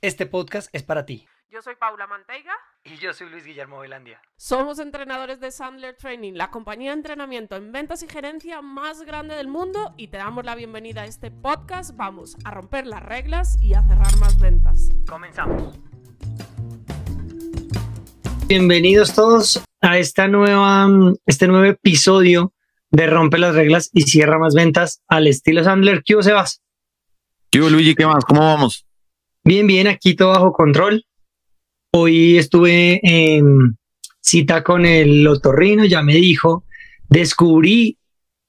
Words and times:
este 0.00 0.26
podcast 0.26 0.68
es 0.72 0.82
para 0.82 1.06
ti. 1.06 1.26
Yo 1.48 1.62
soy 1.62 1.76
Paula 1.76 2.06
Manteiga. 2.06 2.52
Y 2.84 2.96
yo 2.98 3.12
soy 3.12 3.30
Luis 3.30 3.44
Guillermo 3.44 3.78
Velandia. 3.78 4.20
Somos 4.36 4.78
entrenadores 4.78 5.40
de 5.40 5.50
Sandler 5.50 5.96
Training, 5.96 6.34
la 6.34 6.50
compañía 6.50 6.90
de 6.90 6.96
entrenamiento 6.96 7.56
en 7.56 7.72
ventas 7.72 8.02
y 8.02 8.08
gerencia 8.08 8.62
más 8.62 9.02
grande 9.02 9.36
del 9.36 9.48
mundo 9.48 9.94
y 9.96 10.08
te 10.08 10.18
damos 10.18 10.44
la 10.44 10.54
bienvenida 10.54 11.02
a 11.02 11.06
este 11.06 11.30
podcast. 11.30 11.96
Vamos 11.96 12.36
a 12.44 12.50
romper 12.50 12.86
las 12.86 13.02
reglas 13.02 13.56
y 13.62 13.74
a 13.74 13.82
cerrar 13.82 14.16
más 14.18 14.38
ventas. 14.38 14.88
Comenzamos. 15.08 15.78
Bienvenidos 18.48 19.14
todos 19.14 19.62
a 19.80 19.98
esta 19.98 20.28
nueva, 20.28 20.88
este 21.26 21.48
nuevo 21.48 21.64
episodio 21.64 22.52
de 22.90 23.06
Rompe 23.06 23.38
las 23.38 23.54
reglas 23.54 23.90
y 23.92 24.02
cierra 24.02 24.38
más 24.38 24.54
ventas 24.54 25.02
al 25.08 25.26
estilo 25.26 25.64
Sandler. 25.64 26.02
¿Qué 26.04 26.22
se 26.22 26.32
vas? 26.32 26.62
¿Qué 27.50 27.58
Luigi? 27.58 27.94
¿Qué 27.94 28.06
más? 28.06 28.24
¿Cómo 28.24 28.40
vamos? 28.40 28.86
Bien, 29.46 29.64
bien, 29.64 29.86
aquí 29.86 30.16
todo 30.16 30.30
bajo 30.30 30.52
control. 30.52 31.04
Hoy 31.92 32.36
estuve 32.36 32.98
en 33.04 33.78
cita 34.20 34.64
con 34.64 34.84
el 34.84 35.24
otorrino, 35.24 35.84
ya 35.84 36.02
me 36.02 36.14
dijo, 36.14 36.64
descubrí 37.08 37.96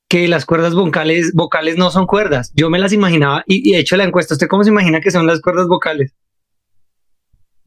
que 0.09 0.27
las 0.27 0.47
cuerdas 0.47 0.73
vocales, 0.73 1.33
vocales 1.35 1.77
no 1.77 1.91
son 1.91 2.07
cuerdas. 2.07 2.51
Yo 2.55 2.71
me 2.71 2.79
las 2.79 2.93
imaginaba 2.93 3.43
y, 3.45 3.75
he 3.75 3.79
hecho 3.79 3.95
la 3.95 4.05
encuesta. 4.05 4.33
¿Usted 4.33 4.47
cómo 4.47 4.63
se 4.63 4.71
imagina 4.71 4.99
que 4.99 5.11
son 5.11 5.27
las 5.27 5.39
cuerdas 5.39 5.67
vocales? 5.67 6.15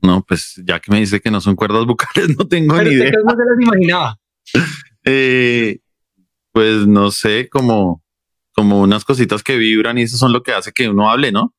No, 0.03 0.25
pues 0.27 0.61
ya 0.67 0.81
que 0.81 0.91
me 0.91 0.98
dice 0.98 1.20
que 1.20 1.31
no 1.31 1.41
son 1.41 1.55
cuerdas 1.55 1.87
vocales, 1.87 2.31
no 2.37 2.48
tengo 2.48 2.83
ni 2.83 2.91
idea. 2.91 3.12
¿Cómo 3.12 3.31
se 3.31 3.44
las 3.44 3.61
imaginaba? 3.61 4.19
Eh, 5.03 5.78
pues 6.53 6.87
no 6.87 7.11
sé, 7.11 7.48
como, 7.48 8.03
como 8.53 8.83
unas 8.83 9.03
cositas 9.03 9.42
que 9.42 9.56
vibran 9.56 9.97
y 9.97 10.03
eso 10.03 10.19
son 10.19 10.34
lo 10.34 10.42
que 10.42 10.53
hace 10.53 10.72
que 10.72 10.91
uno 10.91 11.11
hable, 11.11 11.33
¿no? 11.33 11.55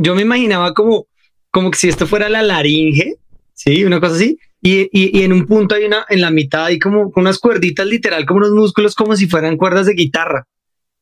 Yo 0.00 0.14
me 0.14 0.22
imaginaba 0.22 0.74
como 0.74 1.06
como 1.50 1.70
que 1.70 1.78
si 1.78 1.88
esto 1.88 2.06
fuera 2.06 2.28
la 2.28 2.42
laringe, 2.42 3.16
sí, 3.54 3.84
una 3.84 4.00
cosa 4.00 4.14
así, 4.14 4.38
y, 4.60 4.88
y, 4.92 5.22
en 5.22 5.32
un 5.32 5.46
punto 5.46 5.74
hay 5.74 5.84
una, 5.84 6.04
en 6.08 6.20
la 6.20 6.30
mitad 6.30 6.66
hay 6.66 6.78
como 6.78 7.12
unas 7.14 7.38
cuerditas 7.38 7.86
literal, 7.86 8.26
como 8.26 8.38
unos 8.38 8.50
músculos 8.50 8.94
como 8.94 9.16
si 9.16 9.28
fueran 9.28 9.56
cuerdas 9.56 9.86
de 9.86 9.94
guitarra. 9.94 10.46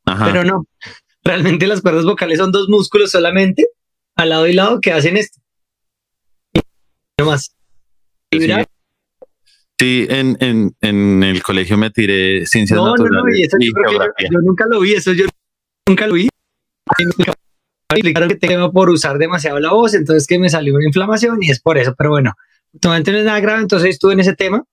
Pero 0.05 0.45
no, 0.45 0.67
realmente 1.25 1.67
las 1.67 1.81
cuerdas 1.81 2.05
vocales 2.05 2.39
son 2.39 2.53
dos 2.53 2.69
músculos 2.69 3.11
solamente, 3.11 3.67
al 4.15 4.29
lado 4.29 4.47
y 4.47 4.53
lado, 4.53 4.81
que 4.81 4.93
hacen 4.93 5.17
esto. 5.17 5.41
No 7.19 7.27
más. 7.27 7.55
Sí, 9.79 10.07
en, 10.09 10.37
en, 10.41 10.77
en, 10.81 11.23
el 11.23 11.43
colegio 11.43 11.77
me 11.77 11.91
tiré 11.91 12.47
ciencias 12.47 12.79
no, 12.79 12.91
naturales 12.91 13.13
no, 13.13 13.31
no, 13.31 13.37
y 13.37 13.43
eso 13.43 13.57
yo, 13.61 13.73
yo, 14.31 14.39
nunca 14.43 14.67
lo 14.67 14.81
vi, 14.81 14.95
eso 14.95 15.13
yo 15.13 15.27
nunca 15.87 16.07
lo 16.07 16.15
vi 16.15 16.29
explicaron 17.95 18.29
que 18.29 18.37
tengo 18.37 18.73
por 18.73 18.91
usar 18.91 19.19
demasiado 19.19 19.61
la 19.61 19.73
voz, 19.73 19.95
entonces 19.95 20.27
que 20.27 20.39
me 20.39 20.51
salió 20.51 20.75
una 20.75 20.87
inflamación 20.87 21.43
y 21.43 21.51
es 21.51 21.61
por 21.61 21.79
eso, 21.79 21.95
pero 21.97 22.11
bueno, 22.11 22.35
todavía 22.81 23.13
no 23.13 23.19
es 23.19 23.25
nada 23.25 23.41
grave, 23.41 23.63
entonces 23.63 23.91
estuve 23.91 24.15
en 24.15 24.21
ese 24.21 24.35
tema, 24.35 24.65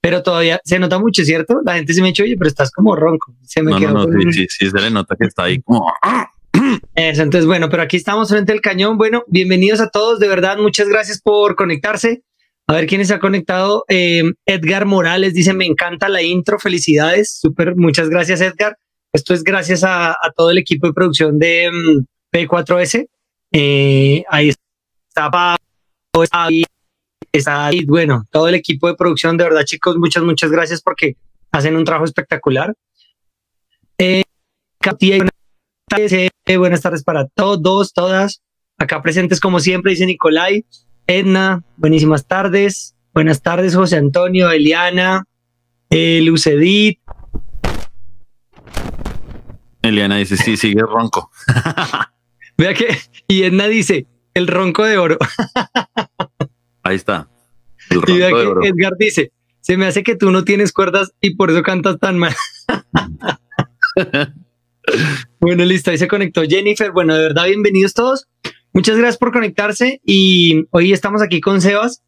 pero 0.00 0.22
todavía 0.22 0.60
se 0.64 0.78
nota 0.78 0.98
mucho, 0.98 1.24
¿cierto? 1.24 1.60
La 1.64 1.74
gente 1.74 1.92
se 1.92 2.00
me 2.00 2.08
ha 2.08 2.10
dicho, 2.10 2.24
oye, 2.24 2.36
pero 2.36 2.48
estás 2.48 2.72
como 2.72 2.96
ronco. 2.96 3.36
Se 3.42 3.62
me 3.62 3.70
no, 3.70 3.78
no, 3.78 4.06
no, 4.06 4.32
sí, 4.32 4.46
sí, 4.48 4.68
se 4.68 4.80
le 4.80 4.90
nota 4.90 5.14
que 5.16 5.26
está 5.26 5.44
ahí 5.44 5.62
como... 5.62 5.92
Eso, 6.94 7.22
entonces, 7.22 7.46
bueno, 7.46 7.68
pero 7.68 7.82
aquí 7.82 7.96
estamos 7.96 8.28
frente 8.28 8.52
al 8.52 8.60
cañón. 8.60 8.98
Bueno, 8.98 9.24
bienvenidos 9.28 9.80
a 9.80 9.88
todos, 9.88 10.18
de 10.18 10.28
verdad, 10.28 10.58
muchas 10.58 10.88
gracias 10.88 11.20
por 11.22 11.54
conectarse. 11.54 12.22
A 12.66 12.74
ver 12.74 12.86
quién 12.86 13.04
se 13.06 13.14
ha 13.14 13.20
conectado. 13.20 13.84
Eh, 13.88 14.22
Edgar 14.44 14.86
Morales 14.86 15.34
dice, 15.34 15.54
me 15.54 15.66
encanta 15.66 16.08
la 16.08 16.22
intro, 16.22 16.58
felicidades, 16.58 17.38
súper, 17.40 17.76
muchas 17.76 18.08
gracias 18.08 18.40
Edgar. 18.40 18.76
Esto 19.12 19.34
es 19.34 19.44
gracias 19.44 19.84
a, 19.84 20.10
a, 20.10 20.32
todo 20.34 20.50
el 20.50 20.58
equipo 20.58 20.86
de 20.86 20.94
producción 20.94 21.38
de, 21.38 21.70
mm, 21.70 22.04
P4S. 22.32 23.06
Eh, 23.52 24.24
ahí 24.28 24.48
está 24.48 25.30
está 26.22 26.44
ahí, 26.44 26.64
está 27.32 27.66
ahí, 27.66 27.84
bueno, 27.84 28.26
todo 28.30 28.48
el 28.48 28.54
equipo 28.54 28.88
de 28.88 28.94
producción, 28.94 29.36
de 29.36 29.44
verdad, 29.44 29.64
chicos, 29.64 29.96
muchas, 29.96 30.22
muchas 30.22 30.50
gracias 30.50 30.82
porque 30.82 31.16
hacen 31.50 31.76
un 31.76 31.84
trabajo 31.84 32.04
espectacular. 32.04 32.74
Eh, 33.98 34.24
buenas 36.56 36.80
tardes 36.80 37.04
para 37.04 37.28
todos, 37.28 37.92
todas. 37.92 38.42
Acá 38.78 39.00
presentes 39.02 39.38
como 39.40 39.60
siempre, 39.60 39.92
dice 39.92 40.06
Nicolai, 40.06 40.66
Edna, 41.06 41.62
buenísimas 41.76 42.26
tardes. 42.26 42.96
Buenas 43.14 43.42
tardes, 43.42 43.76
José 43.76 43.96
Antonio, 43.96 44.50
Eliana, 44.50 45.24
eh, 45.90 46.20
Lucedit. 46.22 46.98
Eliana 49.82 50.16
dice, 50.16 50.36
sí, 50.36 50.56
sigue 50.56 50.80
ronco. 50.80 51.30
Vea 52.62 52.74
que, 52.74 52.96
y 53.26 53.42
Edna 53.42 53.66
dice, 53.66 54.06
el 54.34 54.46
ronco 54.46 54.84
de 54.84 54.96
oro. 54.96 55.18
Ahí 56.84 56.94
está. 56.94 57.28
y 57.90 58.18
vea 58.18 58.30
que 58.30 58.68
Edgar 58.68 58.92
dice, 58.96 59.32
se 59.60 59.76
me 59.76 59.86
hace 59.86 60.04
que 60.04 60.14
tú 60.14 60.30
no 60.30 60.44
tienes 60.44 60.72
cuerdas 60.72 61.10
y 61.20 61.34
por 61.34 61.50
eso 61.50 61.64
cantas 61.64 61.98
tan 61.98 62.18
mal. 62.18 62.32
bueno, 65.40 65.64
listo, 65.64 65.90
ahí 65.90 65.98
se 65.98 66.06
conectó 66.06 66.42
Jennifer. 66.42 66.92
Bueno, 66.92 67.16
de 67.16 67.22
verdad, 67.22 67.46
bienvenidos 67.46 67.94
todos. 67.94 68.28
Muchas 68.72 68.96
gracias 68.96 69.18
por 69.18 69.32
conectarse 69.32 70.00
y 70.04 70.68
hoy 70.70 70.92
estamos 70.92 71.20
aquí 71.20 71.40
con 71.40 71.60
Sebas 71.60 72.04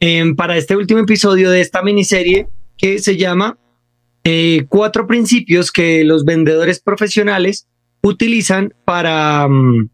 em, 0.00 0.34
para 0.34 0.56
este 0.56 0.76
último 0.76 0.98
episodio 0.98 1.50
de 1.50 1.60
esta 1.60 1.82
miniserie 1.82 2.48
que 2.76 2.98
se 2.98 3.16
llama 3.16 3.58
eh, 4.24 4.66
Cuatro 4.68 5.06
principios 5.06 5.70
que 5.70 6.02
los 6.02 6.24
vendedores 6.24 6.80
profesionales 6.80 7.68
utilizan 8.04 8.74
para 8.84 9.48
mm, 9.48 9.88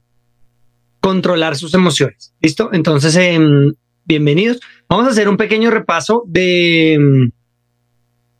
controlar 1.00 1.56
sus 1.56 1.72
emociones. 1.74 2.34
¿Listo? 2.40 2.70
Entonces, 2.72 3.14
em, 3.16 3.72
bienvenidos. 4.04 4.60
Vamos 4.88 5.06
a 5.06 5.10
hacer 5.10 5.28
un 5.28 5.36
pequeño 5.36 5.70
repaso 5.70 6.24
de 6.26 6.98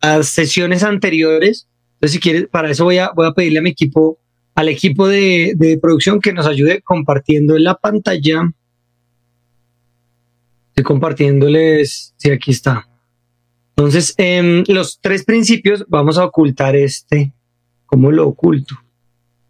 mm, 0.03 0.23
sesiones 0.23 0.83
anteriores. 0.83 1.69
Entonces, 1.95 2.13
si 2.13 2.21
quieres, 2.21 2.49
para 2.49 2.71
eso 2.71 2.85
voy 2.85 2.99
a, 2.99 3.13
voy 3.15 3.29
a 3.29 3.33
pedirle 3.33 3.61
a 3.61 3.63
mi 3.63 3.71
equipo, 3.71 4.19
al 4.57 4.69
equipo 4.69 5.07
de, 5.07 5.55
de 5.57 5.79
producción 5.79 6.21
que 6.21 6.33
nos 6.33 6.47
ayude 6.47 6.83
compartiendo 6.83 7.57
en 7.57 7.65
la 7.65 7.77
pantalla. 7.77 8.51
Estoy 10.71 10.85
compartiéndoles, 10.85 12.15
sí, 12.17 12.31
aquí 12.31 12.51
está. 12.51 12.89
Entonces, 13.77 14.15
em, 14.19 14.65
los 14.67 15.01
tres 15.01 15.25
principios, 15.25 15.85
vamos 15.89 16.19
a 16.19 16.25
ocultar 16.25 16.75
este. 16.75 17.33
¿Cómo 17.87 18.11
lo 18.11 18.27
oculto? 18.27 18.77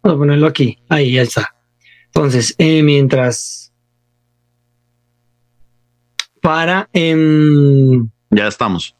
Vamos 0.03 0.15
a 0.15 0.19
ponerlo 0.19 0.47
aquí. 0.47 0.79
Ahí 0.89 1.13
ya 1.13 1.21
está. 1.21 1.55
Entonces, 2.07 2.55
eh, 2.57 2.83
mientras 2.83 3.71
para. 6.41 6.89
Em, 6.91 8.09
ya 8.29 8.47
estamos. 8.47 8.95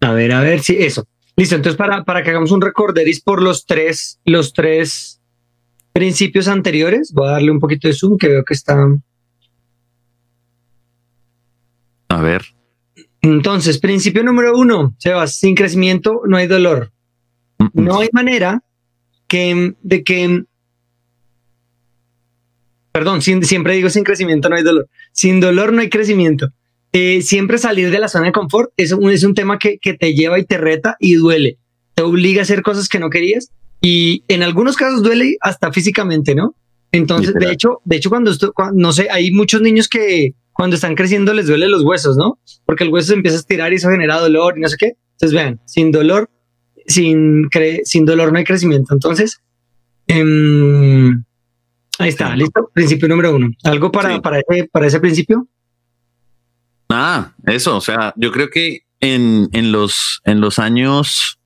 A 0.00 0.12
ver, 0.12 0.32
a 0.32 0.40
ver 0.42 0.60
si 0.60 0.76
eso. 0.76 1.08
Listo. 1.36 1.56
Entonces, 1.56 1.76
para, 1.76 2.04
para 2.04 2.22
que 2.22 2.30
hagamos 2.30 2.52
un 2.52 2.60
recorderis 2.60 3.20
por 3.20 3.42
los 3.42 3.64
tres, 3.66 4.20
los 4.24 4.52
tres 4.52 5.20
principios 5.92 6.46
anteriores, 6.46 7.12
voy 7.12 7.28
a 7.28 7.32
darle 7.32 7.50
un 7.50 7.58
poquito 7.58 7.88
de 7.88 7.94
zoom 7.94 8.18
que 8.18 8.28
veo 8.28 8.44
que 8.44 8.54
está. 8.54 8.76
A 12.08 12.22
ver. 12.22 12.44
Entonces, 13.20 13.78
principio 13.78 14.22
número 14.22 14.56
uno, 14.56 14.94
Sebas, 14.98 15.36
sin 15.36 15.54
crecimiento 15.54 16.22
no 16.26 16.36
hay 16.36 16.46
dolor. 16.46 16.92
No 17.72 18.00
hay 18.00 18.08
manera 18.12 18.62
que, 19.28 19.74
de 19.82 20.02
que, 20.02 20.44
perdón, 22.92 23.22
sin, 23.22 23.44
siempre 23.44 23.74
digo 23.74 23.90
sin 23.90 24.04
crecimiento 24.04 24.48
no 24.48 24.56
hay 24.56 24.62
dolor. 24.64 24.88
Sin 25.12 25.40
dolor 25.40 25.72
no 25.72 25.80
hay 25.80 25.90
crecimiento. 25.90 26.48
eh, 26.92 27.20
siempre 27.22 27.58
salir 27.58 27.90
de 27.90 27.98
la 27.98 28.08
zona 28.08 28.26
de 28.26 28.32
confort 28.32 28.70
es 28.76 28.92
un, 28.92 29.10
es 29.10 29.22
un 29.22 29.34
tema 29.34 29.58
que, 29.58 29.78
que 29.78 29.94
te 29.94 30.14
lleva 30.14 30.38
y 30.38 30.44
te 30.44 30.58
reta 30.58 30.96
y 30.98 31.14
duele. 31.14 31.58
Te 31.94 32.02
obliga 32.02 32.40
a 32.40 32.42
hacer 32.42 32.62
cosas 32.62 32.88
que 32.88 32.98
no 32.98 33.10
querías 33.10 33.50
y 33.80 34.24
en 34.28 34.42
algunos 34.42 34.76
casos 34.76 35.02
duele 35.02 35.36
hasta 35.40 35.72
físicamente, 35.72 36.34
¿no? 36.34 36.54
Entonces, 36.90 37.34
de 37.34 37.52
hecho, 37.52 37.80
de 37.84 37.96
hecho, 37.96 38.08
cuando, 38.08 38.30
esto, 38.30 38.54
no 38.72 38.92
sé, 38.92 39.08
hay 39.10 39.30
muchos 39.30 39.60
niños 39.60 39.88
que 39.88 40.32
cuando 40.52 40.74
están 40.76 40.94
creciendo 40.94 41.34
les 41.34 41.46
duele 41.46 41.68
los 41.68 41.84
huesos, 41.84 42.16
¿no? 42.16 42.38
Porque 42.64 42.84
el 42.84 42.90
hueso 42.90 43.08
se 43.08 43.14
empieza 43.14 43.36
a 43.36 43.40
estirar 43.40 43.72
y 43.72 43.76
eso 43.76 43.90
genera 43.90 44.18
dolor 44.18 44.56
y 44.56 44.62
no 44.62 44.68
sé 44.68 44.76
qué. 44.78 44.92
Entonces, 45.12 45.34
vean, 45.34 45.60
sin 45.66 45.92
dolor, 45.92 46.30
sin, 46.88 47.48
sin 47.84 48.04
dolor 48.04 48.32
no 48.32 48.38
hay 48.38 48.44
crecimiento. 48.44 48.92
Entonces, 48.92 49.40
em, 50.08 51.22
ahí 51.98 52.08
está, 52.08 52.34
listo. 52.34 52.70
Principio 52.74 53.08
número 53.08 53.36
uno. 53.36 53.50
¿Algo 53.62 53.92
para, 53.92 54.20
para, 54.20 54.40
ese, 54.40 54.68
para 54.68 54.86
ese 54.86 54.98
principio? 54.98 55.46
Nada, 56.88 57.36
eso, 57.46 57.76
o 57.76 57.80
sea, 57.80 58.14
yo 58.16 58.32
creo 58.32 58.48
que 58.48 58.80
en, 59.00 59.48
en, 59.52 59.70
los, 59.72 60.20
en 60.24 60.40
los 60.40 60.58
años, 60.58 61.38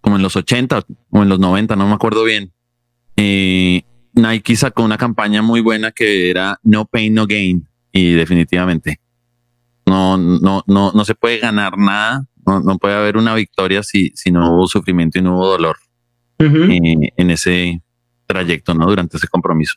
como 0.00 0.16
en 0.16 0.22
los 0.22 0.36
80 0.36 0.84
o 1.10 1.22
en 1.22 1.28
los 1.28 1.38
90, 1.38 1.76
no 1.76 1.86
me 1.86 1.94
acuerdo 1.94 2.24
bien, 2.24 2.52
eh, 3.16 3.82
Nike 4.14 4.56
sacó 4.56 4.82
una 4.82 4.98
campaña 4.98 5.42
muy 5.42 5.60
buena 5.60 5.92
que 5.92 6.28
era 6.28 6.58
No 6.62 6.86
Pain, 6.86 7.14
No 7.14 7.26
Gain. 7.26 7.68
Y 7.92 8.12
definitivamente 8.12 9.00
no, 9.86 10.18
no, 10.18 10.62
no, 10.66 10.92
no 10.92 11.04
se 11.04 11.14
puede 11.14 11.38
ganar 11.38 11.78
nada. 11.78 12.26
No, 12.46 12.78
puede 12.78 12.94
haber 12.94 13.16
una 13.16 13.34
victoria 13.34 13.82
si, 13.82 14.10
si 14.14 14.30
no 14.30 14.54
hubo 14.54 14.66
sufrimiento 14.68 15.18
y 15.18 15.22
no 15.22 15.36
hubo 15.36 15.48
dolor 15.48 15.76
eh, 16.38 17.12
en 17.16 17.30
ese 17.30 17.82
trayecto, 18.26 18.74
¿no? 18.74 18.86
Durante 18.86 19.16
ese 19.16 19.28
compromiso. 19.28 19.74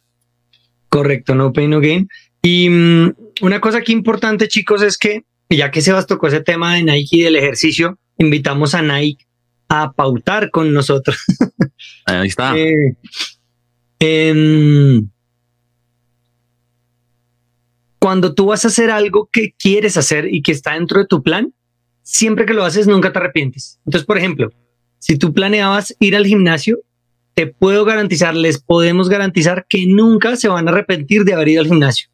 Correcto, 0.90 1.36
no 1.36 1.52
pain, 1.52 1.70
no 1.72 1.80
gain. 1.80 2.08
Y 2.42 2.70
mm, 2.70 3.16
una 3.42 3.60
cosa 3.60 3.80
aquí 3.80 3.92
importante, 3.92 4.48
chicos, 4.48 4.82
es 4.82 4.98
que 4.98 5.24
ya 5.50 5.72
que 5.72 5.82
Sebas 5.82 6.06
tocó 6.06 6.28
ese 6.28 6.42
tema 6.42 6.76
de 6.76 6.84
Nike 6.84 7.18
y 7.18 7.22
del 7.24 7.36
ejercicio, 7.36 7.98
invitamos 8.18 8.76
a 8.76 8.82
Nike 8.82 9.26
a 9.68 9.92
pautar 9.94 10.52
con 10.52 10.74
nosotros. 10.74 11.18
Ahí 12.06 12.28
está. 12.28 12.56
Eh, 12.58 12.96
Em, 14.00 15.10
cuando 18.00 18.34
tú 18.34 18.46
vas 18.46 18.64
a 18.64 18.70
hacer 18.70 18.92
algo 18.92 19.30
que 19.32 19.54
quieres 19.60 19.98
hacer 19.98 20.34
y 20.34 20.42
que 20.42 20.54
está 20.54 20.74
dentro 20.74 21.00
de 21.00 21.06
tu 21.06 21.22
plan, 21.22 21.54
siempre 22.10 22.46
que 22.46 22.54
lo 22.54 22.66
haces 22.66 22.88
nunca 22.88 23.14
te 23.14 23.20
arrepientes. 23.20 23.80
Entonces, 23.86 24.06
por 24.06 24.18
ejemplo, 24.18 24.52
si 24.98 25.18
tú 25.18 25.32
planeabas 25.32 25.96
ir 26.00 26.16
al 26.16 26.26
gimnasio, 26.26 26.80
te 27.36 27.48
puedo 27.48 27.86
garantizar, 27.86 28.36
les 28.36 28.60
podemos 28.60 29.10
garantizar 29.10 29.66
que 29.70 29.86
nunca 29.86 30.36
se 30.36 30.48
van 30.48 30.68
a 30.68 30.72
arrepentir 30.72 31.24
de 31.24 31.34
haber 31.34 31.50
ido 31.50 31.62
al 31.62 31.68
gimnasio. 31.68 32.10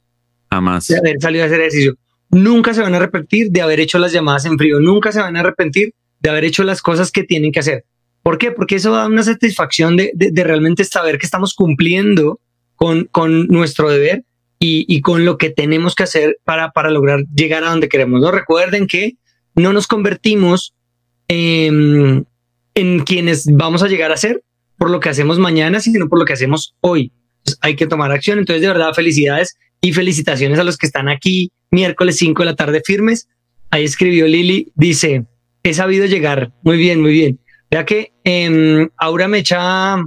Jamás. 0.51 0.87
De 0.87 0.97
haber 0.97 1.21
salido 1.21 1.43
a 1.43 1.47
hacer 1.47 1.61
ejercicio. 1.61 1.95
Nunca 2.29 2.73
se 2.73 2.81
van 2.81 2.93
a 2.93 2.97
arrepentir 2.97 3.49
de 3.51 3.61
haber 3.61 3.79
hecho 3.79 3.97
las 3.97 4.11
llamadas 4.11 4.45
en 4.45 4.57
frío. 4.57 4.79
Nunca 4.81 5.13
se 5.13 5.21
van 5.21 5.37
a 5.37 5.39
arrepentir 5.39 5.93
de 6.19 6.29
haber 6.29 6.43
hecho 6.43 6.63
las 6.63 6.81
cosas 6.81 7.09
que 7.11 7.23
tienen 7.23 7.53
que 7.53 7.61
hacer. 7.61 7.85
¿Por 8.21 8.37
qué? 8.37 8.51
Porque 8.51 8.75
eso 8.75 8.91
da 8.91 9.07
una 9.07 9.23
satisfacción 9.23 9.95
de, 9.95 10.11
realmente 10.35 10.83
saber 10.83 11.17
que 11.17 11.25
estamos 11.25 11.53
cumpliendo 11.53 12.39
con, 12.75 13.05
con 13.05 13.47
nuestro 13.47 13.89
deber 13.89 14.25
y, 14.59 15.01
con 15.01 15.25
lo 15.25 15.37
que 15.37 15.51
tenemos 15.51 15.95
que 15.95 16.03
hacer 16.03 16.39
para, 16.43 16.71
para 16.71 16.89
lograr 16.89 17.23
llegar 17.33 17.63
a 17.63 17.69
donde 17.69 17.87
queremos. 17.87 18.19
¿no? 18.19 18.31
Recuerden 18.31 18.87
que 18.87 19.17
no 19.55 19.73
nos 19.73 19.87
convertimos 19.87 20.73
en, 21.27 22.27
en 22.75 22.99
quienes 22.99 23.47
vamos 23.51 23.83
a 23.83 23.87
llegar 23.87 24.11
a 24.11 24.17
ser 24.17 24.43
por 24.77 24.89
lo 24.89 24.99
que 24.99 25.09
hacemos 25.09 25.39
mañana, 25.39 25.79
sino 25.79 26.07
por 26.09 26.19
lo 26.19 26.25
que 26.25 26.33
hacemos 26.33 26.75
hoy. 26.81 27.11
hay 27.61 27.75
que 27.75 27.87
tomar 27.87 28.11
acción. 28.11 28.39
Entonces, 28.39 28.61
de 28.61 28.67
verdad, 28.67 28.93
felicidades 28.93 29.55
y 29.81 29.93
felicitaciones 29.93 30.59
a 30.59 30.63
los 30.63 30.77
que 30.77 30.87
están 30.87 31.09
aquí 31.09 31.51
miércoles 31.71 32.17
5 32.17 32.41
de 32.41 32.45
la 32.45 32.55
tarde 32.55 32.81
firmes. 32.83 33.27
Ahí 33.71 33.83
escribió 33.83 34.27
Lili, 34.27 34.71
dice, 34.75 35.25
he 35.63 35.73
sabido 35.73 36.05
llegar. 36.05 36.51
Muy 36.63 36.77
bien, 36.77 37.01
muy 37.01 37.11
bien. 37.11 37.39
Ya 37.71 37.85
que 37.85 38.13
eh, 38.23 38.87
Aura 38.97 39.27
me 39.27 39.39
echa, 39.39 39.97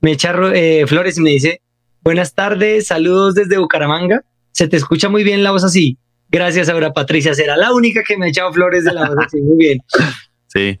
me 0.00 0.12
echa 0.12 0.34
eh, 0.54 0.84
flores 0.86 1.18
y 1.18 1.20
me 1.20 1.30
dice, 1.30 1.60
buenas 2.02 2.34
tardes, 2.34 2.86
saludos 2.86 3.34
desde 3.34 3.58
Bucaramanga. 3.58 4.24
Se 4.52 4.68
te 4.68 4.76
escucha 4.76 5.08
muy 5.08 5.24
bien 5.24 5.42
la 5.42 5.50
voz 5.50 5.64
así. 5.64 5.98
Gracias, 6.32 6.70
Aura 6.70 6.94
Patricia. 6.94 7.34
Será 7.34 7.58
la 7.58 7.74
única 7.74 8.02
que 8.02 8.16
me 8.16 8.24
ha 8.24 8.28
echado 8.30 8.50
flores 8.54 8.84
de 8.84 8.94
la 8.94 9.06
voz 9.06 9.18
así. 9.26 9.40
Muy 9.40 9.56
bien. 9.58 9.78
Sí. 10.48 10.78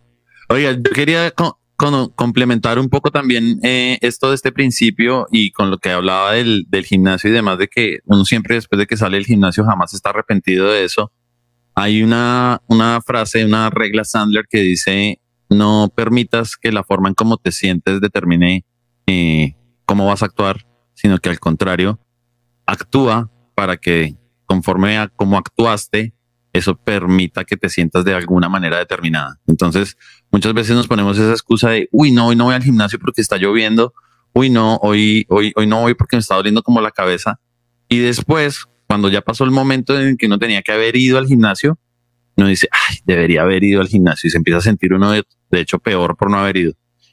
Oiga, 0.50 0.72
yo 0.72 0.82
quería 0.94 1.32
complementar 2.14 2.78
un 2.78 2.90
poco 2.90 3.10
también 3.10 3.58
eh, 3.62 3.96
esto 4.02 4.28
de 4.28 4.34
este 4.34 4.52
principio 4.52 5.26
y 5.32 5.50
con 5.50 5.70
lo 5.70 5.78
que 5.78 5.88
hablaba 5.88 6.32
del, 6.34 6.66
gimnasio 6.84 7.30
y 7.30 7.32
demás, 7.32 7.56
de 7.56 7.68
que 7.68 8.00
uno 8.04 8.26
siempre 8.26 8.56
después 8.56 8.78
de 8.78 8.86
que 8.86 8.98
sale 8.98 9.16
del 9.16 9.24
gimnasio 9.24 9.64
jamás 9.64 9.94
está 9.94 10.10
arrepentido 10.10 10.70
de 10.70 10.84
eso. 10.84 11.10
Hay 11.74 12.02
una, 12.02 12.60
una 12.66 13.00
frase, 13.00 13.46
una 13.46 13.70
regla 13.70 14.04
Sandler 14.04 14.44
que 14.46 14.58
dice, 14.58 15.22
no 15.48 15.90
permitas 15.96 16.58
que 16.58 16.70
la 16.70 16.84
forma 16.84 17.08
en 17.08 17.14
cómo 17.14 17.38
te 17.38 17.50
sientes 17.50 18.02
determine 18.02 18.66
eh, 19.06 19.56
cómo 19.86 20.04
vas 20.04 20.22
a 20.22 20.26
actuar, 20.26 20.66
sino 20.92 21.16
que 21.16 21.30
al 21.30 21.40
contrario, 21.40 21.98
actúa 22.66 23.30
para 23.54 23.78
que 23.78 24.16
conforme 24.52 24.98
a 24.98 25.08
cómo 25.08 25.38
actuaste, 25.38 26.12
eso 26.52 26.76
permita 26.76 27.44
que 27.44 27.56
te 27.56 27.70
sientas 27.70 28.04
de 28.04 28.12
alguna 28.12 28.50
manera 28.50 28.78
determinada. 28.78 29.40
Entonces, 29.46 29.96
muchas 30.30 30.52
veces 30.52 30.76
nos 30.76 30.86
ponemos 30.86 31.16
esa 31.16 31.30
excusa 31.30 31.70
de, 31.70 31.88
uy, 31.90 32.12
no, 32.12 32.26
hoy 32.26 32.36
no 32.36 32.44
voy 32.44 32.54
al 32.54 32.62
gimnasio 32.62 32.98
porque 32.98 33.22
está 33.22 33.38
lloviendo, 33.38 33.94
uy, 34.34 34.50
no, 34.50 34.76
hoy, 34.82 35.24
hoy, 35.30 35.54
hoy 35.56 35.66
no 35.66 35.80
voy 35.80 35.94
porque 35.94 36.16
me 36.16 36.20
está 36.20 36.34
doliendo 36.34 36.62
como 36.62 36.82
la 36.82 36.90
cabeza. 36.90 37.40
Y 37.88 38.00
después, 38.00 38.66
cuando 38.86 39.08
ya 39.08 39.22
pasó 39.22 39.44
el 39.44 39.52
momento 39.52 39.98
en 39.98 40.18
que 40.18 40.28
no 40.28 40.38
tenía 40.38 40.60
que 40.60 40.72
haber 40.72 40.96
ido 40.96 41.16
al 41.16 41.26
gimnasio, 41.26 41.78
uno 42.36 42.48
dice, 42.48 42.68
ay, 42.70 42.98
debería 43.06 43.40
haber 43.40 43.64
ido 43.64 43.80
al 43.80 43.88
gimnasio 43.88 44.28
y 44.28 44.32
se 44.32 44.36
empieza 44.36 44.58
a 44.58 44.62
sentir 44.62 44.92
uno 44.92 45.12
de, 45.12 45.24
hecho 45.52 45.78
peor 45.78 46.14
por 46.18 46.30
no 46.30 46.38
haber 46.38 46.58
ido. 46.58 46.72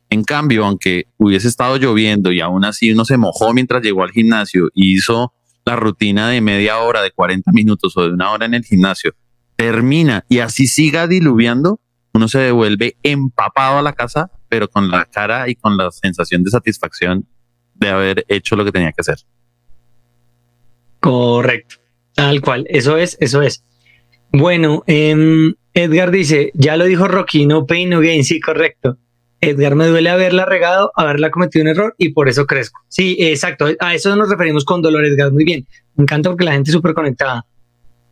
En 0.10 0.26
cambio, 0.26 0.66
aunque 0.66 1.06
hubiese 1.16 1.48
estado 1.48 1.78
lloviendo 1.78 2.34
y 2.34 2.42
aún 2.42 2.66
así 2.66 2.92
uno 2.92 3.06
se 3.06 3.16
mojó 3.16 3.54
mientras 3.54 3.82
llegó 3.82 4.04
al 4.04 4.12
gimnasio 4.12 4.70
y 4.74 4.98
hizo 4.98 5.34
la 5.66 5.76
rutina 5.76 6.30
de 6.30 6.42
media 6.42 6.80
hora, 6.80 7.02
de 7.02 7.12
40 7.12 7.52
minutos 7.52 7.96
o 7.98 8.04
de 8.04 8.14
una 8.14 8.32
hora 8.32 8.46
en 8.46 8.54
el 8.54 8.64
gimnasio, 8.64 9.14
termina 9.56 10.26
y 10.30 10.40
así 10.40 10.68
siga 10.68 11.08
diluviando, 11.08 11.80
uno 12.14 12.28
se 12.28 12.40
devuelve 12.40 12.98
empapado 13.04 13.78
a 13.78 13.82
la 13.82 13.94
casa, 13.94 14.32
pero 14.48 14.70
con 14.70 14.90
la 14.90 15.06
cara 15.06 15.50
y 15.50 15.56
con 15.56 15.78
la 15.78 15.92
sensación 15.92 16.44
de 16.44 16.52
satisfacción 16.52 17.28
de 17.76 17.90
haber 17.90 18.26
hecho 18.28 18.56
lo 18.56 18.66
que 18.66 18.72
tenía 18.72 18.92
que 18.92 19.02
hacer. 19.02 19.18
Correcto, 21.00 21.76
tal 22.14 22.42
cual, 22.42 22.66
eso 22.70 22.98
es, 22.98 23.18
eso 23.20 23.42
es. 23.42 23.64
Bueno, 24.32 24.84
em, 24.88 25.56
Edgar 25.74 26.12
dice, 26.12 26.52
ya 26.54 26.78
lo 26.78 26.86
dijo 26.86 27.08
Rocky, 27.08 27.46
no 27.46 27.66
pain, 27.66 27.90
no 27.90 28.00
gain, 28.00 28.24
sí, 28.24 28.40
correcto. 28.40 28.98
Edgar, 29.42 29.76
me 29.76 29.88
duele 29.88 30.10
haberla 30.10 30.46
regado, 30.46 30.92
haberla 30.96 31.32
cometido 31.32 31.64
un 31.64 31.70
error 31.70 31.96
y 31.98 32.10
por 32.10 32.28
eso 32.28 32.46
crezco. 32.46 32.82
Sí, 32.90 33.16
exacto, 33.20 33.68
a 33.80 33.94
eso 33.94 34.16
nos 34.16 34.30
referimos 34.30 34.66
con 34.66 34.82
dolor, 34.82 35.06
Edgar, 35.06 35.32
muy 35.32 35.46
bien. 35.46 35.66
Me 35.96 36.04
encanta 36.04 36.30
porque 36.30 36.46
la 36.46 36.54
gente 36.54 36.72
es 36.72 36.74
súper 36.74 36.94
conectada. 36.94 37.46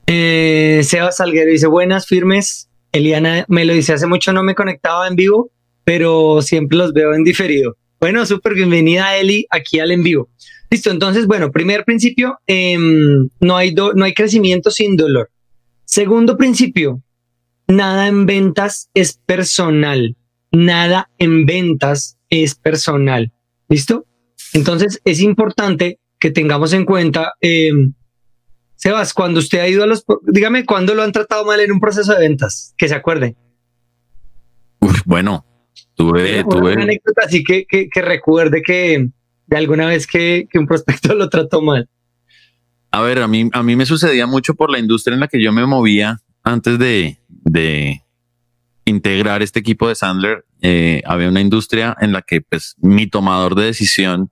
Eh, 0.06 0.82
Sebas 0.84 1.18
Salguero 1.18 1.52
dice, 1.52 1.68
buenas, 1.68 2.08
firmes. 2.08 2.70
Eliana 2.94 3.46
me 3.50 3.66
lo 3.66 3.74
dice, 3.74 3.94
hace 3.94 4.08
mucho 4.08 4.32
no 4.32 4.42
me 4.42 4.56
conectaba 4.56 5.08
en 5.08 5.16
vivo, 5.16 5.52
pero 5.84 6.42
siempre 6.42 6.78
los 6.78 6.94
veo 6.94 7.14
en 7.14 7.24
diferido. 7.24 7.76
Bueno, 8.00 8.26
súper 8.26 8.54
bienvenida 8.54 9.18
Eli 9.18 9.46
aquí 9.50 9.80
al 9.80 9.92
en 9.92 10.04
vivo. 10.04 10.30
Listo, 10.70 10.92
entonces, 10.92 11.28
bueno, 11.28 11.52
primer 11.52 11.84
principio, 11.84 12.40
em, 12.46 13.30
no, 13.40 13.58
hay 13.58 13.74
no 13.74 14.04
hay 14.06 14.14
crecimiento 14.14 14.72
sin 14.72 14.96
dolor. 14.96 15.30
Segundo 15.86 16.38
principio, 16.38 17.02
nada 17.68 18.08
en 18.08 18.26
ventas 18.26 18.90
es 18.94 19.20
personal. 19.26 20.16
Nada 20.52 21.10
en 21.18 21.46
ventas 21.46 22.18
es 22.30 22.56
personal. 22.56 23.32
¿Listo? 23.70 24.06
Entonces 24.54 25.02
es 25.04 25.22
importante 25.22 26.00
que 26.20 26.32
tengamos 26.32 26.74
en 26.74 26.86
cuenta, 26.86 27.34
eh, 27.42 27.72
Sebas, 28.76 29.14
cuando 29.14 29.40
usted 29.40 29.60
ha 29.60 29.68
ido 29.68 29.84
a 29.84 29.88
los, 29.88 30.06
dígame, 30.24 30.66
¿cuándo 30.66 30.94
lo 30.94 31.04
han 31.04 31.12
tratado 31.12 31.46
mal 31.46 31.60
en 31.60 31.72
un 31.72 31.80
proceso 31.80 32.14
de 32.14 32.20
ventas? 32.20 32.74
Que 32.78 32.88
se 32.88 32.96
acuerde. 32.96 33.36
bueno, 35.06 35.46
tuve, 35.96 36.44
tuve 36.44 36.74
una 36.74 36.84
anécdota 36.84 37.24
así 37.26 37.44
que, 37.44 37.66
que, 37.66 38.02
recuerde 38.02 38.62
que 38.62 39.10
de 39.48 39.58
alguna 39.58 39.88
vez 39.88 40.06
que, 40.06 40.48
que 40.50 40.60
un 40.60 40.68
prospecto 40.68 41.14
lo 41.16 41.30
trató 41.30 41.62
mal. 41.62 41.90
A 42.92 43.02
ver, 43.02 43.20
a 43.20 43.28
mí, 43.28 43.50
a 43.52 43.64
mí 43.64 43.76
me 43.76 43.86
sucedía 43.86 44.28
mucho 44.28 44.56
por 44.56 44.72
la 44.72 44.80
industria 44.80 45.16
en 45.16 45.20
la 45.20 45.28
que 45.28 45.42
yo 45.42 45.52
me 45.52 45.66
movía 45.66 46.20
antes 46.44 46.80
de, 46.80 47.20
de 47.28 48.02
integrar 48.88 49.42
este 49.42 49.60
equipo 49.60 49.88
de 49.88 49.96
Sandler. 49.96 50.46
Eh, 50.62 51.02
había 51.06 51.30
una 51.30 51.42
industria 51.42 51.96
en 52.00 52.14
la 52.14 52.22
que 52.22 52.42
pues 52.42 52.76
mi 52.78 53.08
tomador 53.08 53.56
de 53.56 53.66
decisión 53.66 54.32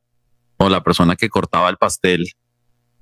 o 0.58 0.70
la 0.70 0.84
persona 0.84 1.16
que 1.16 1.30
cortaba 1.30 1.70
el 1.70 1.78
pastel 1.78 2.28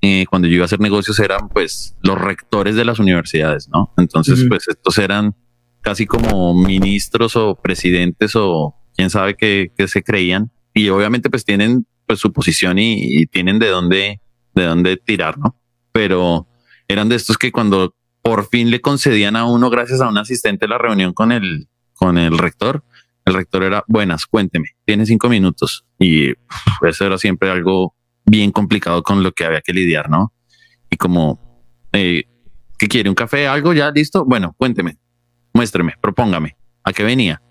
eh, 0.01 0.25
cuando 0.29 0.47
yo 0.47 0.55
iba 0.55 0.63
a 0.63 0.65
hacer 0.65 0.81
negocios 0.81 1.19
eran 1.19 1.47
pues 1.47 1.95
los 2.01 2.19
rectores 2.19 2.75
de 2.75 2.83
las 2.83 2.99
universidades, 2.99 3.69
¿no? 3.69 3.93
Entonces 3.97 4.45
pues 4.49 4.67
estos 4.67 4.97
eran 4.97 5.35
casi 5.81 6.05
como 6.05 6.53
ministros 6.53 7.35
o 7.35 7.55
presidentes 7.55 8.35
o 8.35 8.75
quién 8.95 9.09
sabe 9.09 9.35
qué, 9.35 9.71
se 9.87 10.03
creían 10.03 10.51
y 10.73 10.89
obviamente 10.89 11.29
pues 11.29 11.45
tienen 11.45 11.85
pues 12.05 12.19
su 12.19 12.33
posición 12.33 12.79
y 12.79 13.25
tienen 13.27 13.59
de 13.59 13.67
dónde 13.67 14.19
de 14.53 14.65
dónde 14.65 14.97
tirar, 14.97 15.37
¿no? 15.37 15.59
Pero 15.91 16.47
eran 16.87 17.09
de 17.09 17.15
estos 17.15 17.37
que 17.37 17.51
cuando 17.51 17.95
por 18.23 18.47
fin 18.47 18.71
le 18.71 18.81
concedían 18.81 19.35
a 19.35 19.45
uno 19.45 19.69
gracias 19.69 20.01
a 20.01 20.07
un 20.07 20.17
asistente 20.17 20.67
la 20.67 20.77
reunión 20.77 21.13
con 21.13 21.31
el, 21.31 21.67
con 21.93 22.17
el 22.17 22.37
rector. 22.37 22.83
El 23.25 23.33
rector 23.35 23.63
era, 23.63 23.83
buenas, 23.87 24.25
cuénteme, 24.25 24.69
tiene 24.85 25.05
cinco 25.05 25.29
minutos. 25.29 25.85
Y 25.99 26.29
eso 26.81 27.05
era 27.05 27.17
siempre 27.17 27.51
algo 27.51 27.95
bien 28.25 28.51
complicado 28.51 29.03
con 29.03 29.23
lo 29.23 29.33
que 29.33 29.45
había 29.45 29.61
que 29.61 29.73
lidiar, 29.73 30.09
¿no? 30.09 30.33
Y 30.89 30.95
como, 30.95 31.65
eh, 31.91 32.23
¿qué 32.79 32.87
quiere? 32.87 33.09
¿Un 33.09 33.15
café? 33.15 33.47
¿Algo? 33.47 33.73
¿Ya 33.73 33.91
listo? 33.91 34.25
Bueno, 34.25 34.55
cuénteme, 34.57 34.97
muéstreme, 35.53 35.95
propóngame, 36.01 36.55
¿a 36.83 36.93
qué 36.93 37.03
venía? 37.03 37.41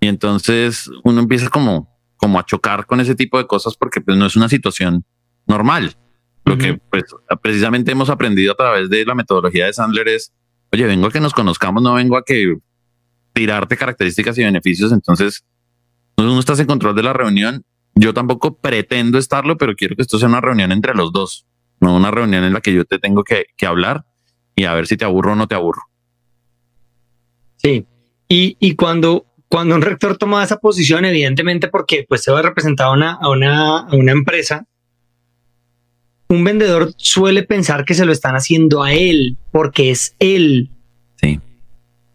Y 0.00 0.08
entonces 0.08 0.90
uno 1.04 1.20
empieza 1.20 1.50
como, 1.50 1.98
como 2.16 2.38
a 2.38 2.46
chocar 2.46 2.86
con 2.86 3.00
ese 3.00 3.14
tipo 3.14 3.36
de 3.36 3.46
cosas 3.46 3.76
porque 3.76 4.00
pues 4.00 4.16
no 4.16 4.24
es 4.24 4.36
una 4.36 4.48
situación 4.48 5.04
normal. 5.46 5.96
Lo 6.48 6.58
que 6.58 6.80
pues, 6.90 7.04
precisamente 7.42 7.92
hemos 7.92 8.10
aprendido 8.10 8.52
a 8.52 8.56
través 8.56 8.88
de 8.90 9.04
la 9.04 9.14
metodología 9.14 9.66
de 9.66 9.72
Sandler 9.72 10.08
es, 10.08 10.32
oye, 10.72 10.84
vengo 10.86 11.06
a 11.06 11.10
que 11.10 11.20
nos 11.20 11.32
conozcamos, 11.32 11.82
no 11.82 11.94
vengo 11.94 12.16
a 12.16 12.24
que 12.24 12.56
tirarte 13.32 13.76
características 13.76 14.36
y 14.38 14.44
beneficios. 14.44 14.92
Entonces, 14.92 15.44
no 16.16 16.38
estás 16.38 16.58
en 16.60 16.66
control 16.66 16.96
de 16.96 17.02
la 17.02 17.12
reunión. 17.12 17.64
Yo 17.94 18.14
tampoco 18.14 18.56
pretendo 18.56 19.18
estarlo, 19.18 19.56
pero 19.56 19.74
quiero 19.74 19.96
que 19.96 20.02
esto 20.02 20.18
sea 20.18 20.28
una 20.28 20.40
reunión 20.40 20.72
entre 20.72 20.94
los 20.94 21.12
dos, 21.12 21.46
no 21.80 21.94
una 21.96 22.10
reunión 22.10 22.44
en 22.44 22.52
la 22.52 22.60
que 22.60 22.72
yo 22.72 22.84
te 22.84 22.98
tengo 22.98 23.24
que, 23.24 23.46
que 23.56 23.66
hablar 23.66 24.04
y 24.54 24.64
a 24.64 24.74
ver 24.74 24.86
si 24.86 24.96
te 24.96 25.04
aburro 25.04 25.32
o 25.32 25.36
no 25.36 25.48
te 25.48 25.54
aburro. 25.54 25.82
Sí, 27.56 27.86
y, 28.28 28.56
y 28.60 28.76
cuando, 28.76 29.26
cuando 29.48 29.74
un 29.74 29.82
rector 29.82 30.16
toma 30.16 30.44
esa 30.44 30.58
posición, 30.58 31.04
evidentemente 31.04 31.68
porque 31.68 32.04
pues 32.08 32.22
se 32.22 32.30
va 32.30 32.40
a 32.40 32.42
representar 32.42 32.88
a 32.88 32.92
una, 32.92 33.12
a 33.14 33.28
una, 33.30 33.78
a 33.80 33.94
una 33.94 34.12
empresa, 34.12 34.66
un 36.28 36.44
vendedor 36.44 36.92
suele 36.96 37.42
pensar 37.42 37.84
que 37.84 37.94
se 37.94 38.04
lo 38.04 38.12
están 38.12 38.34
haciendo 38.34 38.82
a 38.82 38.92
él 38.92 39.38
porque 39.50 39.90
es 39.90 40.14
él. 40.18 40.70
Sí. 41.16 41.40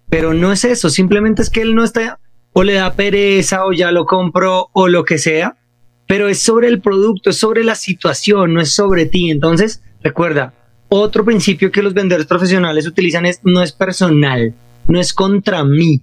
Pero 0.09 0.33
no 0.33 0.51
es 0.51 0.63
eso, 0.63 0.89
simplemente 0.89 1.41
es 1.41 1.49
que 1.49 1.61
él 1.61 1.75
no 1.75 1.83
está 1.83 2.19
o 2.53 2.63
le 2.63 2.73
da 2.73 2.93
pereza 2.93 3.65
o 3.65 3.73
ya 3.73 3.91
lo 3.91 4.05
compró 4.05 4.69
o 4.73 4.87
lo 4.87 5.03
que 5.03 5.17
sea, 5.17 5.57
pero 6.07 6.29
es 6.29 6.39
sobre 6.39 6.67
el 6.67 6.79
producto, 6.81 7.31
es 7.31 7.37
sobre 7.37 7.63
la 7.63 7.75
situación, 7.75 8.53
no 8.53 8.61
es 8.61 8.71
sobre 8.71 9.07
ti. 9.07 9.31
Entonces, 9.31 9.81
recuerda, 10.03 10.53
otro 10.89 11.25
principio 11.25 11.71
que 11.71 11.81
los 11.81 11.95
vendedores 11.95 12.27
profesionales 12.27 12.85
utilizan 12.85 13.25
es 13.25 13.39
no 13.43 13.63
es 13.63 13.71
personal, 13.71 14.53
no 14.87 14.99
es 14.99 15.13
contra 15.13 15.63
mí. 15.63 16.01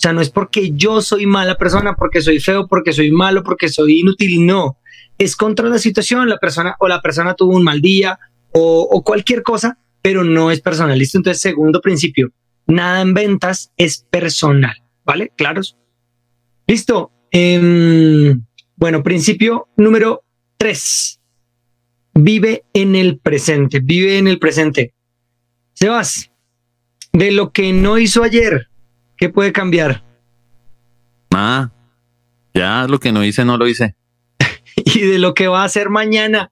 O 0.00 0.02
sea, 0.02 0.12
no 0.14 0.22
es 0.22 0.30
porque 0.30 0.72
yo 0.72 1.02
soy 1.02 1.26
mala 1.26 1.56
persona, 1.56 1.94
porque 1.94 2.22
soy 2.22 2.40
feo, 2.40 2.66
porque 2.66 2.92
soy 2.92 3.10
malo, 3.10 3.42
porque 3.42 3.68
soy 3.68 4.00
inútil, 4.00 4.46
no 4.46 4.78
es 5.20 5.36
contra 5.36 5.68
la 5.68 5.78
situación, 5.78 6.30
la 6.30 6.38
persona 6.38 6.76
o 6.80 6.88
la 6.88 7.02
persona 7.02 7.34
tuvo 7.34 7.54
un 7.54 7.62
mal 7.62 7.82
día 7.82 8.18
o, 8.52 9.02
cualquier 9.04 9.42
cosa, 9.42 9.78
pero 10.00 10.24
no 10.24 10.50
es 10.50 10.62
personal. 10.62 10.98
¿Listo? 10.98 11.18
Entonces, 11.18 11.42
segundo 11.42 11.82
principio, 11.82 12.32
nada 12.66 13.02
en 13.02 13.12
ventas 13.12 13.70
es 13.76 14.06
personal, 14.10 14.74
¿vale? 15.04 15.30
¿Claros? 15.36 15.76
Listo. 16.66 17.12
Em, 17.30 18.42
bueno, 18.76 19.02
principio 19.02 19.68
número 19.76 20.24
tres. 20.56 21.20
Vive 22.14 22.64
en 22.72 22.96
el 22.96 23.18
presente, 23.18 23.80
vive 23.80 24.16
en 24.16 24.26
el 24.26 24.38
presente. 24.38 24.94
Sebas, 25.74 26.30
de 27.12 27.30
lo 27.30 27.52
que 27.52 27.74
no 27.74 27.98
hizo 27.98 28.22
ayer, 28.22 28.69
¿qué 29.20 29.28
puede 29.28 29.52
cambiar? 29.52 30.02
Ah, 31.32 31.70
ya 32.54 32.86
lo 32.88 32.98
que 32.98 33.12
no 33.12 33.22
hice, 33.22 33.44
no 33.44 33.56
lo 33.58 33.68
hice. 33.68 33.94
y 34.76 35.00
de 35.02 35.18
lo 35.18 35.34
que 35.34 35.46
va 35.46 35.62
a 35.62 35.66
hacer 35.66 35.90
mañana. 35.90 36.50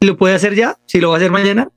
¿Lo 0.00 0.16
puede 0.16 0.34
hacer 0.34 0.54
ya? 0.54 0.76
¿Si 0.86 1.00
lo 1.00 1.08
va 1.08 1.16
a 1.16 1.18
hacer 1.18 1.32
mañana? 1.32 1.70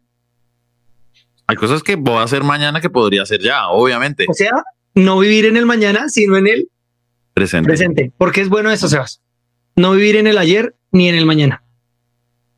Hay 1.47 1.55
cosas 1.55 1.81
que 1.81 1.95
voy 1.95 2.17
a 2.17 2.23
hacer 2.23 2.43
mañana 2.43 2.81
que 2.81 2.89
podría 2.89 3.23
hacer 3.23 3.41
ya, 3.41 3.69
obviamente. 3.69 4.25
O 4.29 4.33
sea, 4.33 4.51
no 4.93 5.17
vivir 5.17 5.45
en 5.45 5.57
el 5.57 5.65
mañana, 5.65 6.07
sino 6.09 6.37
en 6.37 6.47
el 6.47 6.69
presente. 7.33 7.67
Presente. 7.67 8.11
Porque 8.17 8.41
es 8.41 8.49
bueno 8.49 8.69
eso, 8.69 8.87
Sebas. 8.87 9.21
No 9.75 9.93
vivir 9.93 10.17
en 10.17 10.27
el 10.27 10.37
ayer 10.37 10.75
ni 10.91 11.09
en 11.09 11.15
el 11.15 11.25
mañana. 11.25 11.60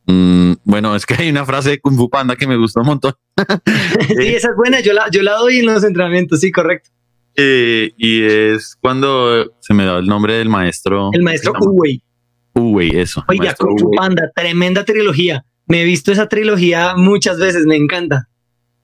Mm, 0.05 0.53
bueno, 0.63 0.95
es 0.95 1.05
que 1.05 1.15
hay 1.15 1.29
una 1.29 1.45
frase 1.45 1.71
de 1.71 1.79
Kung 1.79 1.95
Fu 1.95 2.09
Panda 2.09 2.35
que 2.35 2.47
me 2.47 2.57
gustó 2.57 2.81
un 2.81 2.87
montón. 2.87 3.13
sí, 4.07 4.27
esa 4.27 4.49
es 4.49 4.55
buena. 4.55 4.79
Yo 4.81 4.93
la, 4.93 5.09
yo 5.09 5.21
la 5.23 5.33
doy 5.33 5.59
en 5.59 5.65
los 5.65 5.83
entrenamientos, 5.83 6.39
sí, 6.39 6.51
correcto. 6.51 6.89
Eh, 7.35 7.93
y 7.97 8.23
es 8.23 8.77
cuando 8.79 9.53
se 9.59 9.73
me 9.73 9.85
da 9.85 9.99
el 9.99 10.05
nombre 10.05 10.35
del 10.35 10.49
maestro. 10.49 11.09
El 11.13 11.23
maestro 11.23 11.53
Uwey. 11.59 12.03
Uy, 12.53 12.91
eso. 12.93 13.23
Oiga, 13.27 13.55
Kung 13.55 13.79
Fu 13.79 13.91
Panda, 13.91 14.31
tremenda 14.35 14.85
trilogía. 14.85 15.45
Me 15.65 15.81
he 15.81 15.85
visto 15.85 16.11
esa 16.11 16.27
trilogía 16.27 16.93
muchas 16.95 17.39
veces, 17.39 17.65
me 17.65 17.75
encanta. 17.75 18.27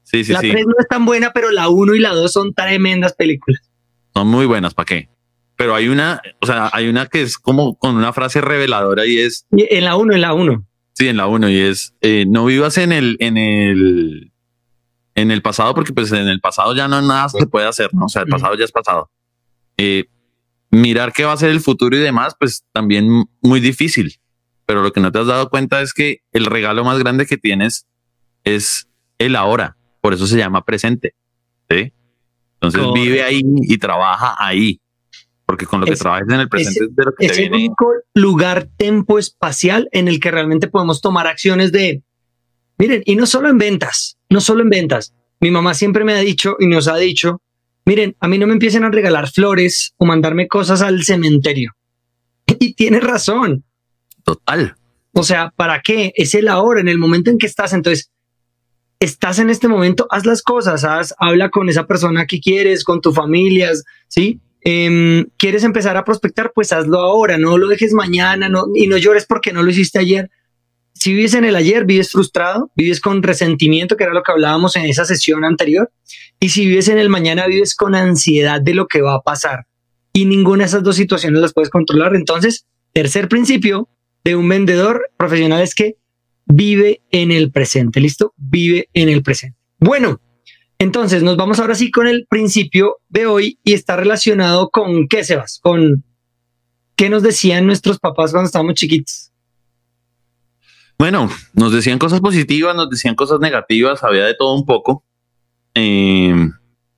Sí, 0.04 0.24
sí, 0.24 0.34
la 0.34 0.40
3 0.40 0.66
no 0.66 0.74
es 0.80 0.88
tan 0.88 1.06
buena, 1.06 1.32
pero 1.34 1.52
la 1.52 1.70
1 1.70 1.94
y 1.94 2.00
la 2.00 2.10
2 2.10 2.32
son 2.32 2.54
tremendas 2.54 3.14
películas. 3.14 3.70
Son 4.16 4.28
muy 4.28 4.48
buenas, 4.48 4.74
¿para 4.74 4.86
qué? 4.88 5.10
Pero 5.56 5.76
hay 5.76 5.88
una, 5.88 6.20
o 6.42 6.48
sea, 6.48 6.70
hay 6.74 6.88
una 6.88 7.06
que 7.06 7.22
es 7.22 7.38
como 7.38 7.78
con 7.78 7.96
una 7.96 8.12
frase 8.12 8.42
reveladora 8.42 9.06
y 9.06 9.20
es... 9.20 9.46
En 9.52 9.84
la 9.84 9.98
1, 9.98 10.16
en 10.16 10.22
la 10.22 10.34
1. 10.34 10.66
Sí, 11.00 11.08
en 11.08 11.16
la 11.16 11.28
1 11.28 11.50
y 11.50 11.58
es, 11.58 11.96
eh, 12.02 12.26
no 12.28 12.44
vivas 12.44 12.78
en 12.78 12.92
el, 12.92 13.16
en 13.22 13.38
el, 13.38 14.34
en 15.16 15.32
el 15.32 15.42
pasado 15.42 15.74
porque 15.74 15.94
pues 15.94 16.12
en 16.12 16.28
el 16.28 16.42
pasado 16.42 16.76
ya 16.76 16.90
no 16.90 17.02
nada 17.02 17.30
se 17.30 17.48
puede 17.48 17.68
hacer, 17.68 17.94
¿no? 17.94 18.08
O 18.08 18.10
sea, 18.10 18.24
el 18.24 18.28
pasado 18.28 18.54
ya 18.56 18.66
es 18.66 18.74
pasado. 18.74 19.10
Eh, 19.78 20.10
mirar 20.72 21.14
qué 21.14 21.24
va 21.24 21.32
a 21.32 21.38
ser 21.38 21.52
el 21.52 21.62
futuro 21.62 21.96
y 21.96 22.02
demás, 22.02 22.36
pues 22.38 22.66
también 22.74 23.24
muy 23.42 23.62
difícil. 23.62 24.20
Pero 24.66 24.82
lo 24.84 24.92
que 24.92 25.00
no 25.00 25.10
te 25.10 25.20
has 25.20 25.28
dado 25.28 25.50
cuenta 25.50 25.82
es 25.82 25.94
que 25.94 26.18
el 26.34 26.46
regalo 26.46 26.84
más 26.84 27.00
grande 27.00 27.26
que 27.26 27.38
tienes 27.38 27.88
es 28.44 28.90
el 29.20 29.38
ahora. 29.38 29.78
Por 30.02 30.14
eso 30.14 30.28
se 30.28 30.38
llama 30.38 30.66
presente. 30.66 31.16
¿sí? 31.70 31.94
Entonces 32.56 32.82
vive 32.94 33.24
ahí 33.24 33.42
y 33.46 33.78
trabaja 33.78 34.36
ahí. 34.38 34.82
Porque 35.50 35.66
con 35.66 35.80
lo 35.80 35.88
que 35.88 35.96
trabajes 35.96 36.28
en 36.30 36.42
el 36.42 36.48
presente 36.48 36.84
es, 36.84 36.96
de 36.96 37.04
lo 37.04 37.16
que 37.16 37.26
es 37.26 37.38
el 37.40 37.52
único 37.52 37.92
lugar 38.14 38.70
tempo 38.78 39.18
espacial 39.18 39.90
en 39.92 40.08
el 40.08 40.20
que 40.20 40.30
realmente 40.30 40.68
podemos 40.68 41.02
tomar 41.02 41.26
acciones 41.26 41.72
de, 41.72 42.04
miren, 42.78 43.02
y 43.06 43.16
no 43.16 43.26
solo 43.26 43.50
en 43.50 43.58
ventas, 43.58 44.20
no 44.30 44.42
solo 44.42 44.62
en 44.62 44.70
ventas. 44.70 45.16
Mi 45.40 45.50
mamá 45.50 45.74
siempre 45.74 46.04
me 46.04 46.14
ha 46.14 46.20
dicho 46.20 46.56
y 46.60 46.68
nos 46.68 46.88
ha 46.88 46.98
dicho 46.98 47.42
miren, 47.90 48.16
a 48.20 48.28
mí 48.28 48.38
no 48.38 48.46
me 48.46 48.54
empiecen 48.54 48.84
a 48.84 48.92
regalar 48.92 49.32
flores 49.32 49.96
o 49.98 50.06
mandarme 50.06 50.48
cosas 50.48 50.84
al 50.84 51.04
cementerio. 51.04 51.74
Y 52.60 52.74
tiene 52.74 53.00
razón. 53.00 53.64
Total. 54.24 54.76
O 55.14 55.24
sea, 55.24 55.52
¿para 55.56 55.82
qué? 55.82 56.14
Es 56.16 56.36
el 56.36 56.50
ahora, 56.50 56.82
en 56.82 56.88
el 56.88 57.00
momento 57.00 57.32
en 57.32 57.40
que 57.40 57.48
estás. 57.48 57.74
Entonces, 57.74 58.12
estás 59.00 59.40
en 59.40 59.50
este 59.50 59.68
momento, 59.68 60.06
haz 60.12 60.26
las 60.28 60.44
cosas, 60.44 60.84
haz, 60.84 61.16
habla 61.18 61.50
con 61.50 61.68
esa 61.68 61.88
persona 61.88 62.28
que 62.28 62.40
quieres, 62.40 62.84
con 62.84 63.02
tu 63.02 63.12
familia, 63.12 63.72
¿sí? 64.08 64.40
Em, 64.62 65.26
¿Quieres 65.38 65.64
empezar 65.64 65.98
a 65.98 66.04
prospectar? 66.04 66.52
Pues 66.54 66.74
hazlo 66.74 67.00
ahora, 67.00 67.38
no 67.38 67.58
lo 67.58 67.68
dejes 67.68 67.94
mañana 67.94 68.50
y 68.76 68.88
no 68.88 68.98
llores 68.98 69.26
porque 69.26 69.54
no 69.54 69.64
lo 69.64 69.72
hiciste 69.72 70.00
ayer 70.00 70.30
si 71.00 71.14
vives 71.14 71.34
en 71.34 71.46
el 71.46 71.56
ayer, 71.56 71.86
vives 71.86 72.12
frustrado, 72.12 72.72
vives 72.76 73.00
con 73.00 73.24
resentimiento, 73.24 73.96
que 73.96 74.04
era 74.04 74.14
lo 74.14 74.22
que 74.22 74.34
hablábamos 74.34 74.76
en 74.76 74.84
esa 74.84 75.06
sesión 75.06 75.46
anterior, 75.46 75.92
y 76.42 76.50
si 76.50 76.66
vives 76.66 76.90
en 76.90 76.98
el 76.98 77.08
mañana, 77.08 77.48
vives 77.48 77.74
con 77.74 77.96
ansiedad 77.96 78.62
de 78.62 78.74
lo 78.74 78.88
que 78.88 79.02
va 79.02 79.16
a 79.16 79.22
pasar. 79.22 79.66
Y 80.12 80.26
ninguna 80.26 80.64
de 80.64 80.68
esas 80.68 80.84
dos 80.84 80.98
situaciones 80.98 81.42
las 81.42 81.54
puedes 81.54 81.70
controlar. 81.70 82.16
Entonces, 82.16 82.66
tercer 82.92 83.30
principio 83.30 83.88
de 84.26 84.36
un 84.36 84.50
vendedor 84.50 85.10
profesional 85.16 85.62
es 85.62 85.74
que 85.74 85.96
vive 86.46 87.02
en 87.12 87.32
el 87.32 87.52
presente, 87.52 88.02
¿listo? 88.02 88.34
Vive 88.36 88.90
en 88.94 89.08
el 89.08 89.24
presente. 89.24 89.58
Bueno, 89.80 90.20
entonces 90.80 91.24
nos 91.24 91.36
vamos 91.36 91.60
ahora 91.60 91.76
sí 91.76 91.92
con 91.92 92.08
el 92.08 92.26
principio 92.30 92.98
de 93.10 93.26
hoy 93.26 93.60
y 93.64 93.74
está 93.74 93.98
relacionado 93.98 94.70
con 94.70 95.10
qué, 95.10 95.26
Sebas, 95.26 95.60
con 95.62 96.06
qué 96.96 97.10
nos 97.10 97.22
decían 97.22 97.66
nuestros 97.66 98.00
papás 98.00 98.32
cuando 98.32 98.48
estábamos 98.48 98.76
chiquitos. 98.76 99.32
Bueno, 100.98 101.30
nos 101.54 101.74
decían 101.74 102.00
cosas 102.00 102.22
positivas, 102.22 102.76
nos 102.76 102.90
decían 102.90 103.16
cosas 103.16 103.40
negativas, 103.42 104.04
había 104.04 104.26
de 104.26 104.36
todo 104.36 104.56
un 104.56 104.66
poco. 104.66 105.04
Eh, 105.76 106.50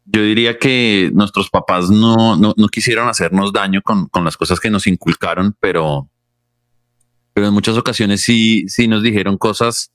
yo 0.06 0.22
diría 0.22 0.60
que 0.60 1.10
nuestros 1.14 1.50
papás 1.50 1.90
no, 1.90 2.36
no, 2.36 2.54
quisieron 2.72 3.08
hacernos 3.08 3.52
daño 3.52 3.82
con, 3.82 4.08
con, 4.08 4.24
las 4.24 4.38
cosas 4.38 4.60
que 4.60 4.70
nos 4.70 4.86
inculcaron, 4.86 5.56
pero, 5.60 6.08
pero 7.34 7.48
en 7.48 7.54
muchas 7.54 7.78
ocasiones 7.78 8.22
sí, 8.22 8.68
sí 8.68 8.88
nos 8.88 9.02
dijeron 9.04 9.38
cosas 9.38 9.92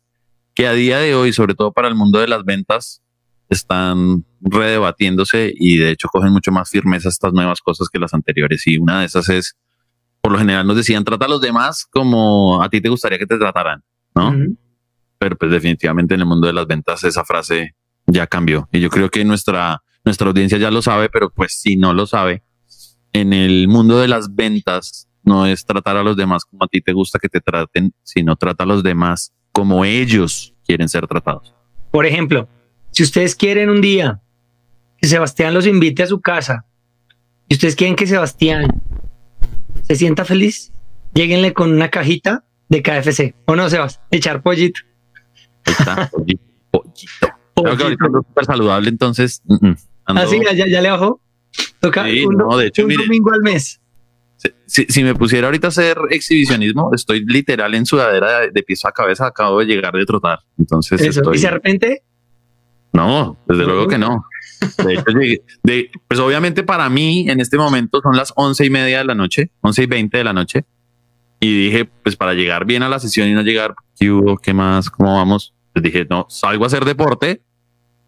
que 0.54 0.66
a 0.66 0.72
día 0.72 0.98
de 0.98 1.14
hoy, 1.14 1.32
sobre 1.32 1.54
todo 1.54 1.72
para 1.72 1.88
el 1.88 1.94
mundo 1.94 2.18
de 2.18 2.28
las 2.28 2.44
ventas, 2.44 3.02
están 3.48 4.24
redebatiéndose 4.40 5.52
y 5.54 5.78
de 5.78 5.90
hecho 5.90 6.08
cogen 6.08 6.32
mucho 6.32 6.52
más 6.52 6.70
firmeza 6.70 7.08
estas 7.08 7.32
nuevas 7.32 7.60
cosas 7.60 7.88
que 7.88 7.98
las 7.98 8.14
anteriores. 8.14 8.66
Y 8.66 8.78
una 8.78 9.00
de 9.00 9.06
esas 9.06 9.28
es, 9.28 9.56
por 10.20 10.32
lo 10.32 10.38
general 10.38 10.66
nos 10.66 10.76
decían, 10.76 11.04
trata 11.04 11.26
a 11.26 11.28
los 11.28 11.40
demás 11.40 11.86
como 11.90 12.62
a 12.62 12.68
ti 12.68 12.80
te 12.80 12.88
gustaría 12.88 13.18
que 13.18 13.26
te 13.26 13.38
trataran. 13.38 13.82
¿no? 14.14 14.34
Pero 15.18 15.36
pues 15.36 15.50
definitivamente 15.50 16.14
en 16.14 16.20
el 16.20 16.26
mundo 16.26 16.46
de 16.46 16.52
las 16.52 16.66
ventas 16.66 17.04
esa 17.04 17.24
frase 17.24 17.74
ya 18.06 18.26
cambió. 18.26 18.68
Y 18.72 18.80
yo 18.80 18.90
creo 18.90 19.10
que 19.10 19.24
nuestra, 19.24 19.82
nuestra 20.04 20.28
audiencia 20.28 20.58
ya 20.58 20.70
lo 20.70 20.82
sabe, 20.82 21.08
pero 21.08 21.30
pues 21.30 21.58
si 21.60 21.76
no 21.76 21.92
lo 21.92 22.06
sabe, 22.06 22.42
en 23.12 23.32
el 23.32 23.68
mundo 23.68 23.98
de 23.98 24.08
las 24.08 24.34
ventas 24.34 25.08
no 25.22 25.46
es 25.46 25.64
tratar 25.64 25.96
a 25.96 26.02
los 26.02 26.16
demás 26.16 26.44
como 26.44 26.64
a 26.64 26.68
ti 26.68 26.80
te 26.80 26.92
gusta 26.92 27.18
que 27.18 27.28
te 27.28 27.40
traten, 27.40 27.92
sino 28.02 28.36
trata 28.36 28.64
a 28.64 28.66
los 28.66 28.82
demás 28.82 29.32
como 29.52 29.84
ellos 29.84 30.54
quieren 30.64 30.88
ser 30.88 31.06
tratados. 31.06 31.54
Por 31.90 32.06
ejemplo, 32.06 32.48
si 32.96 33.02
ustedes 33.02 33.34
quieren 33.34 33.68
un 33.68 33.82
día 33.82 34.22
que 34.98 35.06
Sebastián 35.06 35.52
los 35.52 35.66
invite 35.66 36.02
a 36.02 36.06
su 36.06 36.22
casa 36.22 36.64
y 37.46 37.52
ustedes 37.54 37.76
quieren 37.76 37.94
que 37.94 38.06
Sebastián 38.06 38.82
se 39.82 39.96
sienta 39.96 40.24
feliz, 40.24 40.72
lleguenle 41.12 41.52
con 41.52 41.70
una 41.72 41.90
cajita 41.90 42.44
de 42.70 42.82
KFC. 42.82 43.34
¿O 43.44 43.54
no, 43.54 43.68
Sebas? 43.68 44.00
Echar 44.10 44.42
pollito. 44.42 44.80
Ahí 45.66 45.74
está, 45.78 46.08
pollito. 46.12 46.42
pollito. 46.72 47.34
Creo 47.54 47.76
que 47.76 47.82
ahorita 47.82 48.04
ando 48.06 48.22
súper 48.26 48.44
saludable, 48.46 48.88
entonces. 48.88 49.42
mm, 49.44 49.54
mm, 49.68 49.76
ando- 50.06 50.20
Así, 50.22 50.40
ya, 50.56 50.66
ya 50.66 50.80
le 50.80 50.90
bajó. 50.90 51.20
Toca 51.80 52.06
Sí, 52.06 52.24
un, 52.24 52.34
no, 52.36 52.56
de 52.56 52.68
hecho, 52.68 52.82
un 52.82 52.88
mire. 52.88 53.02
domingo 53.04 53.30
al 53.32 53.42
mes. 53.42 53.78
Si, 54.38 54.48
si- 54.66 54.86
si 54.88 55.04
me 55.04 55.14
pusiera 55.14 55.48
ahorita 55.48 55.66
a 55.66 55.68
hacer 55.68 55.98
exhibicionismo, 56.08 56.92
estoy 56.94 57.24
literal 57.26 57.74
en 57.74 57.84
sudadera 57.84 58.40
de, 58.40 58.50
de 58.52 58.62
piso 58.62 58.88
a 58.88 58.92
cabeza. 58.92 59.26
Acabo 59.26 59.58
de 59.60 59.66
llegar 59.66 59.92
de 59.92 60.06
trotar. 60.06 60.38
Entonces 60.58 60.98
Eso. 61.02 61.20
estoy. 61.20 61.36
Y 61.36 61.40
de 61.42 61.50
repente, 61.50 62.02
No, 62.96 63.36
desde 63.46 63.64
luego 63.64 63.86
que 63.88 63.98
no. 63.98 64.24
De 64.84 64.94
hecho, 64.94 65.04
de- 65.62 65.90
pues 66.08 66.18
obviamente 66.18 66.62
para 66.62 66.88
mí 66.88 67.28
en 67.28 67.40
este 67.40 67.58
momento 67.58 68.00
son 68.02 68.16
las 68.16 68.32
once 68.36 68.64
y 68.64 68.70
media 68.70 68.98
de 68.98 69.04
la 69.04 69.14
noche, 69.14 69.50
once 69.60 69.82
y 69.82 69.86
veinte 69.86 70.16
de 70.18 70.24
la 70.24 70.32
noche. 70.32 70.64
Y 71.40 71.66
dije, 71.66 71.84
pues 71.84 72.16
para 72.16 72.32
llegar 72.32 72.64
bien 72.64 72.82
a 72.82 72.88
la 72.88 72.98
sesión 72.98 73.28
y 73.28 73.34
no 73.34 73.42
llegar, 73.42 73.74
¿qué 73.98 74.10
hubo? 74.10 74.38
¿Qué 74.38 74.54
más? 74.54 74.88
¿Cómo 74.88 75.14
vamos? 75.14 75.52
Pues 75.74 75.82
dije, 75.82 76.06
no, 76.08 76.26
salgo 76.30 76.64
a 76.64 76.68
hacer 76.68 76.86
deporte 76.86 77.42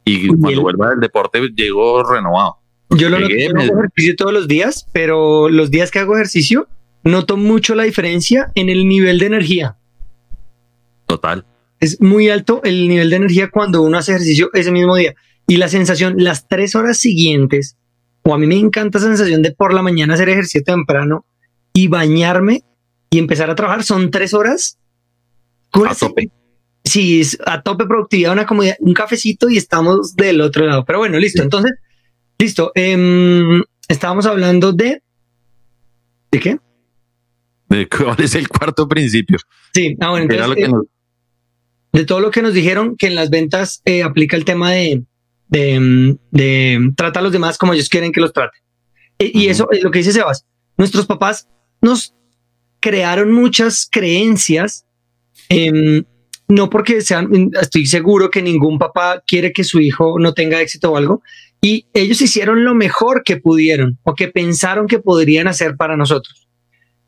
y 0.07 0.28
cuando 0.28 0.49
el- 0.49 0.61
vuelva 0.61 0.88
del 0.90 1.00
deporte 1.00 1.38
llego 1.54 2.02
renovado. 2.11 2.57
yo 2.88 3.11
lo 3.11 3.18
Llegué, 3.18 3.52
no 3.52 3.61
hago 3.61 3.78
ejercicio 3.80 4.16
todos 4.16 4.33
los 4.33 4.49
días, 4.49 4.88
pero 4.92 5.50
los 5.50 5.71
días 5.71 5.90
que 5.90 5.99
hago 5.99 6.14
ejercicio, 6.14 6.66
noto 7.04 7.37
mucho 7.37 7.75
la 7.75 7.83
diferencia 7.83 8.50
en 8.54 8.71
el 8.71 8.88
nivel 8.88 9.18
de 9.18 9.26
energía. 9.26 9.76
Total. 11.07 11.45
Es 11.80 12.00
muy 12.00 12.28
alto 12.28 12.61
el 12.64 12.88
nivel 12.88 13.11
de 13.11 13.16
energía 13.16 13.50
cuando 13.50 13.82
uno 13.82 13.99
hace 13.99 14.12
ejercicio 14.12 14.50
ese 14.54 14.73
mismo 14.73 14.97
día. 14.97 15.14
Y 15.47 15.56
la 15.56 15.68
sensación, 15.68 16.14
las 16.18 16.49
tres 16.49 16.75
horas 16.75 16.99
siguientes, 16.99 17.76
o 18.23 18.35
a 18.35 18.38
mí 18.38 18.47
me 18.47 18.56
encanta 18.56 18.99
esa 18.99 19.06
sensación 19.08 19.42
de 19.42 19.52
por 19.52 19.73
la 19.73 19.82
mañana 19.82 20.14
hacer 20.14 20.28
ejercicio 20.28 20.62
temprano 20.62 21.25
y 21.73 21.88
bañarme 21.88 22.64
y 23.11 23.18
empezar 23.18 23.49
a 23.50 23.54
trabajar, 23.54 23.85
son 23.85 24.11
tres 24.11 24.35
horas. 24.35 24.78
A 25.73 25.94
tope. 25.94 26.30
Sí, 26.85 27.20
es 27.20 27.38
a 27.47 27.62
tope 27.62 27.87
productividad, 27.87 28.32
una 28.32 28.47
comodidad, 28.47 28.76
un 28.80 28.94
cafecito 28.94 29.49
y 29.49 29.56
estamos 29.56 30.14
del 30.16 30.40
otro 30.40 30.66
lado. 30.66 30.85
Pero 30.85 30.99
bueno, 30.99 31.18
listo. 31.18 31.42
Sí. 31.42 31.44
Entonces, 31.44 31.73
listo. 32.38 32.73
Em, 32.75 33.62
estábamos 33.88 34.26
hablando 34.26 34.73
de. 34.73 35.02
¿De 36.30 36.40
qué? 36.40 36.58
¿De 37.68 37.88
¿Cuál 37.88 38.16
es 38.20 38.35
el 38.35 38.49
cuarto 38.49 38.88
principio? 38.88 39.38
Sí, 39.75 39.97
ah, 40.00 40.11
bueno, 40.11 40.32
Era 40.32 40.47
lo 40.47 40.54
que 40.54 40.64
eh, 40.64 40.68
nos- 40.68 40.87
de 41.92 42.04
todo 42.04 42.21
lo 42.21 42.30
que 42.30 42.42
nos 42.42 42.54
dijeron 42.54 42.97
que 42.97 43.07
en 43.07 43.14
las 43.14 43.30
ventas 43.30 43.80
eh, 43.85 44.02
aplica 44.02 44.37
el 44.37 44.45
tema 44.45 44.73
de, 44.73 45.04
de, 45.49 46.16
de 46.30 46.92
trata 46.97 47.21
a 47.21 47.23
los 47.23 47.33
demás 47.33 47.59
como 47.59 47.73
ellos 47.73 47.88
quieren 47.88 48.12
que 48.12 48.21
los 48.21 48.33
traten. 48.33 48.61
E- 49.18 49.30
y 49.35 49.49
eso 49.49 49.68
es 49.71 49.83
lo 49.83 49.90
que 49.90 49.99
dice 50.00 50.12
Sebas. 50.12 50.47
Nuestros 50.76 51.07
papás 51.07 51.49
nos 51.80 52.14
crearon 52.80 53.33
muchas 53.33 53.88
creencias, 53.90 54.87
em, 55.49 56.04
no 56.47 56.71
porque 56.71 57.00
sean, 57.00 57.50
estoy 57.61 57.87
seguro 57.87 58.30
que 58.30 58.42
ningún 58.42 58.78
papá 58.78 59.23
quiere 59.26 59.52
que 59.52 59.64
su 59.64 59.80
hijo 59.80 60.18
no 60.18 60.35
tenga 60.35 60.61
éxito 60.61 60.92
o 60.92 60.97
algo, 60.97 61.23
y 61.61 61.87
ellos 61.92 62.23
hicieron 62.23 62.64
lo 62.64 62.75
mejor 62.75 63.23
que 63.25 63.37
pudieron 63.38 63.99
o 64.04 64.14
que 64.14 64.28
pensaron 64.28 64.87
que 64.87 65.00
podrían 65.00 65.49
hacer 65.49 65.76
para 65.76 65.97
nosotros. 65.97 66.49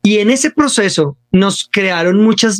Y 0.03 0.17
en 0.17 0.29
ese 0.29 0.51
proceso 0.51 1.17
nos 1.31 1.67
crearon 1.71 2.21
muchas 2.21 2.59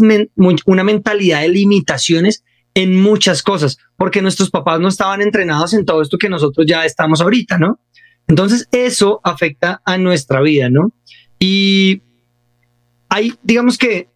una 0.66 0.84
mentalidad 0.84 1.42
de 1.42 1.50
limitaciones 1.50 2.44
en 2.74 3.02
muchas 3.02 3.44
cosas, 3.44 3.78
porque 3.98 4.22
nuestros 4.22 4.50
papás 4.50 4.80
no 4.80 4.88
estaban 4.88 5.22
entrenados 5.22 5.74
en 5.74 5.86
todo 5.86 6.02
esto 6.02 6.18
que 6.18 6.30
nosotros 6.30 6.66
ya 6.68 6.86
estamos 6.86 7.20
ahorita, 7.22 7.58
¿no? 7.58 7.80
Entonces 8.28 8.70
eso 8.72 9.20
afecta 9.24 9.82
a 9.84 9.98
nuestra 9.98 10.40
vida, 10.42 10.70
¿no? 10.70 10.94
Y 11.38 12.02
hay, 13.10 13.34
digamos 13.44 13.78
que, 13.78 14.08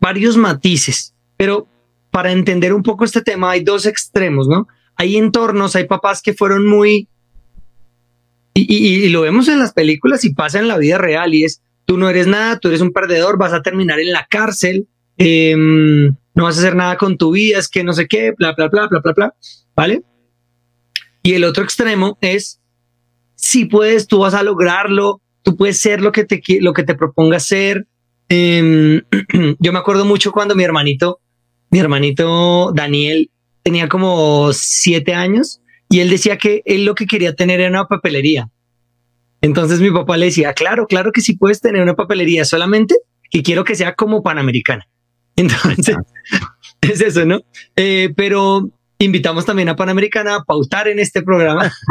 varios 0.00 0.36
matices, 0.36 1.14
pero 1.36 1.68
para 2.10 2.32
entender 2.32 2.72
un 2.72 2.82
poco 2.82 3.04
este 3.04 3.22
tema 3.22 3.52
hay 3.52 3.62
dos 3.62 3.86
extremos, 3.86 4.48
¿no? 4.48 4.66
Hay 4.96 5.16
entornos, 5.16 5.76
hay 5.76 5.84
papás 5.84 6.20
que 6.20 6.34
fueron 6.34 6.66
muy... 6.66 7.08
Y- 8.54 8.74
y 8.76 9.08
lo 9.08 9.22
vemos 9.22 9.48
en 9.48 9.58
las 9.60 9.72
películas 9.72 10.24
y 10.24 10.34
pasa 10.34 10.58
en 10.58 10.68
la 10.68 10.76
vida 10.76 10.98
real 10.98 11.32
y 11.32 11.44
es, 11.44 11.62
tú 11.84 11.98
no 11.98 12.08
eres 12.08 12.26
nada, 12.26 12.58
tú 12.58 12.68
eres 12.68 12.80
un 12.80 12.92
perdedor, 12.92 13.38
vas 13.38 13.52
a 13.52 13.62
terminar 13.62 14.00
en 14.00 14.12
la 14.12 14.26
cárcel, 14.28 14.88
em, 15.18 16.06
no 16.34 16.44
vas 16.44 16.56
a 16.56 16.60
hacer 16.60 16.74
nada 16.74 16.96
con 16.96 17.16
tu 17.16 17.32
vida, 17.32 17.58
es 17.58 17.68
que 17.68 17.84
no 17.84 17.92
sé 17.92 18.06
qué, 18.06 18.32
bla, 18.36 18.52
bla, 18.52 18.68
bla, 18.68 18.86
bla, 18.88 19.00
bla, 19.00 19.12
bla, 19.12 19.34
¿vale? 19.76 20.02
Y 21.22 21.34
el 21.34 21.44
otro 21.44 21.62
extremo 21.62 22.18
es, 22.20 22.60
si 23.34 23.64
puedes, 23.64 24.06
tú 24.06 24.18
vas 24.18 24.34
a 24.34 24.42
lograrlo, 24.42 25.20
tú 25.42 25.56
puedes 25.56 25.78
ser 25.78 26.00
lo 26.00 26.12
que 26.12 26.24
te, 26.24 26.42
lo 26.60 26.72
que 26.72 26.82
te 26.82 26.94
propongas 26.94 27.46
ser. 27.46 27.86
Em, 28.28 29.02
yo 29.58 29.72
me 29.72 29.78
acuerdo 29.78 30.04
mucho 30.04 30.32
cuando 30.32 30.54
mi 30.54 30.64
hermanito, 30.64 31.20
mi 31.70 31.78
hermanito 31.78 32.72
Daniel 32.74 33.30
tenía 33.62 33.88
como 33.88 34.52
siete 34.52 35.14
años 35.14 35.60
y 35.88 36.00
él 36.00 36.10
decía 36.10 36.38
que 36.38 36.62
él 36.64 36.84
lo 36.84 36.94
que 36.94 37.06
quería 37.06 37.34
tener 37.34 37.60
era 37.60 37.70
una 37.70 37.86
papelería. 37.86 38.48
Entonces 39.42 39.80
mi 39.80 39.90
papá 39.90 40.16
le 40.16 40.26
decía, 40.26 40.54
claro, 40.54 40.86
claro 40.86 41.12
que 41.12 41.20
sí 41.20 41.36
puedes 41.36 41.60
tener 41.60 41.82
una 41.82 41.94
papelería, 41.94 42.44
solamente 42.44 42.96
que 43.30 43.42
quiero 43.42 43.64
que 43.64 43.74
sea 43.74 43.94
como 43.94 44.22
panamericana. 44.22 44.88
Entonces, 45.36 45.96
es 46.80 47.00
eso, 47.00 47.24
¿no? 47.24 47.40
Eh, 47.76 48.12
pero 48.16 48.70
invitamos 48.98 49.44
también 49.44 49.68
a 49.68 49.76
Panamericana 49.76 50.36
a 50.36 50.44
pautar 50.44 50.88
en 50.88 50.98
este 50.98 51.22
programa. 51.22 51.72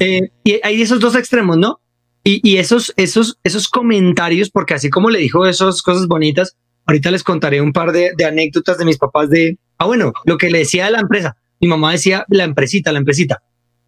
Eh, 0.00 0.30
y 0.42 0.58
hay 0.62 0.80
esos 0.80 1.00
dos 1.00 1.14
extremos, 1.16 1.58
¿no? 1.58 1.80
Y, 2.24 2.40
y 2.42 2.56
esos, 2.56 2.94
esos, 2.96 3.38
esos 3.44 3.68
comentarios, 3.68 4.48
porque 4.48 4.72
así 4.72 4.88
como 4.88 5.10
le 5.10 5.18
dijo 5.18 5.44
esas 5.44 5.82
cosas 5.82 6.06
bonitas, 6.06 6.56
ahorita 6.86 7.10
les 7.10 7.22
contaré 7.22 7.60
un 7.60 7.74
par 7.74 7.92
de, 7.92 8.12
de 8.16 8.24
anécdotas 8.24 8.78
de 8.78 8.86
mis 8.86 8.96
papás 8.96 9.28
de, 9.28 9.58
ah, 9.76 9.84
bueno, 9.84 10.14
lo 10.24 10.38
que 10.38 10.48
le 10.48 10.60
decía 10.60 10.86
a 10.86 10.90
la 10.90 11.00
empresa. 11.00 11.36
Mi 11.60 11.68
mamá 11.68 11.92
decía 11.92 12.24
la 12.28 12.44
empresita, 12.44 12.90
la 12.90 13.00
empresita. 13.00 13.42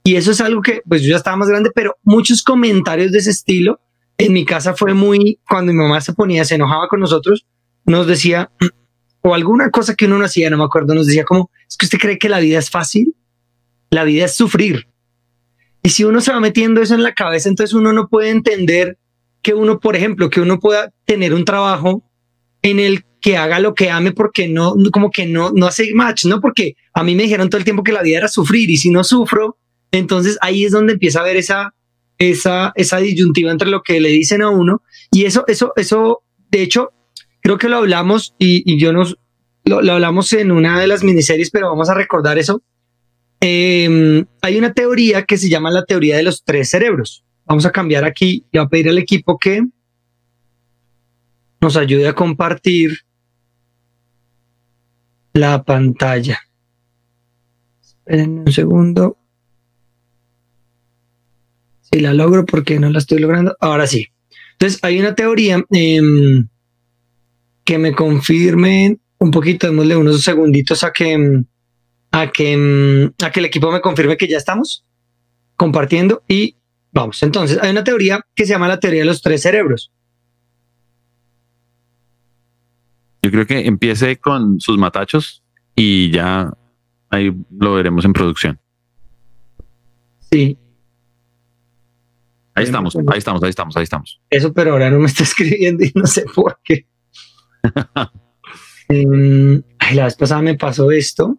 Y 0.04 0.16
eso 0.16 0.30
es 0.30 0.40
algo 0.40 0.62
que, 0.62 0.80
pues 0.88 1.02
yo 1.02 1.10
ya 1.10 1.16
estaba 1.16 1.36
más 1.36 1.48
grande, 1.48 1.70
pero 1.74 1.96
muchos 2.02 2.42
comentarios 2.42 3.12
de 3.12 3.18
ese 3.18 3.30
estilo 3.30 3.80
en 4.16 4.32
mi 4.32 4.44
casa 4.44 4.74
fue 4.74 4.94
muy, 4.94 5.38
cuando 5.48 5.72
mi 5.72 5.78
mamá 5.78 6.00
se 6.00 6.12
ponía, 6.12 6.44
se 6.44 6.56
enojaba 6.56 6.88
con 6.88 7.00
nosotros, 7.00 7.46
nos 7.84 8.06
decía, 8.06 8.50
o 9.22 9.34
alguna 9.34 9.70
cosa 9.70 9.94
que 9.94 10.06
uno 10.06 10.18
no 10.18 10.24
hacía, 10.24 10.50
no 10.50 10.58
me 10.58 10.64
acuerdo, 10.64 10.94
nos 10.94 11.06
decía 11.06 11.24
como, 11.24 11.50
es 11.68 11.76
que 11.76 11.86
usted 11.86 11.98
cree 11.98 12.18
que 12.18 12.28
la 12.28 12.40
vida 12.40 12.58
es 12.58 12.70
fácil, 12.70 13.14
la 13.90 14.04
vida 14.04 14.24
es 14.24 14.34
sufrir. 14.34 14.88
Y 15.82 15.90
si 15.90 16.04
uno 16.04 16.20
se 16.20 16.32
va 16.32 16.40
metiendo 16.40 16.82
eso 16.82 16.94
en 16.94 17.02
la 17.02 17.14
cabeza, 17.14 17.48
entonces 17.48 17.74
uno 17.74 17.92
no 17.92 18.08
puede 18.08 18.30
entender 18.30 18.98
que 19.42 19.54
uno, 19.54 19.78
por 19.78 19.96
ejemplo, 19.96 20.30
que 20.30 20.40
uno 20.40 20.58
pueda 20.58 20.92
tener 21.04 21.32
un 21.32 21.44
trabajo 21.44 22.02
en 22.62 22.80
el 22.80 23.04
que 23.20 23.36
haga 23.36 23.60
lo 23.60 23.74
que 23.74 23.90
ame 23.90 24.12
porque 24.12 24.48
no, 24.48 24.74
como 24.92 25.10
que 25.10 25.26
no, 25.26 25.52
no 25.54 25.66
hace 25.66 25.92
match, 25.94 26.24
¿no? 26.24 26.40
Porque 26.40 26.74
a 26.92 27.02
mí 27.02 27.14
me 27.14 27.22
dijeron 27.24 27.48
todo 27.48 27.58
el 27.58 27.64
tiempo 27.64 27.82
que 27.82 27.92
la 27.92 28.02
vida 28.02 28.18
era 28.18 28.28
sufrir 28.28 28.70
y 28.70 28.76
si 28.76 28.90
no 28.90 29.04
sufro, 29.04 29.56
entonces 29.92 30.38
ahí 30.40 30.64
es 30.64 30.72
donde 30.72 30.94
empieza 30.94 31.20
a 31.20 31.22
haber 31.22 31.36
esa, 31.36 31.74
esa, 32.18 32.72
esa 32.74 32.98
disyuntiva 32.98 33.50
entre 33.50 33.68
lo 33.68 33.82
que 33.82 34.00
le 34.00 34.10
dicen 34.10 34.42
a 34.42 34.50
uno 34.50 34.82
y 35.10 35.24
eso, 35.24 35.44
eso, 35.46 35.72
eso, 35.76 36.22
de 36.50 36.62
hecho, 36.62 36.92
creo 37.40 37.58
que 37.58 37.68
lo 37.68 37.78
hablamos 37.78 38.34
y, 38.38 38.78
yo 38.80 38.92
nos, 38.92 39.18
lo, 39.64 39.78
hablamos 39.78 40.32
en 40.32 40.50
una 40.50 40.80
de 40.80 40.86
las 40.86 41.02
miniseries, 41.02 41.50
pero 41.50 41.68
vamos 41.68 41.88
a 41.88 41.94
recordar 41.94 42.38
eso. 42.38 42.62
Eh, 43.40 44.24
hay 44.42 44.58
una 44.58 44.72
teoría 44.72 45.24
que 45.24 45.38
se 45.38 45.48
llama 45.48 45.70
la 45.70 45.84
teoría 45.84 46.16
de 46.16 46.24
los 46.24 46.44
tres 46.44 46.68
cerebros. 46.68 47.24
Vamos 47.46 47.64
a 47.64 47.72
cambiar 47.72 48.04
aquí 48.04 48.44
y 48.52 48.58
voy 48.58 48.66
a 48.66 48.68
pedir 48.68 48.88
al 48.88 48.98
equipo 48.98 49.38
que 49.38 49.64
nos 51.60 51.76
ayude 51.76 52.08
a 52.08 52.14
compartir 52.14 52.98
la 55.32 55.62
pantalla. 55.62 56.40
Esperen 57.80 58.40
un 58.40 58.52
segundo. 58.52 59.16
Si 61.90 62.00
la 62.00 62.12
logro, 62.12 62.44
porque 62.44 62.78
no 62.78 62.90
la 62.90 62.98
estoy 62.98 63.18
logrando. 63.18 63.56
Ahora 63.60 63.86
sí. 63.86 64.08
Entonces, 64.52 64.78
hay 64.82 64.98
una 64.98 65.14
teoría 65.14 65.64
em, 65.70 66.48
que 67.64 67.78
me 67.78 67.92
confirmen 67.92 69.00
un 69.18 69.30
poquito, 69.30 69.66
démosle 69.66 69.96
unos 69.96 70.22
segunditos 70.22 70.84
a 70.84 70.92
que, 70.92 71.12
em, 71.12 71.44
a 72.10 72.30
que, 72.30 72.52
em, 72.52 73.12
a 73.24 73.30
que 73.30 73.40
el 73.40 73.46
equipo 73.46 73.70
me 73.70 73.80
confirme 73.80 74.16
que 74.16 74.28
ya 74.28 74.36
estamos 74.36 74.84
compartiendo 75.56 76.22
y 76.28 76.56
vamos. 76.92 77.22
Entonces, 77.22 77.58
hay 77.60 77.70
una 77.70 77.84
teoría 77.84 78.20
que 78.34 78.46
se 78.46 78.52
llama 78.52 78.68
la 78.68 78.80
teoría 78.80 79.00
de 79.00 79.06
los 79.06 79.22
tres 79.22 79.42
cerebros. 79.42 79.92
Yo 83.22 83.30
creo 83.30 83.46
que 83.46 83.66
empiece 83.66 84.16
con 84.18 84.60
sus 84.60 84.78
matachos 84.78 85.42
y 85.74 86.10
ya 86.10 86.52
ahí 87.10 87.32
lo 87.50 87.74
veremos 87.74 88.04
en 88.04 88.12
producción. 88.12 88.58
Sí, 90.30 90.58
Ahí 92.58 92.64
estamos, 92.64 92.96
ahí 92.96 93.18
estamos, 93.18 93.42
ahí 93.42 93.50
estamos, 93.50 93.76
ahí 93.76 93.82
estamos. 93.84 94.20
eso, 94.30 94.52
pero 94.52 94.72
ahora 94.72 94.90
no 94.90 94.98
me 94.98 95.06
está 95.06 95.22
escribiendo 95.24 95.84
y 95.84 95.92
no 95.94 96.06
sé 96.06 96.24
por 96.34 96.58
qué. 96.62 96.86
Em, 98.90 99.62
ay, 99.78 99.96
la 99.96 100.04
vez 100.04 100.16
pasada 100.16 100.40
me 100.40 100.54
pasó 100.54 100.90
esto. 100.90 101.36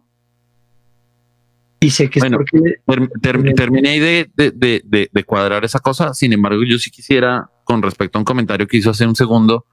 Y 1.80 1.90
sé 1.90 2.08
que 2.08 2.20
bueno, 2.20 2.38
es 2.44 2.78
porque... 2.84 3.10
Ter, 3.20 3.54
terminé 3.54 3.98
de, 3.98 4.30
de, 4.36 4.52
de, 4.52 5.10
de, 5.12 5.24
cuadrar 5.24 5.64
esa 5.64 5.80
cosa. 5.80 6.14
Sin 6.14 6.32
embargo, 6.32 6.62
yo 6.62 6.78
sí 6.78 6.92
quisiera, 6.92 7.50
con 7.64 7.82
respecto 7.82 8.18
a 8.18 8.20
un 8.20 8.24
comentario 8.24 8.68
que 8.68 8.76
hizo 8.76 8.90
hace 8.90 9.04
un 9.04 9.16
segundo, 9.16 9.66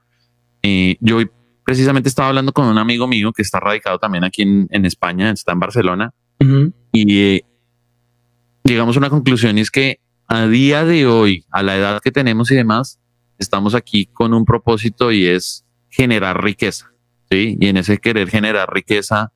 eh, 0.64 0.96
yo 1.00 1.20
precisamente 1.64 2.08
estaba 2.08 2.30
hablando 2.30 2.52
con 2.52 2.66
un 2.66 2.78
amigo 2.78 3.06
mío 3.06 3.32
que 3.32 3.42
está 3.42 3.60
radicado 3.60 3.98
también 3.98 4.24
aquí 4.24 4.42
en, 4.42 4.66
en 4.70 4.86
España, 4.86 5.30
está 5.30 5.52
en 5.52 5.60
Barcelona, 5.60 6.14
y 6.92 7.20
eh, 7.20 7.44
llegamos 8.64 8.96
a 8.96 9.00
una 9.00 9.10
conclusión 9.10 9.58
y 9.58 9.60
es 9.60 9.70
que 9.70 10.00
a 10.28 10.46
día 10.46 10.84
de 10.84 11.06
hoy, 11.06 11.46
a 11.50 11.62
la 11.62 11.76
edad 11.76 12.00
que 12.02 12.12
tenemos 12.12 12.50
y 12.50 12.54
demás, 12.54 13.00
estamos 13.38 13.74
aquí 13.74 14.06
con 14.06 14.34
un 14.34 14.44
propósito 14.44 15.10
y 15.10 15.26
es 15.26 15.64
generar 15.88 16.44
riqueza. 16.44 16.92
¿sí? 17.30 17.56
Y 17.58 17.68
en 17.68 17.78
ese 17.78 17.96
querer 17.98 18.28
generar 18.28 18.72
riqueza, 18.72 19.32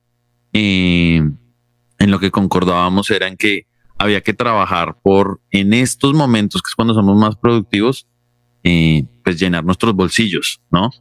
eh, 0.53 1.23
en 1.97 2.11
lo 2.11 2.19
que 2.19 2.29
concordábamos 2.29 3.09
era 3.09 3.27
en 3.27 3.37
que 3.37 3.65
había 3.97 4.21
que 4.21 4.33
trabajar 4.33 4.97
por, 5.01 5.41
en 5.49 5.73
estos 5.73 6.13
momentos, 6.13 6.61
que 6.61 6.69
es 6.69 6.75
cuando 6.75 6.93
somos 6.93 7.17
más 7.17 7.37
productivos, 7.37 8.07
eh, 8.63 9.05
pues 9.23 9.39
llenar 9.39 9.65
nuestros 9.65 9.93
bolsillos, 9.93 10.61
¿no? 10.71 10.91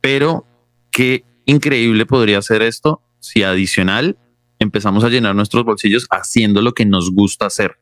Pero 0.00 0.44
qué 0.90 1.24
increíble 1.44 2.04
podría 2.04 2.42
ser 2.42 2.62
esto 2.62 3.00
si 3.20 3.44
adicional 3.44 4.18
empezamos 4.58 5.04
a 5.04 5.08
llenar 5.08 5.36
nuestros 5.36 5.64
bolsillos 5.64 6.06
haciendo 6.10 6.62
lo 6.62 6.72
que 6.72 6.84
nos 6.84 7.12
gusta 7.12 7.46
hacer. 7.46 7.78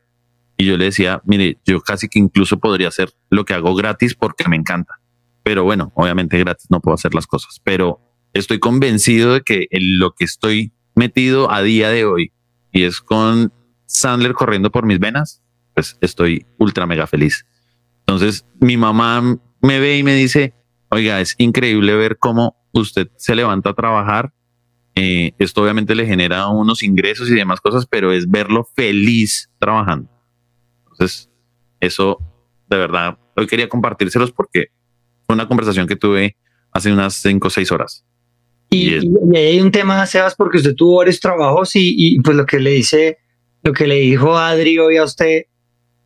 Y 0.57 0.65
yo 0.65 0.77
le 0.77 0.85
decía, 0.85 1.21
mire, 1.25 1.57
yo 1.65 1.81
casi 1.81 2.07
que 2.07 2.19
incluso 2.19 2.59
podría 2.59 2.87
hacer 2.87 3.11
lo 3.29 3.45
que 3.45 3.53
hago 3.53 3.75
gratis 3.75 4.15
porque 4.15 4.47
me 4.47 4.55
encanta. 4.55 4.99
Pero 5.43 5.63
bueno, 5.63 5.91
obviamente 5.95 6.39
gratis 6.39 6.67
no 6.69 6.79
puedo 6.79 6.95
hacer 6.95 7.13
las 7.13 7.27
cosas, 7.27 7.59
pero 7.63 7.99
estoy 8.33 8.59
convencido 8.59 9.33
de 9.33 9.41
que 9.41 9.67
en 9.71 9.99
lo 9.99 10.13
que 10.13 10.25
estoy 10.25 10.71
metido 10.95 11.51
a 11.51 11.61
día 11.61 11.89
de 11.89 12.05
hoy 12.05 12.31
y 12.71 12.83
es 12.83 13.01
con 13.01 13.53
Sandler 13.85 14.33
corriendo 14.33 14.71
por 14.71 14.85
mis 14.85 14.99
venas, 14.99 15.43
pues 15.73 15.97
estoy 16.01 16.45
ultra 16.57 16.85
mega 16.85 17.05
feliz. 17.05 17.45
Entonces 17.99 18.45
mi 18.59 18.77
mamá 18.77 19.37
me 19.61 19.79
ve 19.79 19.97
y 19.97 20.03
me 20.03 20.15
dice, 20.15 20.53
oiga, 20.89 21.21
es 21.21 21.35
increíble 21.37 21.95
ver 21.95 22.17
cómo 22.17 22.55
usted 22.71 23.09
se 23.17 23.35
levanta 23.35 23.71
a 23.71 23.73
trabajar. 23.73 24.33
Eh, 24.95 25.33
esto 25.39 25.61
obviamente 25.61 25.95
le 25.95 26.05
genera 26.05 26.47
unos 26.47 26.81
ingresos 26.81 27.29
y 27.29 27.35
demás 27.35 27.59
cosas, 27.59 27.85
pero 27.85 28.13
es 28.13 28.29
verlo 28.29 28.67
feliz 28.75 29.49
trabajando. 29.59 30.09
Entonces, 30.95 31.29
eso 31.79 32.19
de 32.67 32.77
verdad, 32.77 33.17
hoy 33.35 33.47
quería 33.47 33.69
compartírselos 33.69 34.31
porque 34.31 34.67
fue 35.25 35.35
una 35.35 35.47
conversación 35.47 35.87
que 35.87 35.95
tuve 35.95 36.35
hace 36.71 36.91
unas 36.91 37.15
cinco 37.15 37.47
o 37.47 37.51
seis 37.51 37.71
horas. 37.71 38.05
Y, 38.69 38.95
ahí 39.35 39.45
hay 39.45 39.61
un 39.61 39.71
tema, 39.71 40.05
Sebas, 40.05 40.35
porque 40.35 40.57
usted 40.57 40.75
tuvo 40.75 40.97
varios 40.97 41.19
trabajos 41.19 41.71
y, 41.75 42.19
pues 42.21 42.35
lo 42.35 42.45
que 42.45 42.59
le 42.59 42.71
dice, 42.71 43.19
lo 43.63 43.73
que 43.73 43.87
le 43.87 43.95
dijo 43.95 44.37
Adri 44.37 44.79
hoy 44.79 44.97
a 44.97 45.03
usted 45.03 45.43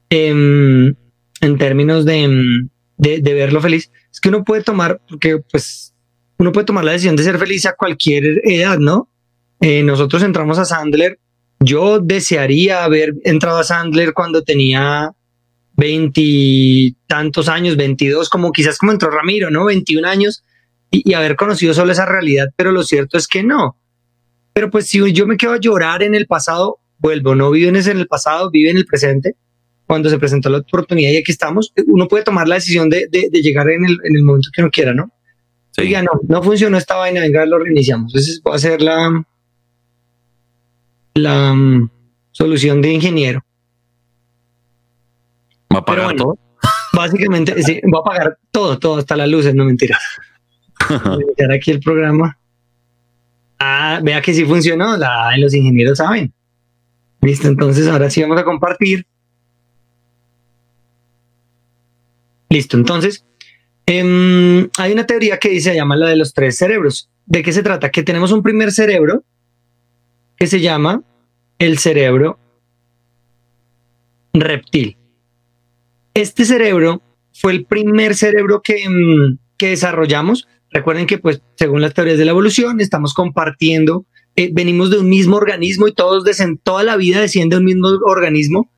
em, 0.09 0.93
en 1.41 1.57
términos 1.57 2.05
em, 2.07 2.69
de, 2.97 3.19
de, 3.21 3.33
verlo 3.33 3.61
feliz, 3.61 3.89
es 4.11 4.19
que 4.19 4.29
uno 4.29 4.43
puede 4.43 4.63
tomar, 4.63 5.01
porque 5.07 5.39
pues 5.51 5.95
uno 6.37 6.51
puede 6.51 6.65
tomar 6.65 6.83
la 6.83 6.91
decisión 6.91 7.15
de 7.15 7.23
ser 7.23 7.37
feliz 7.39 7.65
a 7.65 7.75
cualquier 7.75 8.41
edad, 8.43 8.77
¿no? 8.77 9.09
Eh, 9.61 9.83
nosotros 9.83 10.21
entramos 10.23 10.59
a 10.59 10.65
Sandler, 10.65 11.19
yo 11.59 11.99
desearía 11.99 12.83
haber 12.83 13.13
entrado 13.23 13.59
a 13.59 13.63
Sandler 13.63 14.13
cuando 14.13 14.43
tenía 14.43 15.11
veintitantos 15.75 17.47
años, 17.47 17.77
veintidós, 17.77 18.29
como 18.29 18.51
quizás 18.51 18.77
como 18.77 18.91
entró 18.91 19.09
Ramiro, 19.09 19.49
¿no? 19.49 19.65
Veintiún 19.65 20.05
años 20.05 20.43
y, 20.91 21.13
haber 21.13 21.35
conocido 21.35 21.73
solo 21.73 21.91
esa 21.91 22.05
realidad, 22.05 22.47
pero 22.55 22.71
lo 22.71 22.83
cierto 22.83 23.17
es 23.17 23.27
que 23.27 23.43
no. 23.43 23.77
Pero 24.53 24.69
pues 24.69 24.87
si 24.87 25.11
yo 25.13 25.25
me 25.25 25.37
quedo 25.37 25.53
a 25.53 25.59
llorar 25.59 26.03
en 26.03 26.15
el 26.15 26.25
pasado, 26.27 26.79
vuelvo, 26.97 27.35
no 27.35 27.51
vives 27.51 27.87
en 27.87 27.99
el 27.99 28.07
pasado, 28.07 28.49
vive 28.51 28.71
en 28.71 28.77
el 28.77 28.85
presente. 28.85 29.35
Cuando 29.85 30.09
se 30.09 30.19
presentó 30.19 30.49
la 30.49 30.59
oportunidad 30.59 31.11
y 31.11 31.17
aquí 31.17 31.31
estamos, 31.31 31.73
uno 31.87 32.07
puede 32.07 32.23
tomar 32.23 32.47
la 32.47 32.55
decisión 32.55 32.89
de, 32.89 33.07
de, 33.09 33.29
llegar 33.41 33.69
en 33.69 33.85
el, 33.85 33.97
en 34.03 34.15
el, 34.15 34.23
momento 34.23 34.49
que 34.53 34.61
uno 34.61 34.69
quiera, 34.69 34.93
¿no? 34.93 35.11
Sí. 35.71 35.91
no, 35.91 36.11
no 36.27 36.43
funcionó 36.43 36.77
esta 36.77 36.95
vaina, 36.95 37.21
venga, 37.21 37.45
lo 37.45 37.57
reiniciamos. 37.57 38.13
Entonces 38.13 38.41
va 38.45 38.55
a 38.55 38.59
ser 38.59 38.81
la, 38.81 39.23
la 41.13 41.51
um, 41.51 41.89
solución 42.31 42.81
de 42.81 42.93
ingeniero. 42.93 43.43
¿Va 45.73 45.79
a 45.79 45.85
pagar 45.85 46.15
todo? 46.15 46.37
Básicamente, 46.93 47.61
sí, 47.63 47.81
va 47.93 47.99
a 47.99 48.03
pagar 48.03 48.37
todo, 48.51 48.79
todo, 48.79 48.97
hasta 48.97 49.15
las 49.15 49.29
luces, 49.29 49.53
no 49.53 49.65
mentiras. 49.65 50.01
Voy 51.05 51.25
aquí 51.55 51.71
el 51.71 51.79
programa. 51.79 52.37
Ah, 53.59 53.99
vea 54.01 54.21
que 54.21 54.33
sí 54.33 54.45
funcionó, 54.45 54.97
la, 54.97 55.35
los 55.37 55.53
ingenieros 55.53 55.97
saben. 55.97 56.33
Listo, 57.21 57.47
entonces 57.47 57.87
ahora 57.87 58.09
sí 58.09 58.21
vamos 58.21 58.39
a 58.39 58.43
compartir. 58.43 59.05
Listo, 62.49 62.77
entonces 62.77 63.25
em, 63.85 64.69
hay 64.77 64.93
una 64.93 65.05
teoría 65.05 65.37
que 65.37 65.49
dice, 65.49 65.71
se 65.71 65.75
llama 65.75 65.95
la 65.95 66.07
de 66.07 66.15
los 66.15 66.33
tres 66.33 66.57
cerebros. 66.57 67.09
¿De 67.25 67.43
qué 67.43 67.51
se 67.51 67.61
trata? 67.61 67.91
Que 67.91 68.01
tenemos 68.01 68.31
un 68.31 68.41
primer 68.41 68.71
cerebro 68.71 69.23
que 70.39 70.47
se 70.47 70.61
llama 70.61 71.03
el 71.59 71.77
cerebro 71.77 72.39
reptil. 74.33 74.97
Este 76.13 76.45
cerebro 76.45 77.01
fue 77.33 77.51
el 77.51 77.65
primer 77.65 78.15
cerebro 78.15 78.61
que, 78.61 78.83
em, 78.83 79.37
que 79.57 79.69
desarrollamos 79.69 80.47
Recuerden 80.71 81.07
que, 81.07 81.17
pues, 81.17 81.41
según 81.55 81.81
las 81.81 81.93
teorías 81.93 82.17
de 82.17 82.25
la 82.25 82.31
evolución, 82.31 82.79
estamos 82.79 83.13
compartiendo, 83.13 84.05
eh, 84.35 84.49
venimos 84.53 84.91
de 84.91 84.99
un 84.99 85.09
mismo 85.09 85.37
organismo 85.37 85.87
y 85.87 85.93
todos 85.93 86.39
en 86.39 86.57
toda 86.57 86.83
la 86.83 86.95
vida 86.95 87.19
desciende 87.19 87.57
un 87.57 87.65
mismo 87.65 87.89
organismo. 88.05 88.71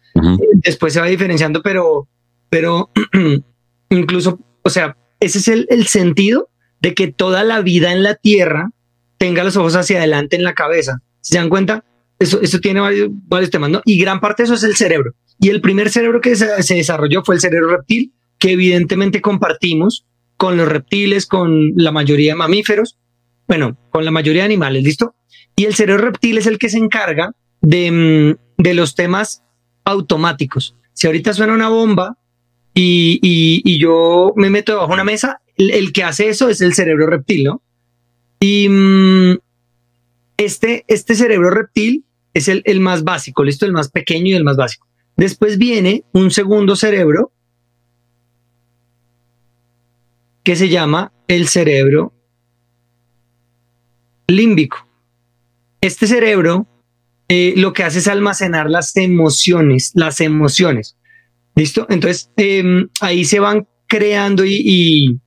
después 0.64 0.94
se 0.94 1.00
va 1.00 1.08
diferenciando, 1.08 1.62
pero, 1.62 2.08
pero 2.50 2.90
incluso, 3.90 4.40
o 4.62 4.70
sea, 4.70 4.98
ese 5.22 5.40
es 5.40 5.48
el, 5.48 5.68
el, 5.70 5.88
sentido 5.88 6.50
de 6.82 6.94
que 6.94 7.08
toda 7.08 7.46
la 7.46 7.62
vida 7.62 7.94
en 7.94 8.04
la 8.04 8.16
Tierra 8.16 8.72
tenga 9.18 9.46
los 9.46 9.56
ojos 9.56 9.76
hacia 9.78 10.00
adelante 10.00 10.36
en 10.36 10.44
la 10.44 10.54
cabeza. 10.54 11.02
¿Se 11.22 11.38
dan 11.38 11.50
cuenta? 11.50 11.84
Eso, 12.20 12.42
eso 12.42 12.60
tiene 12.60 12.80
varios, 12.80 13.10
varios 13.12 13.50
temas, 13.50 13.70
¿no? 13.70 13.82
Y 13.86 13.98
gran 14.00 14.20
parte 14.20 14.44
de 14.44 14.46
eso 14.46 14.56
es 14.56 14.64
el 14.64 14.76
cerebro. 14.76 15.14
Y 15.40 15.50
el 15.50 15.62
primer 15.62 15.90
cerebro 15.90 16.22
que 16.22 16.36
se, 16.36 16.62
se 16.62 16.76
desarrolló 16.76 17.24
fue 17.24 17.36
el 17.36 17.42
cerebro 17.42 17.70
reptil, 17.70 18.14
que 18.38 18.52
evidentemente 18.52 19.22
compartimos 19.22 20.06
con 20.38 20.58
los 20.58 20.68
reptiles, 20.68 21.26
con 21.26 21.74
la 21.76 21.92
mayoría 21.92 22.34
de 22.34 22.38
mamíferos, 22.38 22.98
bueno, 23.48 23.78
con 23.90 24.06
la 24.06 24.12
mayoría 24.12 24.42
de 24.42 24.48
animales, 24.48 24.84
¿listo? 24.84 25.16
Y 25.56 25.66
el 25.66 25.76
cerebro 25.76 26.06
reptil 26.06 26.38
es 26.38 26.48
el 26.48 26.58
que 26.58 26.70
se 26.70 26.78
encarga 26.78 27.34
de, 27.62 27.92
mm, 27.92 28.62
de 28.62 28.74
los 28.74 28.96
temas 28.96 29.44
automáticos. 29.84 30.76
Si 30.94 31.08
ahorita 31.08 31.34
suena 31.34 31.54
una 31.54 31.70
bomba 31.70 32.18
y, 32.74 33.20
y, 33.22 33.80
yo 33.80 34.34
me 34.36 34.50
meto 34.50 34.72
debajo 34.72 34.90
de 34.90 34.94
una 34.94 35.04
mesa, 35.04 35.42
el, 35.58 35.92
que 35.92 36.04
hace 36.04 36.30
eso 36.30 36.50
es 36.50 36.62
el 36.62 36.74
cerebro 36.74 37.08
reptil, 37.08 37.44
¿no? 37.44 37.62
Y 38.40 38.70
mm, 38.70 39.38
este, 40.46 40.86
este 40.88 41.16
cerebro 41.16 41.50
reptil 41.50 42.06
es 42.34 42.48
el, 42.48 42.62
el 42.66 42.80
más 42.80 43.04
básico, 43.04 43.44
¿listo? 43.44 43.66
El 43.66 43.74
más 43.74 43.90
pequeño 43.90 44.28
y 44.28 44.34
el 44.34 44.44
más 44.44 44.58
básico. 44.58 44.88
Después 45.18 45.58
viene 45.58 46.04
un 46.14 46.32
segundo 46.32 46.76
cerebro 46.76 47.32
que 50.44 50.56
se 50.56 50.70
llama 50.70 51.12
el 51.28 51.48
cerebro 51.48 52.14
límbico. 54.28 54.88
Este 55.82 56.08
cerebro 56.08 56.68
eh, 57.28 57.54
lo 57.56 57.72
que 57.72 57.84
hace 57.84 58.00
es 58.00 58.08
almacenar 58.10 58.70
las 58.70 58.96
emociones, 58.98 59.92
las 59.96 60.20
emociones. 60.20 60.98
¿Listo? 61.56 61.86
Entonces 61.90 62.30
em, 62.36 62.90
ahí 63.00 63.24
se 63.24 63.40
van 63.40 63.68
creando 63.88 64.44
y, 64.44 64.62
y, 64.64 65.20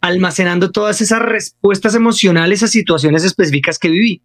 almacenando 0.00 0.70
todas 0.70 1.00
esas 1.00 1.20
respuestas 1.20 1.94
emocionales 1.94 2.62
a 2.62 2.68
situaciones 2.68 3.24
específicas 3.24 3.78
que 3.78 3.88
viví. 3.88 4.22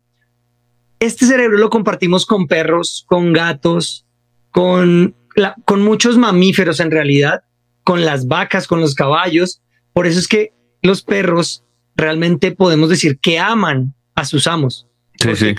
Este 1.00 1.26
cerebro 1.26 1.58
lo 1.58 1.70
compartimos 1.70 2.26
con 2.26 2.48
perros, 2.48 3.06
con 3.08 3.34
gatos, 3.34 4.06
con, 4.52 5.16
la, 5.36 5.56
con 5.66 5.82
muchos 5.82 6.18
mamíferos 6.18 6.80
en 6.80 6.92
realidad, 6.92 7.44
con 7.84 8.06
las 8.06 8.28
vacas, 8.28 8.68
con 8.68 8.80
los 8.80 8.96
caballos. 8.96 9.62
Por 9.94 10.08
eso 10.08 10.20
es 10.20 10.28
que 10.28 10.54
los 10.82 11.02
perros 11.02 11.64
realmente 11.96 12.52
podemos 12.52 12.90
decir 12.90 13.20
que 13.20 13.40
aman 13.40 13.94
a 14.16 14.26
sus 14.26 14.48
amos. 14.48 14.88
Sí, 15.20 15.36
sí. 15.36 15.56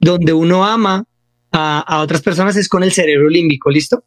Donde 0.00 0.32
uno 0.32 0.64
ama 0.64 1.04
a, 1.52 2.00
otras 2.02 2.22
personas 2.22 2.56
es 2.56 2.68
con 2.68 2.82
el 2.82 2.92
cerebro 2.92 3.28
límbico, 3.28 3.70
¿listo? 3.70 4.04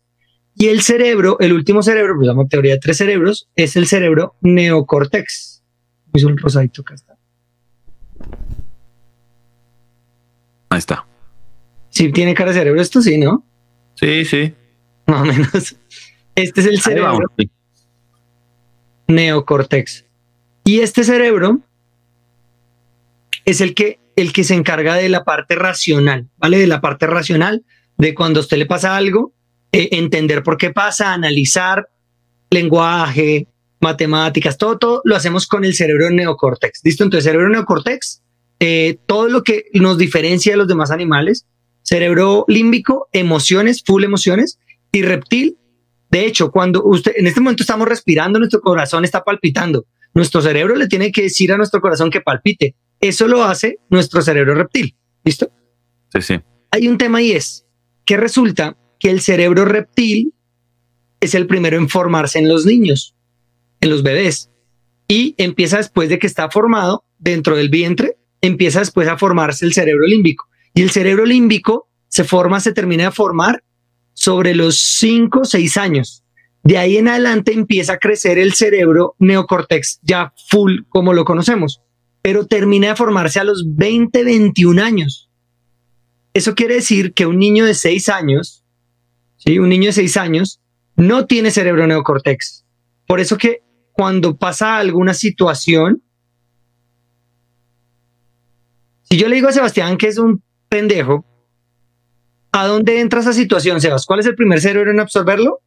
Y 0.56 0.68
el 0.68 0.82
cerebro, 0.82 1.38
el 1.40 1.54
último 1.54 1.82
cerebro, 1.82 2.16
pues 2.16 2.28
llamo 2.28 2.48
teoría 2.48 2.74
de 2.74 2.80
tres 2.80 2.98
cerebros, 2.98 3.48
es 3.56 3.76
el 3.76 3.88
cerebro 3.88 4.36
neocórtex. 4.42 5.51
Es 6.14 6.24
un 6.24 6.38
rosadito 6.38 6.82
acá 6.82 6.96
está. 6.96 7.18
Ahí 10.70 10.80
está. 10.80 11.06
Sí, 11.90 12.12
tiene 12.12 12.34
cara 12.34 12.52
de 12.52 12.60
cerebro 12.60 12.82
esto, 12.82 13.02
sí, 13.02 13.18
¿no? 13.18 13.46
Sí, 13.96 14.26
sí. 14.26 14.54
Más 15.08 15.22
o 15.24 15.26
menos. 15.26 15.76
Este 16.36 16.62
es 16.62 16.68
el 16.68 16.82
cerebro 16.82 17.20
neocórtex. 19.08 20.06
Y 20.64 20.80
este 20.80 21.04
cerebro 21.04 21.60
es 23.46 23.62
el 23.62 23.76
que, 23.76 24.00
el 24.16 24.34
que 24.34 24.44
se 24.44 24.56
encarga 24.56 24.96
de 24.96 25.10
la 25.10 25.24
parte 25.24 25.56
racional, 25.56 26.30
¿vale? 26.38 26.58
De 26.58 26.68
la 26.68 26.82
parte 26.82 27.08
racional, 27.08 27.66
de 27.98 28.14
cuando 28.16 28.40
a 28.40 28.44
usted 28.44 28.58
le 28.58 28.66
pasa 28.66 28.96
algo, 28.96 29.34
eh, 29.72 29.90
entender 29.92 30.44
por 30.44 30.58
qué 30.58 30.72
pasa, 30.72 31.14
analizar 31.14 31.90
lenguaje, 32.50 33.48
matemáticas, 33.82 34.58
todo, 34.58 34.78
todo 34.78 35.02
lo 35.04 35.16
hacemos 35.16 35.48
con 35.48 35.66
el 35.66 35.74
cerebro 35.74 36.10
neocórtex. 36.10 36.82
¿Listo? 36.84 37.04
Entonces, 37.04 37.26
cerebro 37.26 37.50
neocórtex, 37.50 38.22
eh, 38.60 38.98
todo 39.08 39.28
lo 39.28 39.44
que 39.44 39.66
nos 39.74 39.98
diferencia 39.98 40.54
de 40.54 40.58
los 40.58 40.68
demás 40.68 40.92
animales, 40.92 41.46
cerebro 41.82 42.46
límbico, 42.48 43.10
emociones, 43.12 43.84
full 43.86 44.04
emociones, 44.04 44.60
y 44.92 45.02
reptil. 45.02 45.58
De 46.10 46.26
hecho, 46.26 46.52
cuando 46.52 46.84
usted, 46.84 47.14
en 47.16 47.28
este 47.28 47.40
momento 47.40 47.64
estamos 47.64 47.88
respirando, 47.88 48.38
nuestro 48.38 48.60
corazón 48.60 49.06
está 49.06 49.24
palpitando. 49.24 49.86
Nuestro 50.14 50.42
cerebro 50.42 50.76
le 50.76 50.88
tiene 50.88 51.12
que 51.12 51.24
decir 51.24 51.54
a 51.54 51.58
nuestro 51.58 51.80
corazón 51.80 52.10
que 52.10 52.20
palpite. 52.20 52.76
Eso 53.00 53.28
lo 53.28 53.44
hace 53.44 53.80
nuestro 53.90 54.22
cerebro 54.22 54.56
reptil. 54.56 54.96
¿Listo? 55.24 55.50
Sí, 56.14 56.22
sí. 56.22 56.40
Hay 56.72 56.88
un 56.88 56.98
tema 56.98 57.22
y 57.22 57.32
es 57.32 57.66
que 58.06 58.18
resulta 58.18 58.78
que 59.00 59.10
el 59.10 59.22
cerebro 59.22 59.66
reptil 59.66 60.34
es 61.22 61.34
el 61.34 61.48
primero 61.48 61.78
en 61.78 61.88
formarse 61.88 62.40
en 62.40 62.50
los 62.50 62.66
niños, 62.66 63.16
en 63.82 63.90
los 63.90 64.04
bebés, 64.04 64.50
y 65.08 65.36
empieza 65.38 65.78
después 65.78 66.08
de 66.08 66.20
que 66.20 66.28
está 66.28 66.50
formado 66.50 67.04
dentro 67.20 67.58
del 67.58 67.68
vientre, 67.68 68.18
empieza 68.40 68.80
después 68.80 69.08
a 69.10 69.18
formarse 69.18 69.66
el 69.66 69.74
cerebro 69.74 70.08
límbico. 70.08 70.48
Y 70.74 70.84
el 70.84 70.92
cerebro 70.92 71.26
límbico 71.26 71.90
se 72.08 72.24
forma, 72.24 72.60
se 72.60 72.72
termina 72.72 73.06
de 73.06 73.12
formar 73.12 73.64
sobre 74.14 74.56
los 74.56 74.80
5 74.80 75.42
o 75.42 75.46
6 75.46 75.78
años. 75.78 76.24
De 76.64 76.78
ahí 76.78 76.98
en 76.98 77.08
adelante 77.08 77.54
empieza 77.54 77.94
a 77.94 77.98
crecer 77.98 78.38
el 78.38 78.54
cerebro 78.54 79.16
neocórtex 79.20 80.00
ya 80.04 80.34
full 80.48 80.82
como 80.90 81.14
lo 81.14 81.26
conocemos, 81.26 81.82
pero 82.22 82.46
termina 82.46 82.90
de 82.90 82.96
formarse 82.96 83.40
a 83.40 83.44
los 83.44 83.66
20, 83.68 84.24
21 84.24 84.82
años. 84.82 85.30
Eso 86.34 86.56
quiere 86.56 86.76
decir 86.76 87.14
que 87.14 87.26
un 87.26 87.40
niño 87.40 87.66
de 87.66 87.74
6 87.74 88.10
años, 88.10 88.64
¿sí? 89.38 89.60
un 89.60 89.70
niño 89.70 89.88
de 89.88 89.94
6 89.94 90.18
años, 90.18 90.62
no 90.96 91.26
tiene 91.26 91.52
cerebro 91.52 91.88
neocortex. 91.88 92.64
Por 93.08 93.20
eso 93.20 93.38
que 93.38 93.61
cuando 93.92 94.38
pasa 94.38 94.78
alguna 94.78 95.14
situación, 95.14 96.02
si 99.04 99.18
yo 99.18 99.28
le 99.28 99.36
digo 99.36 99.50
a 99.50 99.52
Sebastián 99.52 99.98
que 99.98 100.08
es 100.08 100.18
un 100.18 100.42
pendejo, 100.70 101.26
¿a 102.52 102.68
dónde 102.68 103.02
entra 103.02 103.20
esa 103.20 103.34
situación, 103.34 103.82
Sebas? 103.82 104.06
¿Cuál 104.06 104.22
es 104.22 104.26
el 104.26 104.36
primer 104.36 104.62
cerebro 104.62 104.92
en 104.92 105.00
absorberlo? 105.00 105.60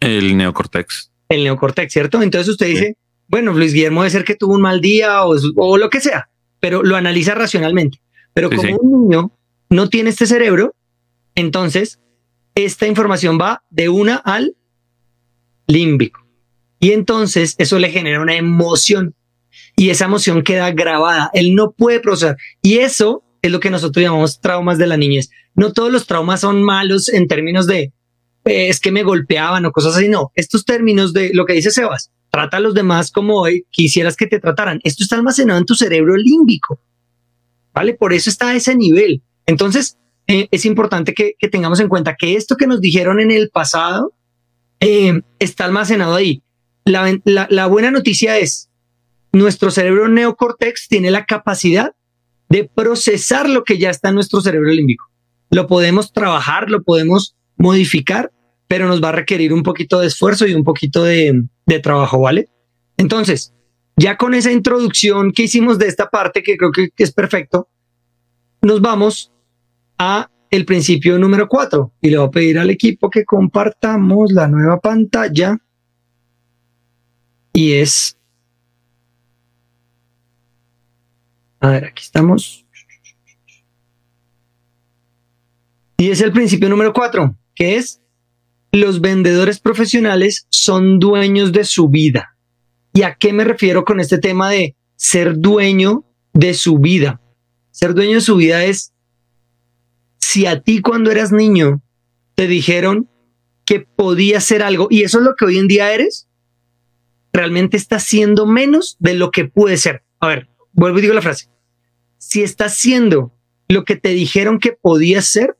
El 0.00 0.36
neocortex. 0.36 1.10
El 1.28 1.44
neocortex, 1.44 1.92
¿cierto? 1.92 2.22
Entonces 2.22 2.48
usted 2.48 2.66
dice, 2.66 2.96
bueno, 3.28 3.52
Luis 3.52 3.72
Guillermo 3.72 4.02
debe 4.02 4.10
ser 4.10 4.24
que 4.24 4.36
tuvo 4.36 4.54
un 4.54 4.60
mal 4.60 4.80
día 4.80 5.24
o, 5.24 5.78
lo 5.78 5.90
que 5.90 6.00
sea, 6.00 6.28
pero 6.60 6.82
lo 6.82 6.96
analiza 6.96 7.34
racionalmente. 7.34 8.00
Pero 8.32 8.50
como 8.50 8.76
un 8.76 9.08
niño 9.08 9.32
no 9.70 9.88
tiene 9.88 10.10
este 10.10 10.26
cerebro, 10.26 10.74
entonces 11.34 12.00
esta 12.54 12.86
información 12.86 13.38
va 13.40 13.62
de 13.70 13.88
una 13.88 14.16
al 14.16 14.56
límbico. 15.66 16.25
Y 16.78 16.92
entonces 16.92 17.54
eso 17.58 17.78
le 17.78 17.90
genera 17.90 18.20
una 18.20 18.36
emoción 18.36 19.14
y 19.76 19.90
esa 19.90 20.06
emoción 20.06 20.42
queda 20.42 20.70
grabada. 20.72 21.30
Él 21.34 21.54
no 21.54 21.72
puede 21.72 22.00
procesar. 22.00 22.36
Y 22.62 22.78
eso 22.78 23.22
es 23.42 23.52
lo 23.52 23.60
que 23.60 23.70
nosotros 23.70 24.02
llamamos 24.02 24.40
traumas 24.40 24.78
de 24.78 24.86
la 24.86 24.96
niñez. 24.96 25.30
No 25.54 25.72
todos 25.72 25.92
los 25.92 26.06
traumas 26.06 26.40
son 26.40 26.62
malos 26.62 27.08
en 27.08 27.28
términos 27.28 27.66
de 27.66 27.92
eh, 28.46 28.68
es 28.68 28.80
que 28.80 28.92
me 28.92 29.02
golpeaban 29.02 29.64
o 29.64 29.72
cosas 29.72 29.96
así. 29.96 30.08
No, 30.08 30.32
estos 30.34 30.64
términos 30.64 31.12
de 31.12 31.30
lo 31.34 31.44
que 31.44 31.52
dice 31.52 31.70
Sebas, 31.70 32.10
trata 32.30 32.56
a 32.56 32.60
los 32.60 32.74
demás 32.74 33.10
como 33.10 33.40
hoy 33.40 33.66
quisieras 33.70 34.16
que 34.16 34.26
te 34.26 34.40
trataran. 34.40 34.80
Esto 34.84 35.02
está 35.02 35.16
almacenado 35.16 35.58
en 35.58 35.66
tu 35.66 35.74
cerebro 35.74 36.16
límbico. 36.16 36.80
¿Vale? 37.74 37.94
Por 37.94 38.12
eso 38.12 38.30
está 38.30 38.50
a 38.50 38.54
ese 38.54 38.74
nivel. 38.74 39.22
Entonces, 39.44 39.98
eh, 40.26 40.48
es 40.50 40.64
importante 40.64 41.12
que, 41.12 41.34
tengamos 41.50 41.80
en 41.80 41.88
cuenta 41.88 42.16
que 42.16 42.36
esto 42.36 42.56
que 42.56 42.66
nos 42.66 42.80
dijeron 42.80 43.20
en 43.20 43.30
el 43.30 43.50
pasado 43.50 44.14
eh, 44.80 45.20
está 45.38 45.66
almacenado 45.66 46.14
ahí. 46.14 46.42
La, 46.86 47.66
buena 47.66 47.90
noticia 47.90 48.38
es, 48.38 48.70
nuestro 49.32 49.72
cerebro 49.72 50.06
neocortex 50.06 50.86
tiene 50.86 51.10
la 51.10 51.26
capacidad 51.26 51.94
de 52.48 52.70
procesar 52.72 53.48
lo 53.48 53.64
que 53.64 53.76
ya 53.76 53.90
está 53.90 54.10
en 54.10 54.14
nuestro 54.14 54.40
cerebro 54.40 54.70
límbico. 54.70 55.04
Lo 55.50 55.66
podemos 55.66 56.12
trabajar, 56.12 56.70
lo 56.70 56.84
podemos 56.84 57.34
modificar, 57.56 58.32
pero 58.68 58.86
nos 58.86 59.02
va 59.02 59.08
a 59.08 59.12
requerir 59.12 59.52
un 59.52 59.64
poquito 59.64 59.98
de 59.98 60.06
esfuerzo 60.06 60.46
y 60.46 60.54
un 60.54 60.62
poquito 60.62 61.02
de, 61.02 61.42
de 61.66 61.78
trabajo, 61.80 62.20
¿vale? 62.20 62.48
Entonces, 62.96 63.52
ya 63.96 64.16
con 64.16 64.34
esa 64.34 64.52
introducción 64.52 65.32
que 65.32 65.42
hicimos 65.42 65.78
de 65.78 65.88
esta 65.88 66.08
parte, 66.08 66.44
que 66.44 66.56
creo 66.56 66.70
que 66.70 66.90
es 66.96 67.12
perfecto, 67.12 67.68
nos 68.62 68.80
vamos 68.80 69.32
a 69.98 70.30
el 70.50 70.64
principio 70.64 71.18
número 71.18 71.48
4 71.48 71.94
y 72.00 72.10
le 72.10 72.18
voy 72.18 72.28
a 72.28 72.30
pedir 72.30 72.58
al 72.60 72.70
equipo 72.70 73.10
que 73.10 73.24
compartamos 73.24 74.30
la 74.30 74.46
nueva 74.46 74.78
pantalla 74.78 75.58
y 77.56 77.72
es 77.72 78.16
a 81.58 81.70
ver 81.70 81.86
aquí 81.86 82.02
estamos. 82.02 82.64
Y 85.96 86.10
es 86.10 86.20
el 86.20 86.32
principio 86.32 86.68
número 86.68 86.92
4 86.92 87.36
que 87.54 87.76
es 87.76 88.00
los 88.70 89.00
vendedores 89.00 89.58
profesionales 89.58 90.46
son 90.50 90.98
dueños 90.98 91.52
de 91.52 91.64
su 91.64 91.88
vida. 91.88 92.36
Y 92.92 93.02
a 93.02 93.14
qué 93.14 93.32
me 93.32 93.44
refiero 93.44 93.84
con 93.84 94.00
este 94.00 94.18
tema 94.18 94.50
de 94.50 94.76
ser 94.96 95.38
dueño 95.38 96.04
de 96.32 96.54
su 96.54 96.78
vida 96.78 97.20
ser 97.76 97.92
dueño 97.92 98.14
de 98.14 98.20
su 98.22 98.36
vida 98.36 98.64
es 98.64 98.94
si 100.18 100.46
a 100.46 100.62
ti 100.62 100.80
cuando 100.80 101.10
eras 101.10 101.30
niño 101.30 101.82
te 102.34 102.46
dijeron 102.46 103.10
que 103.66 103.80
podías 103.80 104.44
ser 104.44 104.62
algo 104.62 104.88
y 104.88 105.02
eso 105.02 105.18
es 105.18 105.24
lo 105.24 105.36
que 105.36 105.44
hoy 105.44 105.58
en 105.58 105.68
día 105.68 105.92
eres, 105.92 106.25
realmente 107.32 107.76
estás 107.76 108.04
siendo 108.04 108.46
menos 108.46 108.96
de 108.98 109.14
lo 109.14 109.30
que 109.30 109.44
puede 109.44 109.76
ser. 109.76 110.04
A 110.20 110.28
ver, 110.28 110.48
vuelvo 110.72 110.98
y 110.98 111.02
digo 111.02 111.14
la 111.14 111.22
frase. 111.22 111.48
Si 112.18 112.42
estás 112.42 112.74
siendo 112.74 113.32
lo 113.68 113.84
que 113.84 113.96
te 113.96 114.10
dijeron 114.10 114.58
que 114.58 114.72
podías 114.72 115.26
ser, 115.26 115.56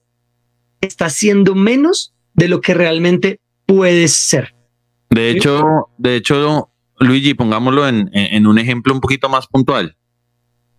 estás 0.80 1.14
siendo 1.14 1.54
menos 1.54 2.14
de 2.34 2.48
lo 2.48 2.60
que 2.60 2.74
realmente 2.74 3.40
puedes 3.66 4.14
ser. 4.14 4.54
De 5.10 5.30
hecho, 5.30 5.88
de 5.98 6.16
hecho, 6.16 6.70
Luigi, 6.98 7.34
pongámoslo 7.34 7.86
en, 7.88 8.10
en 8.12 8.46
un 8.46 8.58
ejemplo 8.58 8.92
un 8.92 9.00
poquito 9.00 9.28
más 9.28 9.46
puntual. 9.46 9.96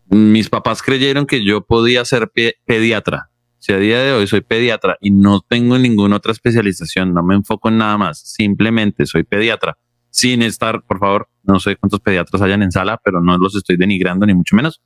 Mis 0.10 0.50
papás 0.50 0.82
creyeron 0.82 1.26
que 1.26 1.44
yo 1.44 1.66
podía 1.66 2.06
ser 2.06 2.32
pediatra 2.66 3.30
si 3.60 3.74
a 3.74 3.80
día 3.80 4.02
de 4.02 4.14
hoy 4.14 4.28
soy 4.28 4.42
pediatra 4.42 4.98
y 5.02 5.12
no 5.12 5.42
tengo 5.42 5.78
ninguna 5.78 6.18
otra 6.18 6.32
especialización, 6.32 7.14
no 7.14 7.24
me 7.24 7.36
enfoco 7.36 7.70
en 7.70 7.78
nada 7.78 7.98
más, 7.98 8.20
simplemente 8.20 9.06
soy 9.06 9.24
pediatra, 9.24 9.78
sin 10.18 10.42
estar, 10.42 10.82
por 10.82 10.98
favor, 10.98 11.30
no 11.44 11.60
sé 11.60 11.76
cuántos 11.76 12.00
pediatras 12.00 12.42
hayan 12.42 12.64
en 12.64 12.72
sala, 12.72 13.00
pero 13.04 13.22
no 13.22 13.38
los 13.38 13.56
estoy 13.56 13.78
denigrando 13.78 14.26
ni 14.26 14.34
mucho 14.34 14.56
menos. 14.56 14.82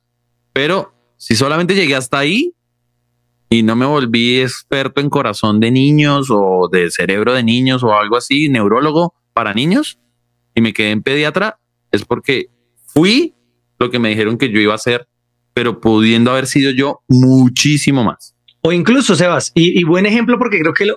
Pero 0.52 0.92
si 1.16 1.34
solamente 1.34 1.74
llegué 1.74 1.96
hasta 1.96 2.18
ahí 2.18 2.52
y 3.48 3.62
no 3.62 3.74
me 3.74 3.86
volví 3.86 4.40
experto 4.40 5.00
en 5.00 5.08
corazón 5.08 5.58
de 5.58 5.70
niños 5.70 6.28
o 6.30 6.68
de 6.70 6.90
cerebro 6.90 7.32
de 7.32 7.42
niños 7.42 7.82
o 7.82 7.94
algo 7.94 8.18
así, 8.18 8.50
neurólogo 8.50 9.14
para 9.32 9.54
niños, 9.54 9.98
y 10.54 10.60
me 10.60 10.74
quedé 10.74 10.90
en 10.90 11.02
pediatra, 11.02 11.58
es 11.90 12.04
porque 12.04 12.50
fui 12.84 13.34
lo 13.78 13.90
que 13.90 13.98
me 13.98 14.10
dijeron 14.10 14.36
que 14.36 14.50
yo 14.50 14.60
iba 14.60 14.74
a 14.74 14.78
ser, 14.78 15.08
pero 15.54 15.80
pudiendo 15.80 16.30
haber 16.30 16.46
sido 16.46 16.72
yo 16.72 17.00
muchísimo 17.08 18.04
más. 18.04 18.34
O 18.60 18.70
incluso, 18.70 19.16
Sebas, 19.16 19.50
y, 19.54 19.82
buen 19.84 20.04
ejemplo 20.04 20.38
porque 20.38 20.60
creo 20.60 20.74
que 20.74 20.84
lo, 20.84 20.96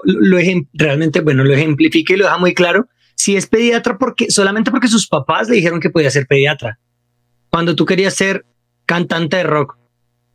realmente, 0.74 1.22
bueno, 1.22 1.46
lo 1.46 1.54
ejemplifica 1.54 2.14
y 2.14 2.18
lo 2.18 2.26
deja 2.26 2.38
muy 2.38 2.54
claro. 2.54 2.90
Si 3.26 3.36
es 3.36 3.48
pediatra, 3.48 3.98
porque 3.98 4.30
solamente 4.30 4.70
porque 4.70 4.88
sus 4.88 5.08
papás 5.08 5.50
le 5.50 5.56
dijeron 5.56 5.80
que 5.80 5.90
podía 5.90 6.12
ser 6.12 6.28
pediatra. 6.28 6.78
Cuando 7.50 7.76
tú 7.76 7.84
querías 7.84 8.14
ser 8.14 8.46
cantante 8.86 9.38
de 9.38 9.44
rock 9.44 9.80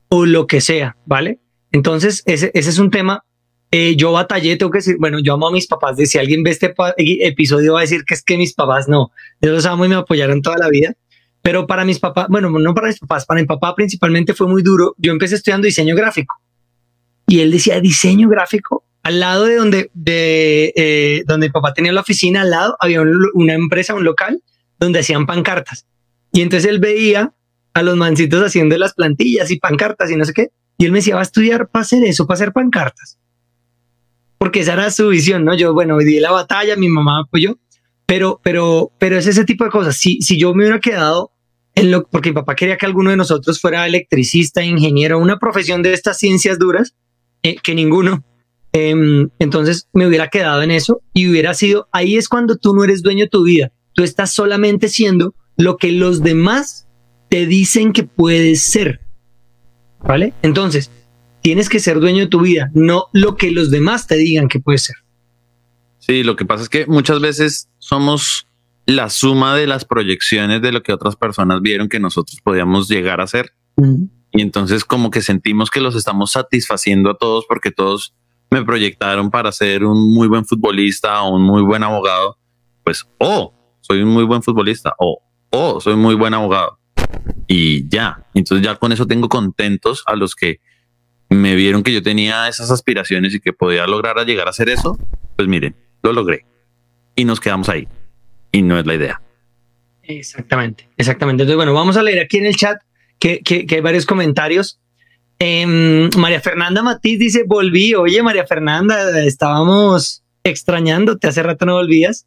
o 0.09 0.27
lo 0.27 0.49
que 0.49 0.61
sea, 0.61 0.97
¿vale? 1.07 1.39
Entonces, 1.71 2.25
ese, 2.27 2.51
ese 2.53 2.71
es 2.71 2.79
un 2.81 2.91
tema. 2.91 3.23
Eh, 3.71 3.95
yo 3.95 4.11
batallé, 4.11 4.57
tengo 4.57 4.73
que 4.73 4.79
decir, 4.79 4.97
bueno, 4.99 5.21
yo 5.21 5.35
amo 5.35 5.47
a 5.47 5.53
mis 5.53 5.69
papás. 5.69 5.99
De 5.99 6.07
si 6.07 6.19
alguien 6.19 6.43
ve 6.43 6.51
este 6.51 6.75
episodio, 6.97 7.75
va 7.75 7.79
a 7.79 7.83
decir 7.83 8.03
que 8.05 8.15
es 8.15 8.25
que 8.25 8.37
mis 8.37 8.55
papás 8.55 8.89
no. 8.89 9.13
Yo 9.41 9.53
los 9.53 9.67
amo 9.67 9.85
y 9.85 9.89
me 9.89 9.95
apoyaron 9.95 10.43
toda 10.43 10.59
la 10.59 10.69
vida. 10.69 10.97
Pero 11.43 11.69
para 11.69 11.85
mis 11.85 12.01
papás, 12.01 12.27
bueno, 12.29 12.51
no 12.51 12.75
para 12.75 12.89
mis 12.89 12.99
papás, 12.99 13.25
para 13.25 13.41
mi 13.41 13.47
papá 13.47 13.77
principalmente 13.77 14.35
fue 14.35 14.49
muy 14.49 14.65
duro. 14.65 14.97
Yo 14.99 15.13
empecé 15.13 15.37
estudiando 15.37 15.67
diseño 15.67 15.95
gráfico 15.95 16.43
y 17.29 17.39
él 17.39 17.53
decía 17.53 17.81
diseño 17.81 18.29
gráfico. 18.29 18.85
Al 19.03 19.21
lado 19.21 19.45
de 19.45 19.57
donde, 19.57 19.91
de, 19.95 20.73
eh, 20.77 21.23
donde 21.27 21.49
mi 21.49 21.53
papá 21.53 21.73
tenía 21.73 21.93
la 21.93 22.03
oficina, 22.03 22.43
al 22.43 22.51
lado 22.51 22.77
había 22.81 23.03
una 23.35 23.55
empresa, 23.55 23.95
un 23.95 24.05
local, 24.05 24.43
donde 24.79 25.01
hacían 25.01 25.27
pancartas. 25.27 25.87
Y 26.33 26.43
entonces 26.43 26.69
él 26.69 26.79
veía 26.79 27.33
a 27.73 27.83
los 27.83 27.97
mancitos 27.97 28.45
haciendo 28.45 28.77
las 28.79 28.95
plantillas 28.95 29.51
y 29.51 29.59
pancartas 29.59 30.11
y 30.11 30.17
no 30.17 30.25
sé 30.25 30.33
qué. 30.33 30.51
Y 30.79 30.87
él 30.87 30.93
me 30.93 30.99
decía, 30.99 31.15
va 31.15 31.21
a 31.21 31.25
estudiar 31.25 31.69
para 31.69 31.83
hacer 31.83 32.05
eso, 32.05 32.27
para 32.27 32.37
hacer 32.37 32.53
pancartas. 32.53 33.19
Porque 34.39 34.61
esa 34.61 34.73
era 34.73 34.91
su 34.91 35.09
visión, 35.09 35.45
¿no? 35.45 35.55
Yo, 35.55 35.75
bueno, 35.75 35.99
di 35.99 36.19
la 36.21 36.31
batalla, 36.31 36.77
mi 36.77 36.89
mamá 36.89 37.21
apoyó, 37.21 37.59
pero, 38.07 38.41
pero, 38.43 38.93
pero 38.99 39.19
es 39.19 39.27
ese 39.27 39.45
tipo 39.45 39.65
de 39.65 39.71
cosas. 39.71 39.97
Si, 39.97 40.23
si 40.23 40.39
yo 40.39 40.55
me 40.55 40.65
hubiera 40.65 40.81
quedado 40.81 41.33
en 41.75 41.91
lo, 41.91 42.09
porque 42.09 42.31
mi 42.31 42.35
papá 42.35 42.55
quería 42.55 42.77
que 42.77 42.87
alguno 42.87 43.11
de 43.11 43.17
nosotros 43.17 43.61
fuera 43.61 43.87
electricista, 43.87 44.65
ingeniero, 44.65 45.19
una 45.19 45.39
profesión 45.39 45.83
de 45.83 45.93
estas 45.93 46.19
ciencias 46.19 46.59
duras, 46.59 46.95
eh, 47.43 47.57
que 47.63 47.75
ninguno. 47.75 48.25
Em, 48.73 49.31
entonces 49.39 49.89
me 49.93 50.07
hubiera 50.07 50.29
quedado 50.29 50.63
en 50.63 50.71
eso 50.71 51.03
y 51.13 51.29
hubiera 51.29 51.55
sido, 51.55 51.89
ahí 51.93 52.17
es 52.17 52.29
cuando 52.29 52.57
tú 52.57 52.75
no 52.75 52.85
eres 52.85 53.03
dueño 53.03 53.25
de 53.25 53.31
tu 53.31 53.43
vida, 53.43 53.73
tú 53.95 54.05
estás 54.05 54.33
solamente 54.33 54.89
siendo 54.89 55.35
lo 55.57 55.77
que 55.77 55.93
los 55.93 56.23
demás 56.23 56.87
te 57.29 57.47
dicen 57.47 57.93
que 57.93 58.05
puedes 58.05 58.63
ser. 58.63 59.01
¿Vale? 60.03 60.33
Entonces, 60.43 60.91
tienes 61.43 61.69
que 61.69 61.81
ser 61.81 62.01
dueño 62.01 62.21
de 62.21 62.29
tu 62.29 62.41
vida, 62.41 62.71
no 62.75 63.07
lo 63.13 63.37
que 63.37 63.51
los 63.51 63.71
demás 63.71 64.07
te 64.07 64.17
digan 64.17 64.49
que 64.49 64.61
puedes 64.61 64.85
ser. 64.85 64.97
Sí, 65.99 66.23
lo 66.23 66.37
que 66.37 66.47
pasa 66.47 66.63
es 66.63 66.69
que 66.69 66.87
muchas 66.87 67.21
veces 67.21 67.69
somos 67.79 68.47
la 68.87 69.11
suma 69.11 69.55
de 69.55 69.67
las 69.67 69.85
proyecciones 69.85 70.63
de 70.63 70.73
lo 70.73 70.83
que 70.83 70.93
otras 70.93 71.17
personas 71.17 71.61
vieron 71.61 71.89
que 71.89 72.01
nosotros 72.01 72.41
podíamos 72.43 72.89
llegar 72.89 73.21
a 73.21 73.27
ser. 73.27 73.53
Y 74.33 74.43
entonces 74.43 74.85
como 74.85 75.11
que 75.11 75.23
sentimos 75.23 75.71
que 75.71 75.81
los 75.81 75.95
estamos 75.95 76.33
satisfaciendo 76.33 77.11
a 77.11 77.17
todos 77.17 77.45
porque 77.49 77.71
todos 77.71 78.15
me 78.51 78.65
proyectaron 78.65 79.31
para 79.31 79.53
ser 79.53 79.85
un 79.85 80.13
muy 80.13 80.29
buen 80.29 80.45
futbolista 80.45 81.23
o 81.23 81.37
un 81.37 81.43
muy 81.43 81.63
buen 81.63 81.83
abogado. 81.83 82.37
Pues, 82.85 83.07
oh, 83.19 83.55
soy 83.81 84.03
un 84.03 84.09
muy 84.09 84.25
buen 84.25 84.43
futbolista 84.43 84.95
o, 84.99 85.23
oh, 85.51 85.81
soy 85.81 85.97
muy 85.97 86.15
buen 86.15 86.35
abogado. 86.35 86.79
Y 87.47 87.89
ya, 87.89 88.27
entonces 88.35 88.65
ya 88.65 88.77
con 88.77 88.93
eso 88.93 89.07
tengo 89.07 89.29
contentos 89.29 90.03
a 90.07 90.17
los 90.17 90.35
que 90.35 90.61
me 91.29 91.55
vieron 91.55 91.83
que 91.83 91.93
yo 91.93 92.03
tenía 92.03 92.49
esas 92.49 92.71
aspiraciones 92.71 93.35
y 93.35 93.41
que 93.41 93.53
podía 93.53 93.87
lograr 93.87 94.25
llegar 94.27 94.49
a 94.49 94.51
hacer 94.51 94.69
eso. 94.69 94.99
Pues 95.37 95.49
miren, 95.49 95.77
lo 96.03 96.13
logré. 96.13 96.45
Y 97.15 97.25
nos 97.25 97.41
quedamos 97.41 97.69
ahí. 97.69 97.89
Y 98.53 98.63
no 98.63 98.79
es 98.79 98.87
la 98.87 98.95
idea. 98.95 99.23
Exactamente, 100.03 100.89
exactamente. 100.97 101.45
Entonces, 101.45 101.57
bueno, 101.57 101.73
vamos 101.73 101.97
a 101.97 102.03
leer 102.03 102.21
aquí 102.21 102.39
en 102.39 102.47
el 102.47 102.57
chat 102.57 102.79
que, 103.19 103.43
hay 103.71 103.81
varios 103.81 104.07
comentarios. 104.07 104.81
Em, 105.43 106.11
María 106.19 106.39
Fernanda 106.41 106.83
Matiz 106.83 107.19
dice, 107.19 107.45
volví. 107.47 107.95
Oye, 107.95 108.23
María 108.23 108.47
Fernanda, 108.47 109.25
estábamos 109.25 110.23
extrañándote, 110.45 111.29
hace 111.29 111.43
rato 111.43 111.65
no 111.65 111.75
volvías. 111.75 112.27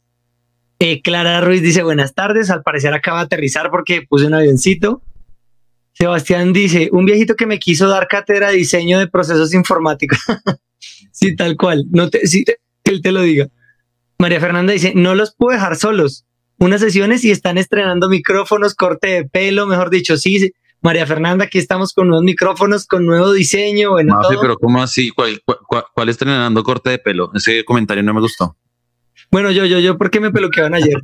Eh, 0.80 1.02
Clara 1.04 1.40
Ruiz 1.40 1.62
dice, 1.62 1.84
buenas 1.84 2.16
tardes, 2.16 2.50
al 2.50 2.64
parecer 2.64 2.92
acaba 2.96 3.20
de 3.20 3.26
aterrizar 3.26 3.70
porque 3.70 4.02
puse 4.02 4.26
un 4.26 4.34
avioncito. 4.34 5.04
Sebastián 5.94 6.54
dice, 6.54 6.90
un 6.92 7.06
viejito 7.06 7.36
que 7.36 7.46
me 7.46 7.60
quiso 7.60 7.88
dar 7.88 8.08
cátedra 8.08 8.50
de 8.50 8.58
diseño 8.58 8.98
de 8.98 9.08
procesos 9.08 9.54
informáticos. 9.54 10.18
sí, 11.12 11.36
tal 11.36 11.56
cual. 11.56 11.86
No 11.92 12.10
te, 12.10 12.26
sí, 12.26 12.44
que 12.44 12.92
él 12.92 13.04
te 13.04 13.12
lo 13.12 13.22
diga. 13.22 13.48
María 14.18 14.40
Fernanda 14.40 14.74
dice, 14.74 14.94
no 14.96 15.14
los 15.14 15.36
puedo 15.36 15.56
dejar 15.56 15.76
solos. 15.76 16.26
Unas 16.58 16.82
sesiones 16.82 17.24
y 17.24 17.30
están 17.30 17.60
estrenando 17.60 18.10
micrófonos, 18.10 18.74
corte 18.74 19.08
de 19.08 19.26
pelo, 19.26 19.68
mejor 19.68 19.92
dicho, 19.92 20.18
sí, 20.18 20.52
María 20.84 21.08
Fernanda, 21.08 21.46
aquí 21.46 21.58
estamos 21.58 21.94
con 21.94 22.10
nuevos 22.10 22.26
micrófonos, 22.26 22.86
con 22.86 23.06
nuevo 23.06 23.32
diseño. 23.32 23.92
Bueno, 23.92 24.20
no, 24.22 24.42
pero 24.42 24.58
¿cómo 24.58 24.84
así? 24.84 25.12
¿Cuál, 25.12 25.42
cuál, 25.94 26.10
estrenando 26.10 26.62
corte 26.62 26.90
de 26.90 27.00
pelo? 27.00 27.32
Ese 27.34 27.64
comentario 27.64 28.04
no 28.04 28.14
me 28.14 28.20
gustó. 28.20 28.58
Bueno, 29.32 29.50
yo, 29.50 29.66
yo, 29.66 29.80
yo, 29.80 29.98
¿por 29.98 30.12
qué 30.12 30.20
me 30.20 30.32
peluqueaban 30.32 30.76
ayer? 30.76 31.02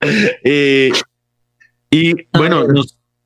Eh, 0.44 0.92
y 1.90 2.14
bueno, 2.32 2.64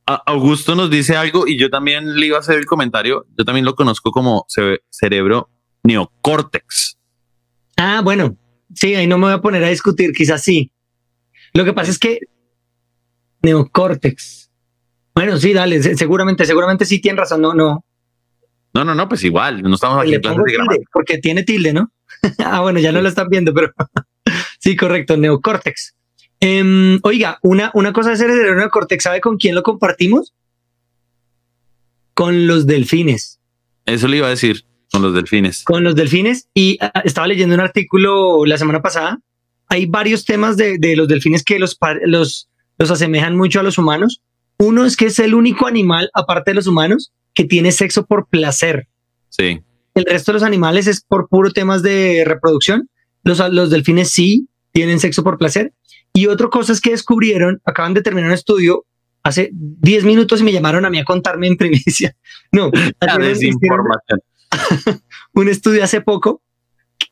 Augusto 0.06 0.74
nos 0.74 0.88
dice 0.88 1.16
algo 1.16 1.46
y 1.46 1.58
yo 1.58 1.68
también 1.68 2.18
le 2.18 2.26
iba 2.26 2.36
a 2.36 2.40
hacer 2.40 2.58
el 2.58 2.64
comentario. 2.64 3.26
Yo 3.36 3.44
también 3.44 3.64
lo 3.64 3.74
conozco 3.74 4.12
como 4.12 4.46
cerebro 4.88 5.50
neocórtex. 5.82 6.96
Ah, 7.76 8.00
bueno, 8.02 8.36
sí, 8.74 8.94
ahí 8.94 9.06
no 9.06 9.18
me 9.18 9.26
voy 9.26 9.34
a 9.34 9.40
poner 9.40 9.64
a 9.64 9.68
discutir, 9.68 10.12
quizás 10.12 10.42
sí. 10.42 10.72
Lo 11.52 11.64
que 11.64 11.72
pasa 11.72 11.90
es 11.90 11.98
que 11.98 12.20
neocórtex. 13.42 14.39
Bueno, 15.14 15.36
sí, 15.38 15.52
dale, 15.52 15.82
seguramente, 15.96 16.44
seguramente 16.44 16.84
sí 16.84 17.00
tiene 17.00 17.18
razón, 17.20 17.42
no, 17.42 17.54
no. 17.54 17.84
No, 18.72 18.84
no, 18.84 18.94
no, 18.94 19.08
pues 19.08 19.24
igual, 19.24 19.62
no 19.62 19.74
estamos 19.74 20.00
aquí 20.00 20.14
en 20.14 20.20
clase 20.20 20.38
de 20.38 20.84
Porque 20.92 21.18
tiene 21.18 21.42
tilde, 21.42 21.72
¿no? 21.72 21.90
ah, 22.38 22.60
bueno, 22.60 22.78
ya 22.78 22.92
no 22.92 23.00
lo 23.00 23.08
están 23.08 23.28
viendo, 23.28 23.52
pero 23.52 23.72
sí, 24.58 24.76
correcto, 24.76 25.16
neocórtex. 25.16 25.94
Em, 26.38 27.00
oiga, 27.02 27.38
una, 27.42 27.70
una 27.74 27.92
cosa 27.92 28.12
es 28.12 28.20
el 28.20 28.30
cerebro 28.30 28.56
neocórtex, 28.56 29.02
¿sabe 29.02 29.20
con 29.20 29.36
quién 29.36 29.54
lo 29.54 29.62
compartimos? 29.62 30.34
Con 32.14 32.46
los 32.46 32.66
delfines. 32.66 33.40
Eso 33.86 34.08
le 34.08 34.18
iba 34.18 34.26
a 34.26 34.30
decir. 34.30 34.64
Con 34.92 35.02
los 35.02 35.14
delfines. 35.14 35.64
Con 35.64 35.84
los 35.84 35.94
delfines. 35.94 36.48
Y 36.54 36.78
ah, 36.80 37.02
estaba 37.04 37.26
leyendo 37.26 37.54
un 37.54 37.60
artículo 37.60 38.44
la 38.44 38.58
semana 38.58 38.82
pasada. 38.82 39.20
Hay 39.68 39.86
varios 39.86 40.24
temas 40.24 40.56
de, 40.56 40.78
los 40.96 41.06
delfines 41.06 41.44
que 41.44 41.58
los, 41.58 41.78
los, 42.04 42.48
los 42.76 42.90
asemejan 42.90 43.36
mucho 43.36 43.60
a 43.60 43.62
los 43.62 43.78
humanos. 43.78 44.20
Uno 44.60 44.84
es 44.84 44.96
que 44.96 45.06
es 45.06 45.18
el 45.18 45.34
único 45.34 45.66
animal, 45.66 46.10
aparte 46.12 46.50
de 46.50 46.56
los 46.56 46.66
humanos, 46.66 47.12
que 47.32 47.44
tiene 47.44 47.72
sexo 47.72 48.04
por 48.04 48.28
placer. 48.28 48.88
Sí. 49.30 49.62
El 49.94 50.04
resto 50.04 50.32
de 50.32 50.34
los 50.34 50.42
animales 50.42 50.86
es 50.86 51.00
por 51.00 51.28
puro 51.28 51.50
temas 51.50 51.82
de 51.82 52.24
reproducción. 52.26 52.90
Los, 53.24 53.38
los 53.52 53.70
delfines 53.70 54.10
sí 54.10 54.48
tienen 54.72 55.00
sexo 55.00 55.24
por 55.24 55.38
placer. 55.38 55.72
Y 56.12 56.26
otra 56.26 56.48
cosa 56.48 56.74
es 56.74 56.82
que 56.82 56.90
descubrieron, 56.90 57.62
acaban 57.64 57.94
de 57.94 58.02
terminar 58.02 58.28
un 58.28 58.34
estudio 58.34 58.84
hace 59.22 59.48
10 59.52 60.04
minutos 60.04 60.42
y 60.42 60.44
me 60.44 60.52
llamaron 60.52 60.84
a 60.84 60.90
mí 60.90 60.98
a 60.98 61.04
contarme 61.04 61.46
en 61.46 61.56
primicia. 61.56 62.14
No, 62.52 62.70
desinformación. 63.18 64.20
un 65.32 65.48
estudio 65.48 65.84
hace 65.84 66.02
poco, 66.02 66.42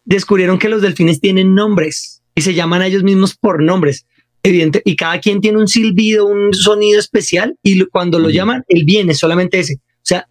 descubrieron 0.04 0.58
que 0.58 0.68
los 0.68 0.82
delfines 0.82 1.20
tienen 1.20 1.54
nombres 1.54 2.22
y 2.34 2.42
se 2.42 2.52
llaman 2.52 2.82
a 2.82 2.88
ellos 2.88 3.04
mismos 3.04 3.36
por 3.36 3.62
nombres. 3.62 4.06
Evidente, 4.48 4.80
y 4.82 4.96
cada 4.96 5.20
quien 5.20 5.42
tiene 5.42 5.58
un 5.58 5.68
silbido, 5.68 6.24
un 6.24 6.54
sonido 6.54 6.98
especial, 6.98 7.58
y 7.62 7.84
cuando 7.84 8.18
lo 8.18 8.30
llaman, 8.30 8.64
el 8.68 8.86
bien 8.86 9.10
es 9.10 9.18
solamente 9.18 9.58
ese. 9.58 9.74
O 9.74 10.04
sea, 10.04 10.26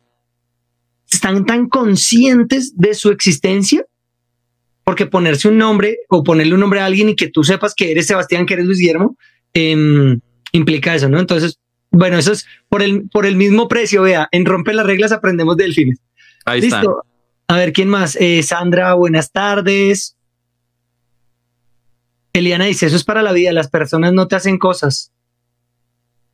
están 1.11 1.45
tan 1.45 1.69
conscientes 1.69 2.75
de 2.75 2.95
su 2.95 3.11
existencia, 3.11 3.85
porque 4.83 5.05
ponerse 5.05 5.49
un 5.49 5.59
nombre 5.59 5.99
o 6.09 6.23
ponerle 6.23 6.55
un 6.55 6.61
nombre 6.61 6.79
a 6.79 6.85
alguien 6.85 7.09
y 7.09 7.15
que 7.15 7.29
tú 7.29 7.43
sepas 7.43 7.75
que 7.75 7.91
eres 7.91 8.07
Sebastián, 8.07 8.47
que 8.47 8.55
eres 8.55 8.65
Luis 8.65 8.79
Guillermo, 8.79 9.17
em, 9.53 10.19
implica 10.51 10.95
eso, 10.95 11.09
¿no? 11.09 11.19
Entonces, 11.19 11.59
bueno, 11.91 12.17
eso 12.17 12.31
es 12.31 12.47
por 12.69 12.81
el, 12.81 13.07
por 13.09 13.27
el 13.27 13.35
mismo 13.35 13.67
precio, 13.67 14.01
vea, 14.01 14.27
en 14.31 14.45
Rompe 14.45 14.73
las 14.73 14.87
Reglas 14.87 15.11
aprendemos 15.11 15.57
delfines. 15.57 15.99
Ahí 16.43 16.61
Listo. 16.61 17.03
A 17.47 17.57
ver, 17.57 17.71
¿quién 17.71 17.87
más? 17.87 18.15
Eh, 18.19 18.41
Sandra, 18.41 18.95
buenas 18.95 19.31
tardes. 19.31 20.16
Eliana 22.33 22.65
dice, 22.65 22.85
eso 22.85 22.95
es 22.95 23.03
para 23.03 23.23
la 23.23 23.31
vida, 23.31 23.51
las 23.51 23.69
personas 23.69 24.13
no 24.13 24.27
te 24.27 24.35
hacen 24.35 24.57
cosas. 24.57 25.11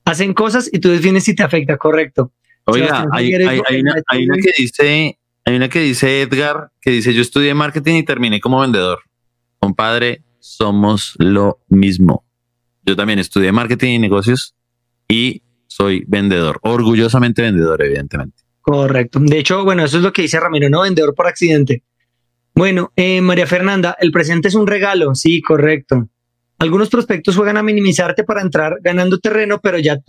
Hacen 0.06 0.34
cosas 0.34 0.70
y 0.72 0.80
tú 0.80 0.90
defines 0.90 1.24
si 1.24 1.36
te 1.36 1.44
afecta, 1.44 1.78
correcto. 1.78 2.32
Oiga, 2.66 3.08
hay, 3.12 3.34
una, 3.34 3.62
que 4.36 4.52
dice, 4.58 5.18
hay 5.46 5.56
una 5.56 5.70
que 5.70 5.80
dice 5.80 6.22
Edgar, 6.22 6.72
que 6.82 6.92
dice, 6.92 7.14
yo 7.14 7.22
estudié 7.22 7.54
marketing 7.54 7.96
y 7.96 8.04
terminé 8.04 8.40
como 8.40 8.62
vendedor. 8.62 9.00
Compadre, 9.60 10.24
somos 10.40 11.16
lo 11.18 11.60
mismo. 11.68 12.26
Yo 12.86 12.96
también 12.96 13.20
estudié 13.20 13.52
marketing 13.52 13.92
y 13.92 14.00
negocios 14.00 14.56
y 15.08 15.44
soy 15.68 16.04
vendedor, 16.08 16.60
orgullosamente 16.64 17.42
vendedor, 17.42 17.82
evidentemente. 17.82 18.44
Correcto. 18.62 19.20
De 19.22 19.40
hecho, 19.40 19.64
bueno, 19.64 19.84
eso 19.84 19.98
es 19.98 20.04
lo 20.04 20.14
que 20.14 20.22
dice 20.22 20.40
Ramiro, 20.40 20.70
¿no? 20.70 20.82
Vendedor 20.82 21.14
por 21.16 21.28
accidente. 21.28 21.84
Bueno, 22.56 22.92
eh, 22.96 23.22
María 23.22 23.48
Fernanda, 23.48 23.96
el 24.00 24.12
presente 24.12 24.48
es 24.48 24.56
un 24.56 24.68
regalo. 24.68 25.16
Sí, 25.16 25.42
correcto. 25.42 26.08
Algunos 26.60 26.90
prospectos 26.90 27.36
juegan 27.36 27.58
a 27.58 27.64
minimizarte 27.64 28.24
para 28.24 28.42
entrar 28.42 28.78
ganando 28.82 29.20
terreno, 29.20 29.60
pero 29.62 29.80
ya, 29.80 30.00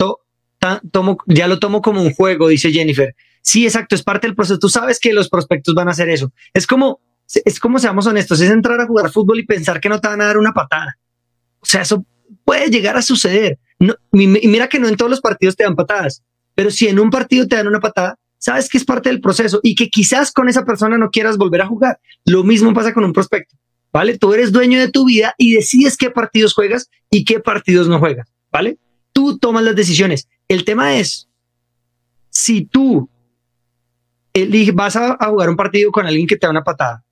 tomo, 0.91 1.19
ya 1.27 1.49
lo 1.49 1.59
tomo 1.59 1.81
como 1.81 2.03
un 2.03 2.13
juego, 2.13 2.49
dice 2.49 2.71
Jennifer. 2.71 3.15
Sí, 3.41 3.65
exacto, 3.65 3.95
es 3.95 4.03
parte 4.03 4.27
del 4.27 4.37
proceso. 4.37 4.59
Tú 4.59 4.69
sabes 4.69 5.01
que 5.01 5.13
los 5.13 5.29
prospectos 5.29 5.75
van 5.75 5.89
a 5.89 5.93
hacer 5.93 6.09
eso. 6.09 6.33
Es 6.53 6.67
como, 6.67 7.01
es 7.45 7.59
como 7.59 7.79
seamos 7.79 8.07
honestos, 8.07 8.41
es 8.41 8.51
entrar 8.51 8.81
a 8.81 8.87
jugar 8.87 9.11
fútbol 9.11 9.41
y 9.41 9.47
pensar 9.47 9.81
que 9.81 9.89
no 9.89 10.01
te 10.01 10.09
van 10.09 10.21
a 10.21 10.27
dar 10.27 10.39
una 10.39 10.53
patada. 10.53 10.99
O 11.61 11.67
sea, 11.67 11.83
eso 11.83 12.05
puede 12.45 12.69
llegar 12.69 12.97
a 12.97 13.03
suceder. 13.03 13.59
Y 14.13 14.27
mira 14.27 14.69
que 14.69 14.79
no 14.79 14.89
en 14.89 14.97
todos 14.97 15.11
los 15.11 15.21
partidos 15.21 15.57
te 15.57 15.65
dan 15.65 15.75
patadas, 15.75 16.23
pero 16.55 16.71
si 16.71 16.89
en 16.89 17.01
un 17.01 17.11
partido 17.11 17.47
te 17.49 17.57
dan 17.57 17.67
una 17.67 17.81
patada, 17.81 18.19
sabes 18.45 18.69
que 18.69 18.77
es 18.77 18.85
parte 18.85 19.09
del 19.09 19.23
proceso 19.23 19.59
y 19.63 19.75
que 19.75 19.89
quizás 19.89 20.31
con 20.31 20.51
esa 20.51 20.67
persona 20.67 20.99
no 20.99 21.09
quieras 21.09 21.39
volver 21.39 21.63
a 21.63 21.67
jugar. 21.67 21.99
Lo 22.27 22.45
mismo 22.45 22.75
pasa 22.75 22.93
con 22.93 23.03
un 23.03 23.15
prospecto, 23.15 23.57
¿vale? 23.91 24.19
Tú 24.19 24.35
eres 24.35 24.53
dueño 24.53 24.79
de 24.79 24.91
tu 24.91 25.07
vida 25.07 25.35
y 25.39 25.55
decides 25.55 25.97
qué 25.97 26.11
partidos 26.11 26.53
juegas 26.53 26.91
y 27.11 27.25
qué 27.25 27.41
partidos 27.41 27.89
no 27.89 27.99
juegas, 27.99 28.29
¿vale? 28.53 28.77
Tú 29.15 29.39
tomas 29.39 29.65
las 29.65 29.75
decisiones. 29.75 30.29
El 30.47 30.67
tema 30.67 30.95
es, 30.97 31.27
si 32.29 32.67
tú 32.67 33.09
vas 34.75 34.97
a, 34.97 35.17
jugar 35.27 35.49
un 35.49 35.57
partido 35.57 35.91
con 35.91 36.05
alguien 36.05 36.27
que 36.27 36.37
te 36.37 36.47
da 36.47 36.51
una 36.51 36.65
patada, 36.65 37.03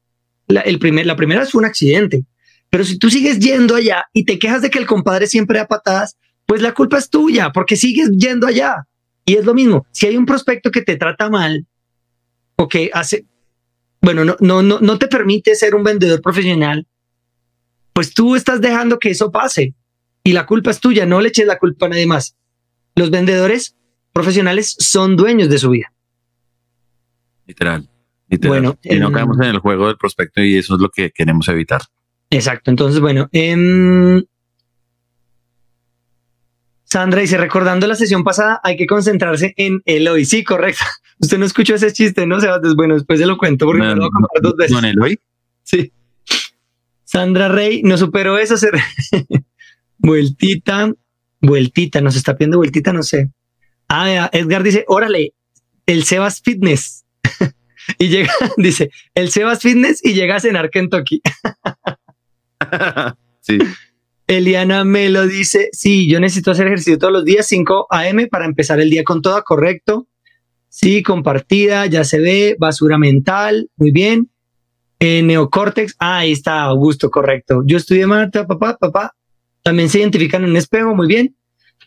la, 0.49 0.61
el 0.61 0.78
primer, 0.78 1.07
la 1.07 1.16
primera 1.16 1.47
fue 1.47 1.61
un 1.61 1.64
accidente, 1.64 2.26
pero 2.68 2.85
si 2.85 2.99
tú 2.99 3.09
sigues 3.09 3.39
yendo 3.39 3.74
allá 3.74 4.05
y 4.12 4.26
te 4.26 4.39
quejas 4.39 4.61
de 4.61 4.68
que 4.68 4.78
el 4.78 4.87
compadre 4.87 5.26
siempre 5.26 5.59
da 5.59 5.66
patadas, 5.66 6.18
pues 6.45 6.61
la 6.61 6.74
culpa 6.74 6.99
es 6.99 7.09
tuya 7.09 7.53
porque 7.55 7.76
sigues 7.76 8.11
yendo 8.18 8.47
allá. 8.47 8.87
Y 9.25 9.37
es 9.37 9.45
lo 9.45 9.55
mismo, 9.55 9.87
si 9.93 10.07
hay 10.07 10.16
un 10.16 10.27
prospecto 10.27 10.70
que 10.70 10.83
te 10.83 10.97
trata 10.97 11.31
mal 11.31 11.66
o 12.57 12.68
que 12.68 12.91
hace, 12.93 13.27
bueno, 14.01 14.25
no, 14.25 14.37
no, 14.41 14.62
no, 14.62 14.81
no 14.81 14.99
te 14.99 15.07
permite 15.07 15.55
ser 15.55 15.75
un 15.75 15.85
vendedor 15.85 16.20
profesional, 16.20 16.87
pues 17.93 18.14
tú 18.14 18.35
estás 18.35 18.61
dejando 18.61 18.99
que 18.99 19.11
eso 19.11 19.31
pase 19.31 19.75
y 20.25 20.33
la 20.33 20.47
culpa 20.47 20.70
es 20.70 20.81
tuya, 20.81 21.07
no 21.07 21.20
le 21.20 21.29
eches 21.29 21.47
la 21.47 21.59
culpa 21.59 21.87
a 21.87 21.89
nadie 21.91 22.07
más. 22.07 22.37
Los 22.95 23.11
vendedores 23.11 23.77
profesionales 24.12 24.77
son 24.79 25.16
dueños 25.16 25.49
de 25.49 25.59
su 25.59 25.70
vida. 25.70 25.93
Literal, 27.47 27.89
Bueno, 28.47 28.79
y 28.83 28.99
no 28.99 29.09
em, 29.09 29.12
caemos 29.12 29.37
en 29.39 29.47
el 29.47 29.59
juego 29.59 29.89
del 29.89 29.97
prospecto 29.97 30.43
y 30.43 30.57
eso 30.57 30.75
es 30.75 30.81
lo 30.81 30.89
que 30.91 31.11
queremos 31.11 31.49
evitar. 31.49 31.83
Exacto. 32.31 32.70
Entonces, 32.70 33.01
bueno, 33.01 33.29
em, 33.33 34.23
Sandra 36.93 37.22
dice, 37.22 37.38
recordando 37.38 37.86
la 37.86 37.95
sesión 37.95 38.22
pasada, 38.22 38.61
hay 38.62 38.76
que 38.76 38.86
concentrarse 38.86 39.55
en 39.57 39.80
el 39.86 40.07
hoy. 40.09 40.26
Sí, 40.26 40.45
correcto. 40.45 40.84
Usted 41.20 41.38
no 41.38 41.47
escuchó 41.47 41.74
ese 41.74 41.90
chiste, 41.90 42.26
¿no, 42.26 42.38
Sebastián? 42.38 42.76
Bueno, 42.76 42.93
después 42.97 43.18
se 43.18 43.24
lo 43.24 43.38
cuento 43.38 43.64
porque 43.64 43.80
no, 43.80 43.95
lo 43.95 43.97
voy 43.97 44.09
a 44.09 44.11
contar 44.11 44.43
dos 44.43 44.57
veces. 44.57 44.74
¿Con 44.74 44.84
el 44.84 45.01
hoy? 45.01 45.18
Sí. 45.64 45.90
Sandra 47.05 47.49
Rey 47.49 47.82
no 47.82 47.97
superó 47.97 48.36
eso. 48.36 48.59
Se... 48.59 48.70
vueltita, 49.99 50.93
vueltita, 51.40 52.03
nos 52.03 52.14
está 52.14 52.36
pidiendo 52.36 52.59
vueltita, 52.59 52.93
no 52.93 53.03
sé. 53.03 53.30
Ah, 53.88 54.28
Edgar 54.30 54.62
dice, 54.62 54.84
órale, 54.86 55.32
el 55.86 56.05
Sebas 56.05 56.43
Fitness. 56.43 57.07
y 57.99 58.09
llega, 58.09 58.32
dice, 58.59 58.90
el 59.14 59.30
Sebas 59.30 59.62
Fitness 59.62 60.05
y 60.05 60.12
llega 60.12 60.36
a 60.36 60.40
cenar 60.40 60.68
Kentucky. 60.68 61.22
sí. 63.40 63.59
Eliana 64.33 64.85
me 64.85 65.09
lo 65.09 65.26
dice, 65.26 65.68
sí, 65.72 66.09
yo 66.11 66.20
necesito 66.20 66.51
hacer 66.51 66.66
ejercicio 66.66 66.99
todos 66.99 67.12
los 67.12 67.24
días, 67.24 67.47
5 67.47 67.87
a.m. 67.91 68.26
para 68.28 68.47
empezar 68.47 68.80
el 68.80 68.91
día 68.91 69.05
con 69.05 69.22
toda, 69.22 69.43
correcto. 69.43 70.09
Sí, 70.68 71.03
compartida, 71.03 71.87
ya 71.87 72.05
se 72.05 72.18
ve, 72.18 72.57
basura 72.59 72.99
mental, 72.99 73.70
muy 73.76 73.91
bien. 73.91 74.30
Eh, 74.99 75.22
neocórtex, 75.22 75.97
ah, 75.99 76.18
ahí 76.18 76.33
está, 76.33 76.62
Augusto, 76.62 77.11
correcto. 77.11 77.62
Yo 77.66 77.76
estudié 77.76 78.07
Marta, 78.07 78.47
papá, 78.47 78.76
papá. 78.78 79.14
También 79.62 79.89
se 79.89 79.99
identifican 79.99 80.45
en 80.45 80.51
un 80.51 80.57
espejo, 80.57 80.95
muy 80.95 81.09
bien. 81.09 81.37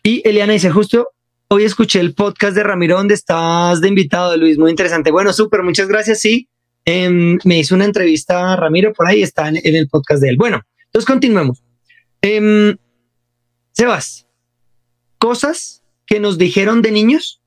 Y 0.02 0.22
Eliana 0.28 0.52
dice, 0.52 0.70
justo 0.70 1.08
hoy 1.48 1.64
escuché 1.64 2.00
el 2.00 2.14
podcast 2.14 2.56
de 2.56 2.62
Ramiro 2.62 2.96
donde 2.96 3.14
estás 3.14 3.80
de 3.80 3.88
invitado, 3.88 4.36
Luis, 4.36 4.58
muy 4.58 4.70
interesante. 4.70 5.10
Bueno, 5.10 5.32
súper, 5.32 5.62
muchas 5.62 5.88
gracias. 5.88 6.20
Sí, 6.20 6.48
em, 6.84 7.38
me 7.44 7.58
hizo 7.58 7.74
una 7.74 7.84
entrevista 7.84 8.56
Ramiro 8.56 8.92
por 8.92 9.08
ahí, 9.08 9.22
está 9.22 9.48
en, 9.48 9.58
el 9.62 9.88
podcast 9.88 10.22
de 10.22 10.30
él. 10.30 10.36
Bueno, 10.36 10.62
entonces 10.86 11.06
continuemos. 11.06 11.65
Eh, 12.26 12.76
Sebas, 13.70 14.26
cosas 15.18 15.84
que 16.06 16.18
nos 16.18 16.38
dijeron 16.38 16.82
de 16.82 16.90
niños 16.90 17.40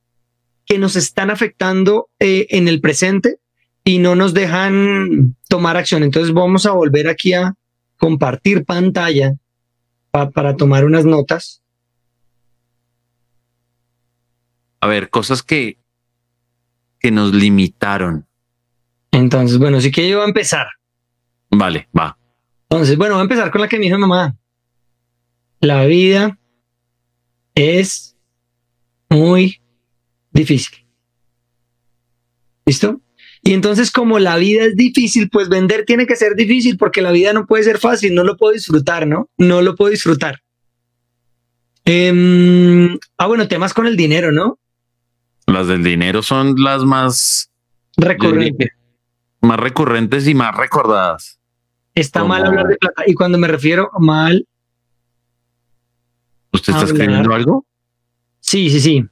que 0.65 0.77
nos 0.77 0.95
están 0.95 1.31
afectando 1.31 2.09
eh, 2.19 2.47
en 2.51 2.67
el 2.67 2.79
presente 2.79 3.39
y 3.83 3.97
no 3.97 4.15
nos 4.15 4.33
dejan 4.33 5.35
tomar 5.49 5.75
acción. 5.75 6.03
Entonces 6.03 6.33
vamos 6.33 6.65
a 6.65 6.71
volver 6.71 7.09
aquí 7.09 7.33
a 7.33 7.55
compartir 7.97 8.63
pantalla 8.63 9.33
para 10.11 10.55
tomar 10.55 10.85
unas 10.85 11.03
notas. 11.03 11.61
A 14.79 14.87
ver, 14.87 15.09
cosas 15.09 15.43
que, 15.43 15.77
que 16.99 17.11
nos 17.11 17.33
limitaron. 17.33 18.27
Entonces, 19.11 19.57
bueno, 19.57 19.81
sí 19.81 19.91
que 19.91 20.07
yo 20.07 20.17
voy 20.17 20.25
a 20.25 20.29
empezar. 20.29 20.67
Vale, 21.49 21.89
va. 21.97 22.17
Entonces, 22.69 22.97
bueno, 22.97 23.15
voy 23.15 23.21
a 23.21 23.23
empezar 23.23 23.51
con 23.51 23.61
la 23.61 23.67
que 23.67 23.77
me 23.77 23.85
dijo 23.85 23.97
mamá. 23.97 24.35
La 25.59 25.85
vida 25.85 26.37
es 27.55 28.15
muy 29.09 29.61
difícil. 30.31 30.85
¿Listo? 32.65 33.01
Y 33.41 33.53
entonces 33.53 33.91
como 33.91 34.19
la 34.19 34.37
vida 34.37 34.65
es 34.65 34.75
difícil, 34.75 35.29
pues 35.29 35.49
vender 35.49 35.85
tiene 35.85 36.05
que 36.05 36.15
ser 36.15 36.35
difícil 36.35 36.77
porque 36.77 37.01
la 37.01 37.11
vida 37.11 37.33
no 37.33 37.45
puede 37.45 37.63
ser 37.63 37.79
fácil, 37.79 38.13
no 38.13 38.23
lo 38.23 38.37
puedo 38.37 38.53
disfrutar, 38.53 39.07
¿no? 39.07 39.29
No 39.37 39.61
lo 39.61 39.75
puedo 39.75 39.91
disfrutar. 39.91 40.41
Em, 41.85 42.99
ah, 43.17 43.27
bueno, 43.27 43.47
temas 43.47 43.73
con 43.73 43.87
el 43.87 43.97
dinero, 43.97 44.31
¿no? 44.31 44.59
Las 45.47 45.67
del 45.67 45.83
dinero 45.83 46.21
son 46.21 46.55
las 46.61 46.83
más 46.83 47.49
recurrentes. 47.97 48.69
Más 49.41 49.59
recurrentes 49.59 50.27
y 50.27 50.35
más 50.35 50.55
recordadas. 50.55 51.39
Está 51.95 52.23
mal 52.23 52.45
hablar 52.45 52.67
de 52.67 52.77
plata. 52.77 53.03
Y 53.07 53.13
cuando 53.13 53.37
me 53.37 53.47
refiero 53.47 53.89
mal. 53.99 54.45
¿Usted 56.51 56.73
está 56.73 56.85
escribiendo 56.85 57.33
algo? 57.33 57.65
Sí, 58.39 58.69
sí, 58.69 58.79
sí. 58.79 59.05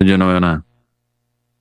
Yo 0.00 0.18
no 0.18 0.28
veo 0.28 0.40
nada. 0.40 0.64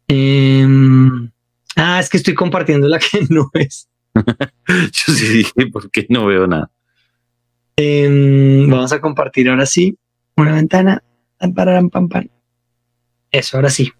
Em, 0.07 1.31
ah, 1.75 1.99
es 1.99 2.09
que 2.09 2.17
estoy 2.17 2.33
compartiendo 2.33 2.87
la 2.87 2.99
que 3.11 3.25
no 3.29 3.49
es. 3.53 3.89
Yo 4.67 5.13
sí 5.13 5.27
dije, 5.27 5.67
¿por 5.71 5.89
qué 5.91 6.05
no 6.09 6.25
veo 6.25 6.47
nada? 6.47 6.71
Em, 7.75 8.69
vamos 8.69 8.91
a 8.93 9.01
compartir 9.01 9.49
ahora 9.49 9.65
sí 9.65 9.97
una 10.35 10.53
ventana. 10.53 11.03
Eso, 13.31 13.57
ahora 13.57 13.69
sí. 13.69 13.91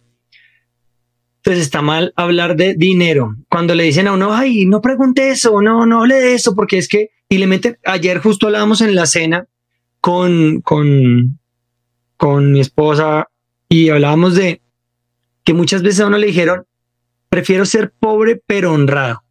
Entonces 1.38 1.64
está 1.64 1.82
mal 1.82 2.14
hablar 2.16 2.56
de 2.56 2.76
dinero. 2.76 3.36
Cuando 3.50 3.76
le 3.76 3.84
dicen 3.84 4.08
a 4.08 4.14
uno, 4.14 4.34
ay, 4.34 4.66
no 4.66 4.80
pregunte 4.80 5.30
eso, 5.30 5.62
no, 5.62 5.86
no 5.86 6.02
hable 6.02 6.16
de 6.16 6.36
eso, 6.36 6.56
porque 6.56 6.78
es 6.78 6.88
que, 6.88 7.10
y 7.28 7.38
le 7.38 7.48
meten, 7.48 7.78
ayer 7.84 8.20
justo 8.20 8.46
hablábamos 8.46 8.80
en 8.80 8.96
la 8.96 9.06
cena 9.06 9.48
con, 10.04 10.60
con, 10.60 11.40
con 12.18 12.52
mi 12.52 12.60
esposa 12.60 13.30
y 13.70 13.88
hablábamos 13.88 14.36
de 14.36 14.62
que 15.46 15.54
muchas 15.54 15.82
veces 15.82 16.02
a 16.02 16.08
uno 16.08 16.18
le 16.18 16.28
dijeron, 16.28 16.66
prefiero 17.30 17.66
ser 17.66 17.94
pobre 17.98 18.44
pero 18.46 18.74
honrado. 18.74 19.24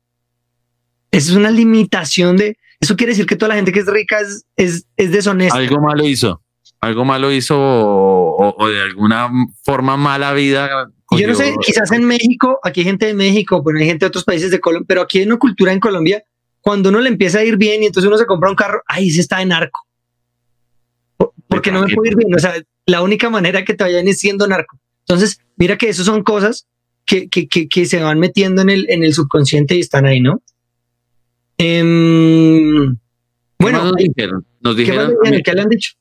Esa 1.11 1.33
es 1.33 1.37
una 1.37 1.51
limitación 1.51 2.39
de, 2.39 2.57
eso 2.81 2.97
quiere 2.97 3.13
decir 3.13 3.27
que 3.27 3.37
toda 3.37 3.51
la 3.51 3.57
gente 3.57 3.71
que 3.71 3.81
es 3.81 3.87
rica 3.87 4.21
es, 4.21 4.47
es, 4.57 4.87
es 4.97 5.13
deshonesta. 5.13 5.59
Algo 5.59 5.79
malo 5.79 6.07
hizo, 6.07 6.41
algo 6.81 7.05
malo 7.05 7.31
hizo 7.31 7.55
o, 7.55 8.69
de 8.71 8.81
alguna 8.81 9.31
forma 9.63 9.99
mala 9.99 10.33
vida. 10.33 10.89
Yo 11.11 11.29
no 11.29 11.35
sé, 11.35 11.55
quizás 11.61 11.93
en 11.93 12.05
México, 12.07 12.61
aquí 12.63 12.81
hay 12.81 12.87
gente 12.87 13.05
de 13.05 13.13
México, 13.13 13.63
bueno, 13.63 13.79
hay 13.79 13.85
gente 13.85 14.07
de 14.07 14.09
otros 14.09 14.25
países 14.25 14.51
de 14.51 14.59
Colombia, 14.59 14.87
pero 14.89 15.03
aquí 15.03 15.19
hay 15.19 15.27
una 15.27 15.37
cultura 15.37 15.71
en 15.71 15.81
Colombia, 15.81 16.25
cuando 16.63 16.89
uno 16.89 17.01
le 17.01 17.11
empieza 17.11 17.41
a 17.41 17.45
ir 17.45 17.59
bien 17.59 17.83
y 17.83 17.87
entonces 17.89 18.09
uno 18.09 18.17
se 18.17 18.25
compra 18.25 18.49
un 18.49 18.57
carro, 18.57 18.81
ahí 18.87 19.11
se 19.11 19.21
está 19.21 19.43
en 19.43 19.49
narco. 19.49 19.87
Porque 21.53 21.71
no 21.71 21.83
me 21.83 21.95
puedo 21.95 22.11
ir 22.11 22.17
bien, 22.17 22.35
o 22.35 22.39
sea, 22.39 22.55
la 22.87 23.03
única 23.03 23.31
manera 23.31 23.65
que 23.65 23.75
te 23.75 23.85
vayan 23.85 24.09
es 24.09 24.19
siendo 24.19 24.47
narco. 24.47 24.79
Entonces, 25.01 25.39
mira 25.57 25.77
que 25.77 25.89
eso 25.89 26.05
son 26.05 26.23
cosas 26.23 26.67
que, 27.05 27.29
que, 27.29 27.49
que, 27.49 27.87
se 27.87 28.03
van 28.03 28.19
metiendo 28.19 28.63
en 28.63 28.71
el, 28.71 28.87
en 28.89 29.03
el 29.05 29.13
subconsciente 29.13 29.75
y 29.77 29.81
están 29.81 30.07
ahí, 30.07 30.21
¿no? 30.21 30.43
Em, 31.59 32.97
bueno, 33.59 33.85
nos 33.85 33.97
dijeron, 33.97 34.47
nos 34.61 34.77
dijeron 34.77 35.15
¿qué, 35.45 35.53
le 35.53 35.61
han 35.61 35.69
dicho? 35.69 35.93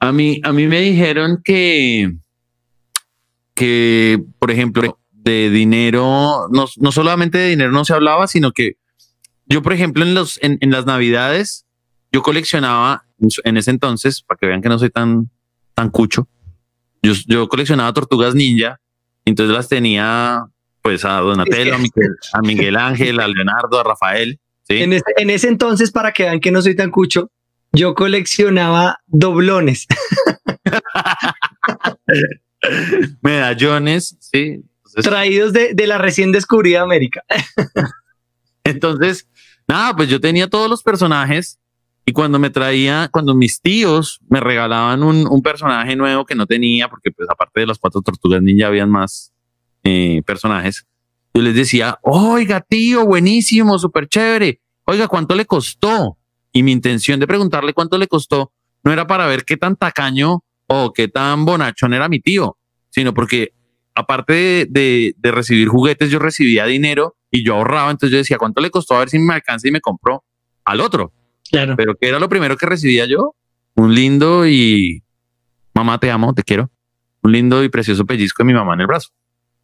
A 0.00 0.12
mí, 0.12 0.40
a 0.42 0.52
mí 0.52 0.66
me 0.66 0.80
dijeron 0.80 1.40
que, 1.44 2.12
que, 3.54 4.22
por 4.38 4.50
ejemplo, 4.50 4.98
de 5.12 5.50
dinero, 5.50 6.48
no, 6.50 6.66
no 6.76 6.92
solamente 6.92 7.38
de 7.38 7.50
dinero 7.50 7.72
no 7.72 7.84
se 7.84 7.92
hablaba, 7.92 8.26
sino 8.26 8.52
que 8.52 8.76
yo, 9.46 9.62
por 9.62 9.72
ejemplo, 9.72 10.04
en, 10.04 10.14
los, 10.14 10.38
en, 10.42 10.58
en 10.60 10.70
las 10.70 10.86
navidades, 10.86 11.66
yo 12.12 12.22
coleccionaba 12.22 13.07
en 13.44 13.56
ese 13.56 13.70
entonces, 13.70 14.22
para 14.22 14.38
que 14.38 14.46
vean 14.46 14.62
que 14.62 14.68
no 14.68 14.78
soy 14.78 14.90
tan, 14.90 15.30
tan 15.74 15.90
cucho, 15.90 16.28
yo, 17.02 17.12
yo 17.26 17.48
coleccionaba 17.48 17.92
tortugas 17.92 18.34
ninja, 18.34 18.80
entonces 19.24 19.54
las 19.54 19.68
tenía 19.68 20.44
pues 20.82 21.04
a 21.04 21.18
Donatello, 21.18 21.76
a 22.32 22.40
Miguel, 22.40 22.76
Ángel, 22.76 23.20
a 23.20 23.28
Leonardo, 23.28 23.80
a 23.80 23.84
Rafael. 23.84 24.40
En, 24.68 24.92
ese, 24.92 25.04
en 25.16 25.30
ese 25.30 25.48
entonces, 25.48 25.90
para 25.90 26.12
que 26.12 26.24
vean 26.24 26.40
que 26.40 26.50
no 26.50 26.62
soy 26.62 26.74
tan 26.74 26.90
cucho, 26.90 27.30
yo 27.72 27.94
coleccionaba 27.94 28.98
doblones. 29.06 29.86
Medallones, 33.22 34.16
sí. 34.20 34.62
Traídos 35.02 35.52
de, 35.52 35.74
de, 35.74 35.86
la 35.86 35.98
recién 35.98 36.32
descubrida 36.32 36.82
América. 36.82 37.22
Entonces, 38.64 39.28
nada, 39.66 39.94
pues 39.94 40.08
yo 40.08 40.20
tenía 40.20 40.48
todos 40.48 40.68
los 40.68 40.82
personajes 40.82 41.57
y 42.08 42.12
cuando 42.12 42.38
me 42.38 42.48
traía, 42.48 43.10
cuando 43.12 43.34
mis 43.34 43.60
tíos 43.60 44.18
me 44.30 44.40
regalaban 44.40 45.02
un, 45.02 45.42
personaje 45.42 45.94
nuevo 45.94 46.24
que 46.24 46.34
no 46.34 46.46
tenía, 46.46 46.88
porque 46.88 47.10
pues 47.10 47.28
aparte 47.28 47.60
de 47.60 47.66
las 47.66 47.78
cuatro 47.78 48.00
tortugas 48.00 48.40
ninja 48.40 48.68
habían 48.68 48.88
más 48.88 49.34
eh, 49.84 50.22
personajes, 50.24 50.86
yo 51.34 51.42
les 51.42 51.54
decía, 51.54 51.98
oiga 52.00 52.62
tío, 52.62 53.04
buenísimo, 53.04 53.78
súper 53.78 54.08
chévere, 54.08 54.62
oiga, 54.86 55.06
¿cuánto 55.06 55.34
le 55.34 55.44
costó? 55.44 56.16
Y 56.50 56.62
mi 56.62 56.72
intención 56.72 57.20
de 57.20 57.26
preguntarle 57.26 57.74
cuánto 57.74 57.98
le 57.98 58.06
costó 58.06 58.52
no 58.84 58.90
era 58.90 59.06
para 59.06 59.26
ver 59.26 59.44
qué 59.44 59.58
tan 59.58 59.76
tacaño 59.76 60.42
o 60.66 60.94
qué 60.94 61.08
tan 61.08 61.44
bonachón 61.44 61.92
era 61.92 62.08
mi 62.08 62.20
tío, 62.20 62.56
sino 62.88 63.12
porque 63.12 63.52
aparte 63.94 64.66
de, 64.70 65.14
de 65.14 65.30
recibir 65.30 65.68
juguetes, 65.68 66.10
yo 66.10 66.18
recibía 66.18 66.64
dinero 66.64 67.18
y 67.30 67.44
yo 67.44 67.56
ahorraba, 67.56 67.90
entonces 67.90 68.12
yo 68.12 68.16
decía, 68.16 68.38
¿cuánto 68.38 68.62
le 68.62 68.70
costó? 68.70 68.96
A 68.96 69.00
ver 69.00 69.10
si 69.10 69.18
me 69.18 69.34
alcanza 69.34 69.68
y 69.68 69.72
me 69.72 69.82
compró 69.82 70.24
al 70.64 70.80
otro. 70.80 71.12
Claro. 71.50 71.74
Pero 71.76 71.94
¿qué 71.96 72.08
era 72.08 72.18
lo 72.18 72.28
primero 72.28 72.56
que 72.56 72.66
recibía 72.66 73.06
yo? 73.06 73.34
Un 73.74 73.94
lindo 73.94 74.46
y 74.46 75.02
mamá 75.74 75.98
te 75.98 76.10
amo, 76.10 76.34
te 76.34 76.42
quiero. 76.42 76.70
Un 77.22 77.32
lindo 77.32 77.62
y 77.64 77.68
precioso 77.68 78.04
pellizco 78.04 78.42
de 78.42 78.46
mi 78.46 78.54
mamá 78.54 78.74
en 78.74 78.80
el 78.80 78.86
brazo. 78.86 79.10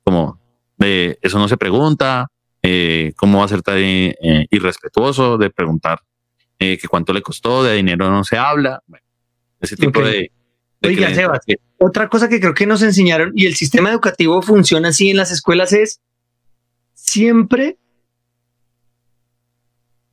Como 0.03 0.41
de 0.76 1.18
eso 1.22 1.39
no 1.39 1.49
se 1.49 1.57
pregunta, 1.57 2.28
eh, 2.62 3.12
cómo 3.16 3.39
va 3.39 3.45
a 3.45 3.49
ser 3.49 3.62
tan 3.62 3.76
eh, 3.78 4.47
irrespetuoso 4.51 5.39
de 5.39 5.51
preguntar 5.51 6.01
eh, 6.59 6.78
que 6.78 6.89
cuánto 6.89 7.12
le 7.12 7.22
costó, 7.22 7.62
de 7.62 7.74
dinero 7.74 8.11
no 8.11 8.24
se 8.24 8.37
habla. 8.37 8.82
ese 9.61 9.76
tipo 9.76 10.01
de, 10.01 10.30
Oiga, 10.82 11.14
Sebas, 11.14 11.41
otra 11.78 12.09
cosa 12.09 12.28
que 12.28 12.41
creo 12.41 12.55
que 12.55 12.66
nos 12.66 12.82
enseñaron 12.82 13.32
y 13.35 13.47
el 13.47 13.55
sistema 13.55 13.91
educativo 13.91 14.43
funciona 14.43 14.89
así 14.89 15.11
en 15.11 15.16
las 15.16 15.30
escuelas 15.30 15.72
es 15.72 16.01
siempre 16.93 17.78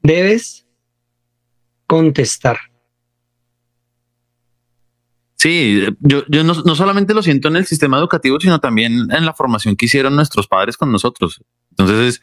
debes 0.02 0.61
contestar. 1.92 2.58
Sí, 5.36 5.84
yo, 6.00 6.24
yo 6.30 6.46
no, 6.46 6.54
no, 6.54 6.74
solamente 6.74 7.14
lo 7.14 7.22
siento 7.22 7.50
en 7.50 7.58
el 7.58 7.66
sistema 7.66 7.98
educativo, 7.98 8.40
sino 8.40 8.60
también 8.60 9.12
en 9.12 9.26
la 9.26 9.34
formación 9.34 9.76
que 9.76 9.88
hicieron 9.88 10.16
nuestros 10.16 10.48
padres 10.48 10.78
con 10.78 10.90
nosotros. 10.90 11.44
Entonces, 11.72 12.22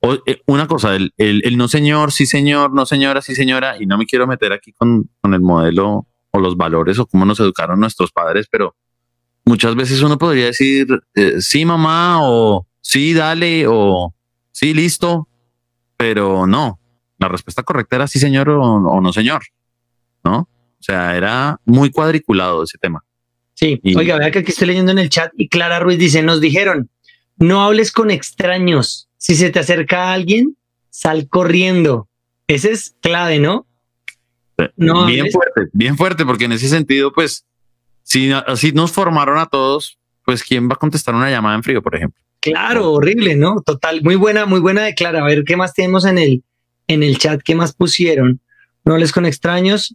es 0.00 0.20
eh, 0.24 0.40
una 0.46 0.66
cosa, 0.66 0.96
el, 0.96 1.12
el, 1.18 1.58
no 1.58 1.68
señor, 1.68 2.12
sí 2.12 2.24
señor, 2.24 2.72
no 2.72 2.86
señora, 2.86 3.20
sí 3.20 3.34
señora, 3.34 3.76
y 3.78 3.84
no 3.84 3.98
me 3.98 4.06
quiero 4.06 4.26
meter 4.26 4.54
aquí 4.54 4.72
con, 4.72 5.10
con 5.20 5.34
el 5.34 5.42
modelo 5.42 6.06
o 6.30 6.40
los 6.40 6.56
valores 6.56 6.98
o 6.98 7.04
cómo 7.04 7.26
nos 7.26 7.40
educaron 7.40 7.78
nuestros 7.78 8.12
padres, 8.12 8.46
pero 8.50 8.74
muchas 9.44 9.74
veces 9.74 10.00
uno 10.00 10.16
podría 10.16 10.46
decir 10.46 10.86
eh, 11.14 11.42
sí 11.42 11.66
mamá 11.66 12.20
o 12.22 12.66
sí 12.80 13.12
dale 13.12 13.66
o 13.68 14.14
sí 14.50 14.72
listo, 14.72 15.28
pero 15.98 16.46
no, 16.46 16.79
la 17.20 17.28
respuesta 17.28 17.62
correcta 17.62 17.96
era 17.96 18.08
sí 18.08 18.18
señor 18.18 18.48
o, 18.48 18.62
o 18.62 19.00
no 19.00 19.12
señor, 19.12 19.42
¿no? 20.24 20.48
O 20.80 20.82
sea, 20.82 21.16
era 21.16 21.60
muy 21.66 21.90
cuadriculado 21.90 22.64
ese 22.64 22.78
tema. 22.78 23.04
Sí, 23.54 23.78
oiga, 23.94 24.16
vea 24.16 24.30
que 24.30 24.38
aquí 24.38 24.50
estoy 24.50 24.68
leyendo 24.68 24.90
en 24.90 24.98
el 24.98 25.10
chat 25.10 25.30
y 25.36 25.48
Clara 25.48 25.80
Ruiz 25.80 25.98
dice, 25.98 26.22
nos 26.22 26.40
dijeron, 26.40 26.88
no 27.36 27.62
hables 27.62 27.92
con 27.92 28.10
extraños. 28.10 29.08
Si 29.18 29.34
se 29.34 29.50
te 29.50 29.58
acerca 29.58 30.12
alguien, 30.12 30.56
sal 30.88 31.28
corriendo. 31.28 32.08
Ese 32.46 32.72
es 32.72 32.96
clave, 33.02 33.38
¿no? 33.38 33.66
no 34.76 35.06
bien 35.06 35.30
fuerte, 35.30 35.68
bien 35.72 35.96
fuerte, 35.96 36.24
porque 36.24 36.46
en 36.46 36.52
ese 36.52 36.68
sentido, 36.68 37.12
pues, 37.12 37.46
si 38.02 38.32
así 38.32 38.72
nos 38.72 38.92
formaron 38.92 39.38
a 39.38 39.46
todos, 39.46 39.98
pues, 40.24 40.42
¿quién 40.42 40.68
va 40.68 40.74
a 40.74 40.78
contestar 40.78 41.14
una 41.14 41.30
llamada 41.30 41.56
en 41.56 41.62
frío, 41.62 41.82
por 41.82 41.94
ejemplo? 41.94 42.20
Claro, 42.40 42.92
horrible, 42.92 43.36
¿no? 43.36 43.60
Total, 43.60 44.02
muy 44.02 44.16
buena, 44.16 44.46
muy 44.46 44.60
buena 44.60 44.82
de 44.82 44.94
Clara. 44.94 45.20
A 45.20 45.26
ver, 45.26 45.44
¿qué 45.44 45.56
más 45.56 45.74
tenemos 45.74 46.06
en 46.06 46.16
el, 46.16 46.44
en 46.92 47.02
el 47.02 47.18
chat? 47.18 47.40
¿Qué 47.42 47.54
más 47.54 47.72
pusieron? 47.72 48.40
No 48.84 48.94
hables 48.94 49.12
con 49.12 49.26
extraños 49.26 49.94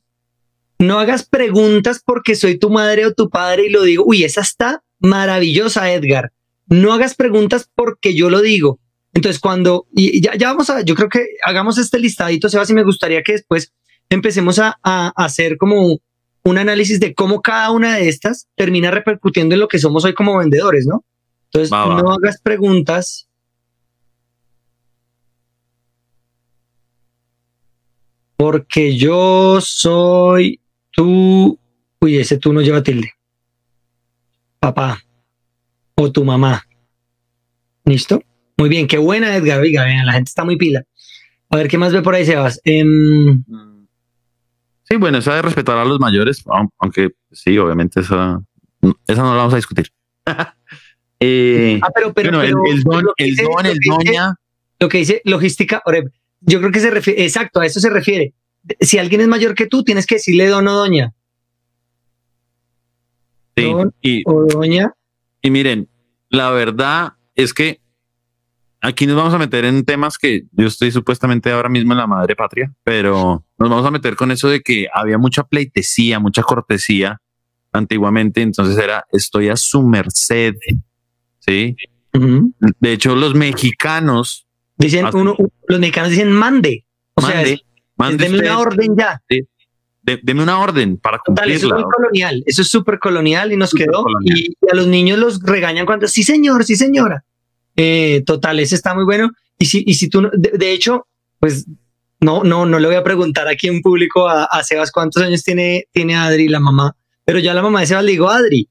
no 0.80 1.00
hagas 1.00 1.26
preguntas 1.26 2.02
porque 2.06 2.36
soy 2.36 2.58
tu 2.58 2.70
madre 2.70 3.06
o 3.06 3.14
tu 3.14 3.30
padre 3.30 3.68
y 3.68 3.70
lo 3.70 3.84
digo. 3.84 4.04
Uy, 4.06 4.24
esa 4.24 4.42
está 4.42 4.84
maravillosa, 5.00 5.92
Edgar. 5.92 6.32
No 6.68 6.94
hagas 6.94 7.16
preguntas 7.16 7.70
porque 7.74 8.16
yo 8.16 8.30
lo 8.30 8.42
digo. 8.42 8.80
Entonces, 9.14 9.40
cuando 9.40 9.88
y 9.94 10.22
ya, 10.22 10.36
ya 10.36 10.50
vamos 10.50 10.70
a, 10.70 10.82
yo 10.82 10.96
creo 10.96 11.10
que 11.10 11.26
hagamos 11.46 11.78
este 11.78 12.00
listadito, 12.00 12.50
Sebas, 12.50 12.70
y 12.70 12.74
me 12.74 12.84
gustaría 12.84 13.24
que 13.24 13.34
después 13.34 13.72
empecemos 14.10 14.60
a, 14.60 14.78
hacer 15.16 15.58
como 15.58 16.00
un 16.44 16.58
análisis 16.58 17.00
de 17.00 17.16
cómo 17.16 17.42
cada 17.42 17.72
una 17.72 17.96
de 17.96 18.10
estas 18.10 18.48
termina 18.56 18.92
repercutiendo 18.92 19.56
en 19.56 19.62
lo 19.62 19.68
que 19.68 19.80
somos 19.80 20.04
hoy 20.04 20.14
como 20.14 20.38
vendedores, 20.38 20.86
¿no? 20.86 21.06
Entonces, 21.46 21.72
no 21.72 22.14
hagas 22.14 22.42
preguntas. 22.42 23.25
Porque 28.38 28.98
yo 28.98 29.60
soy 29.62 30.60
tú, 30.92 31.58
uy, 32.00 32.18
ese 32.18 32.38
tú 32.38 32.54
no 32.54 32.62
lleva 32.62 32.84
tilde. 32.84 33.12
Papá 34.60 35.00
o 35.96 36.12
tu 36.12 36.24
mamá. 36.24 36.64
¿Listo? 37.86 38.22
Muy 38.58 38.70
bien, 38.70 38.88
qué 38.88 38.98
buena 38.98 39.36
Edgar, 39.36 39.60
oiga, 39.62 39.86
la 40.04 40.14
gente 40.14 40.30
está 40.30 40.44
muy 40.44 40.58
pila. 40.58 40.84
A 41.50 41.58
ver, 41.58 41.68
¿qué 41.68 41.78
más 41.78 41.94
ve 41.94 42.02
por 42.02 42.16
ahí, 42.16 42.26
Sebas? 42.26 42.60
Em, 42.64 43.44
sí, 44.84 44.96
bueno, 44.98 45.20
esa 45.20 45.36
de 45.36 45.42
respetar 45.42 45.78
a 45.78 45.86
los 45.86 46.00
mayores, 46.00 46.44
aunque 46.80 47.12
sí, 47.32 47.58
obviamente 47.58 48.02
esa, 48.02 48.42
esa 49.08 49.22
no 49.22 49.32
la 49.32 49.38
vamos 49.38 49.54
a 49.54 49.58
discutir. 49.58 49.88
Eh, 51.22 51.80
ah, 51.82 51.88
pero, 51.96 52.14
pero, 52.14 52.42
el, 52.42 52.52
don, 52.52 52.62
el 52.68 53.36
don, 53.38 53.66
el 53.66 53.78
doña. 53.80 54.36
Lo 54.80 54.90
que 54.90 54.98
dice 54.98 55.22
logística, 55.24 55.82
yo 56.46 56.60
creo 56.60 56.72
que 56.72 56.80
se 56.80 56.92
refiere, 56.92 57.24
exacto, 57.24 57.60
a 57.60 57.66
eso 57.66 57.80
se 57.80 57.90
refiere 57.90 58.34
si 58.80 58.98
alguien 58.98 59.22
es 59.22 59.28
mayor 59.28 59.56
que 59.56 59.68
tú, 59.68 59.84
tienes 59.84 60.06
que 60.06 60.16
decirle 60.16 60.48
don 60.48 60.68
o 60.68 60.74
doña. 60.74 61.14
Sí, 63.56 63.72
y, 64.02 64.24
o 64.26 64.46
doña. 64.46 64.94
Y 65.42 65.52
miren, 65.52 65.88
la 66.30 66.52
verdad 66.52 67.14
es 67.36 67.54
que 67.54 67.80
aquí 68.82 69.06
nos 69.06 69.16
vamos 69.16 69.34
a 69.34 69.38
meter 69.38 69.66
en 69.66 69.86
temas 69.86 70.18
que 70.18 70.46
yo 70.52 70.68
estoy 70.68 70.92
supuestamente 70.92 71.52
ahora 71.52 71.70
mismo 71.70 71.94
en 71.94 72.00
la 72.00 72.08
madre 72.08 72.36
patria, 72.36 72.74
pero 72.84 73.46
nos 73.58 73.70
vamos 73.70 73.86
a 73.86 73.92
meter 73.92 74.16
con 74.16 74.32
eso 74.32 74.50
de 74.50 74.62
que 74.62 74.88
había 74.94 75.18
mucha 75.18 75.44
pleitesía, 75.44 76.20
mucha 76.20 76.44
cortesía 76.44 77.22
antiguamente, 77.72 78.42
entonces 78.42 78.78
era 78.78 79.06
estoy 79.12 79.50
a 79.50 79.56
su 79.56 79.84
merced, 79.84 80.56
¿sí? 81.40 81.76
De 82.80 82.94
hecho, 82.94 83.16
los 83.16 83.36
mexicanos... 83.36 84.45
Dicen, 84.78 85.06
uno, 85.14 85.36
los 85.68 85.80
mexicanos 85.80 86.12
dicen 86.12 86.32
mande. 86.32 86.86
O 87.16 87.22
sea, 87.22 87.44
Deme 87.98 88.40
una 88.40 88.60
orden 88.60 88.96
ya. 88.98 89.22
deme 90.04 90.44
una 90.44 90.60
orden 90.60 90.98
para 90.98 91.20
cumplirla. 91.20 91.56
eso 91.56 91.68
es 91.68 91.74
muy 91.74 91.84
colonial, 91.84 92.44
eso 92.46 92.62
es 92.62 92.68
súper 92.68 93.00
colonial 93.00 93.52
y 93.54 93.58
nos 93.58 93.74
quedó. 93.74 94.06
Y, 94.24 94.56
a 94.72 94.76
los 94.76 94.88
niños 94.88 95.18
los 95.18 95.42
regañan 95.42 95.86
cuando, 95.86 96.08
sí 96.08 96.24
señor, 96.24 96.66
sí 96.66 96.76
señora. 96.76 97.24
Eh, 97.76 98.24
total, 98.26 98.60
ese 98.60 98.76
está 98.76 98.94
muy 98.94 99.06
bueno. 99.06 99.32
Y 99.58 99.66
si, 99.66 99.84
y 99.86 99.94
si 99.94 100.10
tú, 100.10 100.30
de, 100.34 100.72
hecho, 100.72 101.08
pues 101.40 101.66
no, 102.20 102.44
no, 102.44 102.66
no 102.66 102.80
le 102.80 102.88
voy 102.88 102.96
a 102.98 103.04
preguntar 103.04 103.48
aquí 103.48 103.68
en 103.68 103.82
público 103.82 104.28
a, 104.28 104.64
Sebas 104.64 104.92
cuántos 104.92 105.24
años 105.24 105.44
tiene, 105.44 105.86
tiene 105.92 106.16
Adri, 106.16 106.50
la 106.50 106.60
mamá, 106.60 106.96
pero 107.24 107.40
ya 107.40 107.54
la 107.54 107.62
mamá 107.62 107.80
de 107.80 107.88
Sebas 107.88 108.04
le 108.04 108.12
digo 108.12 108.30
Adri. 108.30 108.70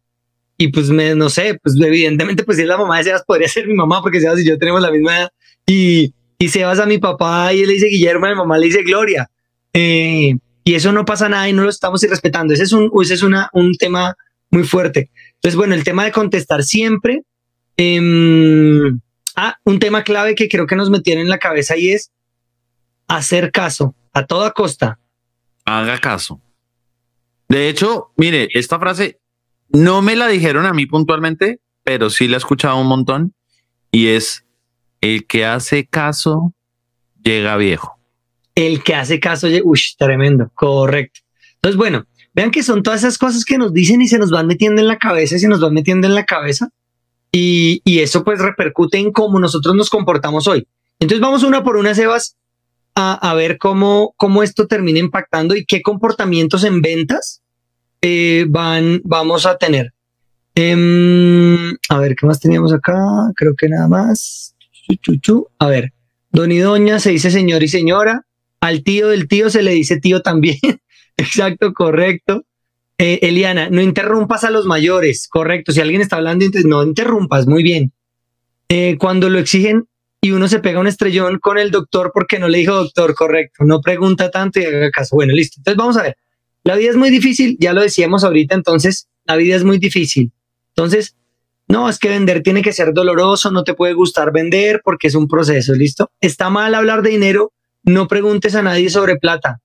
Y 0.57 0.69
pues 0.69 0.91
me, 0.91 1.15
no 1.15 1.31
sé, 1.31 1.59
pues 1.61 1.75
evidentemente, 1.81 2.45
pues 2.45 2.59
si 2.59 2.63
es 2.63 2.69
la 2.69 2.77
mamá 2.77 2.99
de 2.99 3.05
Sebas, 3.05 3.25
podría 3.27 3.49
ser 3.49 3.67
mi 3.67 3.75
mamá, 3.75 4.03
porque 4.03 4.21
Sebas 4.21 4.41
y 4.41 4.47
yo 4.47 4.59
tenemos 4.59 4.83
la 4.83 4.91
misma 4.91 5.19
edad. 5.19 5.31
Y, 5.67 6.15
y 6.39 6.49
se 6.49 6.65
vas 6.65 6.79
a 6.79 6.87
mi 6.87 6.99
papá 6.99 7.53
y 7.53 7.63
él 7.63 7.69
le 7.69 7.75
dice 7.75 7.87
Guillermo, 7.87 8.27
a 8.27 8.31
mi 8.31 8.37
mamá 8.37 8.59
le 8.59 8.67
dice 8.67 8.83
Gloria. 8.83 9.31
Eh, 9.73 10.35
y 10.65 10.75
eso 10.75 10.93
no 10.93 11.05
pasa 11.05 11.29
nada 11.29 11.49
y 11.49 11.53
no 11.53 11.63
lo 11.63 11.71
estamos 11.71 12.03
irrespetando. 12.03 12.55
Ese 12.55 12.65
es 12.65 12.73
un, 12.73 12.91
ese 13.01 13.15
es 13.15 13.23
una, 13.23 13.51
un 13.53 13.75
tema 13.75 14.17
muy 14.51 14.65
fuerte. 14.65 15.11
Entonces, 15.35 15.57
bueno, 15.57 15.75
el 15.75 15.85
tema 15.85 16.05
de 16.05 16.13
contestar 16.13 16.63
siempre. 16.63 17.23
Em, 17.77 19.01
ah, 19.37 19.57
un 19.65 19.79
tema 19.79 20.05
clave 20.05 20.35
que 20.35 20.49
creo 20.49 20.67
que 20.67 20.77
nos 20.77 20.91
metieron 20.91 21.23
en 21.23 21.29
la 21.29 21.39
cabeza 21.39 21.77
y 21.77 21.91
es 21.91 22.13
hacer 23.09 23.51
caso 23.51 23.95
a 24.13 24.27
toda 24.27 24.53
costa. 24.53 24.99
Haga 25.65 25.99
caso. 25.99 26.41
De 27.49 27.69
hecho, 27.69 28.13
mire, 28.17 28.49
esta 28.55 28.79
frase 28.79 29.19
no 29.69 30.03
me 30.03 30.17
la 30.17 30.29
dijeron 30.29 30.67
a 30.67 30.73
mí 30.73 30.87
puntualmente, 30.87 31.61
pero 31.83 32.09
sí 32.11 32.29
la 32.29 32.37
he 32.37 32.39
escuchado 32.39 32.77
un 32.79 32.87
montón 32.87 33.35
y 33.91 34.09
es 34.09 34.44
el 35.05 35.27
que 35.27 35.45
hace 35.45 35.87
caso 35.87 36.55
llega 37.23 37.59
viejo. 37.59 37.99
El 38.55 38.83
que 38.83 38.95
hace 38.95 39.21
caso, 39.21 39.49
uy, 39.65 39.81
tremendo, 39.99 40.51
correcto. 40.55 41.21
Entonces, 41.57 41.77
bueno, 41.77 42.07
vean 42.33 42.51
que 42.51 42.63
son 42.63 42.83
todas 42.83 43.01
esas 43.01 43.19
cosas 43.19 43.45
que 43.45 43.59
nos 43.59 43.75
dicen 43.75 44.01
y 44.01 44.09
se 44.09 44.19
nos 44.19 44.31
van 44.31 44.47
metiendo 44.47 44.81
en 44.81 44.89
la 44.89 44.97
cabeza 44.97 45.37
y 45.37 45.41
se 45.41 45.49
nos 45.49 45.61
van 45.61 45.75
metiendo 45.75 46.07
en 46.07 46.15
la 46.15 46.25
cabeza. 46.25 46.71
Y, 47.31 47.83
eso 47.85 48.25
pues 48.25 48.39
repercute 48.39 48.97
en 48.97 49.13
cómo 49.13 49.39
nosotros 49.41 49.75
nos 49.75 49.91
comportamos 49.91 50.49
hoy. 50.49 50.67
Entonces 50.99 51.21
vamos 51.21 51.43
una 51.43 51.63
por 51.63 51.77
una, 51.77 51.95
Sebas, 51.95 52.39
a, 52.95 53.35
ver 53.35 53.59
cómo, 53.59 54.15
cómo 54.17 54.43
esto 54.43 54.67
termina 54.69 55.01
impactando 55.01 55.55
y 55.55 55.67
qué 55.67 55.83
comportamientos 55.83 56.65
en 56.65 56.81
ventas 56.81 57.43
eh, 58.01 58.47
van, 58.49 59.03
vamos 59.05 59.45
a 59.45 59.59
tener. 59.59 59.93
Em, 60.55 61.77
a 61.91 61.99
ver, 61.99 62.15
¿qué 62.15 62.25
más 62.27 62.41
teníamos 62.41 62.73
acá? 62.73 62.95
Creo 63.35 63.55
que 63.59 63.69
nada 63.69 63.89
más. 63.89 64.54
A 65.59 65.67
ver, 65.69 65.93
don 66.31 66.53
y 66.53 66.59
doña 66.59 67.01
se 67.01 67.11
dice 67.11 67.31
señor 67.31 67.63
y 67.63 67.69
señora. 67.69 68.27
Al 68.61 68.83
tío 68.83 69.09
del 69.09 69.29
tío 69.29 69.51
se 69.51 69.63
le 69.63 69.73
dice 69.73 70.01
tío 70.01 70.23
también. 70.23 70.59
Exacto, 71.17 71.73
correcto. 71.73 72.45
Eh, 72.99 73.21
Eliana, 73.23 73.69
no 73.71 73.83
interrumpas 73.83 74.45
a 74.45 74.51
los 74.51 74.67
mayores. 74.67 75.29
Correcto. 75.29 75.73
Si 75.73 75.81
alguien 75.81 76.01
está 76.01 76.17
hablando, 76.17 76.47
no 76.65 76.83
interrumpas. 76.83 77.47
Muy 77.47 77.63
bien. 77.63 77.93
Eh, 78.69 78.97
cuando 78.99 79.29
lo 79.29 79.39
exigen 79.39 79.87
y 80.21 80.31
uno 80.31 80.49
se 80.49 80.61
pega 80.61 80.81
un 80.81 80.87
estrellón 80.87 81.39
con 81.39 81.59
el 81.59 81.71
doctor 81.71 82.11
porque 82.15 82.39
no 82.39 82.49
le 82.49 82.59
dijo 82.59 82.75
doctor, 82.75 83.15
correcto. 83.15 83.65
No 83.65 83.81
pregunta 83.81 84.31
tanto 84.31 84.61
y 84.61 84.65
haga 84.65 84.91
caso. 84.91 85.17
Bueno, 85.17 85.35
listo. 85.35 85.57
Entonces 85.59 85.77
vamos 85.77 85.97
a 85.97 86.03
ver. 86.03 86.17
La 86.65 86.77
vida 86.77 86.91
es 86.91 86.97
muy 86.97 87.11
difícil, 87.11 87.59
ya 87.61 87.75
lo 87.75 87.83
decíamos 87.83 88.25
ahorita, 88.25 88.55
entonces 88.55 89.07
la 89.27 89.37
vida 89.37 89.55
es 89.55 89.65
muy 89.65 89.77
difícil. 89.77 90.33
Entonces, 90.71 91.15
no, 91.67 91.89
es 91.89 91.99
que 91.99 92.09
vender 92.09 92.43
tiene 92.43 92.63
que 92.63 92.73
ser 92.73 92.93
doloroso, 92.93 93.51
no 93.51 93.65
te 93.65 93.75
puede 93.75 93.95
gustar 93.95 94.33
vender 94.33 94.83
porque 94.85 95.09
es 95.09 95.15
un 95.15 95.29
proceso, 95.29 95.73
¿listo? 95.75 96.11
Está 96.21 96.51
mal 96.51 96.75
hablar 96.75 97.03
de 97.03 97.11
dinero, 97.11 97.53
no 97.83 98.07
preguntes 98.07 98.55
a 98.55 98.63
nadie 98.63 98.91
sobre 98.91 99.17
plata. 99.17 99.61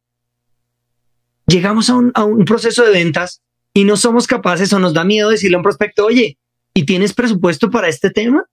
Llegamos 1.46 1.90
a 1.90 1.96
un, 1.96 2.46
proceso 2.46 2.84
de 2.84 2.92
ventas 2.92 3.42
y 3.74 3.84
no 3.84 3.98
somos 3.98 4.28
capaces 4.28 4.72
o 4.72 4.80
nos 4.80 4.94
da 4.94 5.04
miedo 5.04 5.30
decirle 5.30 5.56
a 5.56 5.60
un 5.60 5.64
prospecto, 5.64 6.06
oye, 6.06 6.38
¿y 6.74 6.86
tienes 6.86 7.14
presupuesto 7.14 7.70
para 7.70 7.88
este 7.88 8.12
tema? 8.12 8.46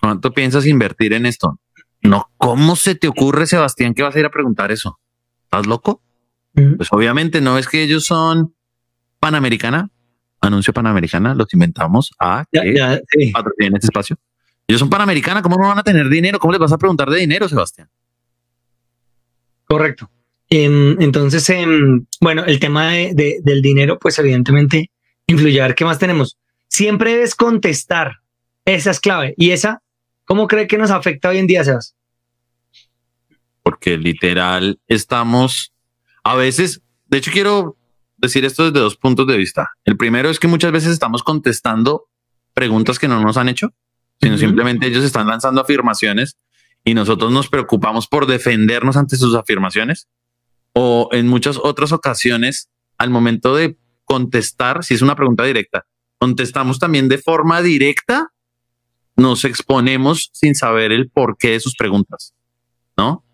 ¿Cuánto 0.00 0.32
piensas 0.32 0.66
invertir 0.66 1.12
en 1.12 1.26
esto? 1.26 1.58
No, 2.02 2.30
¿cómo 2.36 2.74
se 2.74 2.96
te 2.96 3.06
ocurre, 3.06 3.46
Sebastián, 3.46 3.94
que 3.94 4.02
vas 4.02 4.16
a 4.16 4.18
ir 4.18 4.26
a 4.26 4.30
preguntar 4.30 4.72
eso? 4.72 4.98
¿Estás 5.44 5.66
loco? 5.66 6.02
Pues 6.54 6.88
obviamente 6.92 7.40
no 7.40 7.56
es 7.56 7.68
que 7.68 7.82
ellos 7.82 8.04
son 8.04 8.54
Panamericana, 9.20 9.90
anuncio 10.42 10.72
Panamericana, 10.72 11.34
los 11.34 11.52
inventamos 11.54 12.12
a 12.18 12.44
que 12.50 12.60
sí. 13.10 13.32
este 13.58 13.86
espacio. 13.86 14.16
Ellos 14.66 14.80
son 14.80 14.90
panamericanas, 14.90 15.42
¿cómo 15.42 15.56
no 15.56 15.68
van 15.68 15.78
a 15.78 15.82
tener 15.82 16.08
dinero? 16.08 16.38
¿Cómo 16.38 16.52
les 16.52 16.60
vas 16.60 16.72
a 16.72 16.78
preguntar 16.78 17.08
de 17.08 17.20
dinero, 17.20 17.48
Sebastián? 17.48 17.88
Correcto. 19.64 20.10
Em, 20.48 21.00
entonces, 21.00 21.48
em, 21.50 22.04
bueno, 22.20 22.44
el 22.44 22.58
tema 22.60 22.90
del 22.90 23.62
dinero, 23.62 23.98
pues 23.98 24.18
evidentemente 24.18 24.90
influye. 25.26 25.60
A 25.60 25.68
ver, 25.68 25.74
¿qué 25.74 25.84
más 25.84 25.98
tenemos? 25.98 26.36
Siempre 26.68 27.12
debes 27.12 27.34
contestar. 27.34 28.18
Esa 28.64 28.90
es 28.90 29.00
clave. 29.00 29.34
Y 29.36 29.50
esa, 29.50 29.82
¿cómo 30.24 30.46
cree 30.46 30.66
que 30.66 30.78
nos 30.78 30.90
afecta 30.90 31.30
hoy 31.30 31.38
en 31.38 31.46
día, 31.46 31.64
Sebas? 31.64 31.94
Porque 33.62 33.96
literal 33.96 34.78
estamos, 34.88 35.72
a 36.22 36.34
veces, 36.34 36.82
de 37.06 37.18
hecho 37.18 37.30
quiero 37.30 37.76
decir 38.22 38.44
esto 38.44 38.64
desde 38.64 38.80
dos 38.80 38.96
puntos 38.96 39.26
de 39.26 39.36
vista. 39.36 39.70
El 39.84 39.96
primero 39.96 40.30
es 40.30 40.38
que 40.38 40.48
muchas 40.48 40.72
veces 40.72 40.92
estamos 40.92 41.22
contestando 41.22 42.08
preguntas 42.54 42.98
que 42.98 43.08
no 43.08 43.20
nos 43.20 43.36
han 43.36 43.48
hecho, 43.48 43.74
sino 44.20 44.38
simplemente 44.38 44.86
ellos 44.86 45.04
están 45.04 45.26
lanzando 45.26 45.60
afirmaciones 45.60 46.38
y 46.84 46.94
nosotros 46.94 47.32
nos 47.32 47.48
preocupamos 47.48 48.06
por 48.06 48.26
defendernos 48.26 48.96
ante 48.96 49.16
sus 49.16 49.34
afirmaciones 49.34 50.08
o 50.72 51.08
en 51.12 51.28
muchas 51.28 51.58
otras 51.58 51.92
ocasiones, 51.92 52.70
al 52.96 53.10
momento 53.10 53.54
de 53.54 53.76
contestar, 54.04 54.84
si 54.84 54.94
es 54.94 55.02
una 55.02 55.16
pregunta 55.16 55.44
directa, 55.44 55.86
contestamos 56.18 56.78
también 56.78 57.08
de 57.08 57.18
forma 57.18 57.60
directa, 57.62 58.32
nos 59.16 59.44
exponemos 59.44 60.30
sin 60.32 60.54
saber 60.54 60.92
el 60.92 61.10
porqué 61.10 61.50
de 61.50 61.60
sus 61.60 61.76
preguntas, 61.76 62.34
¿no? 62.96 63.24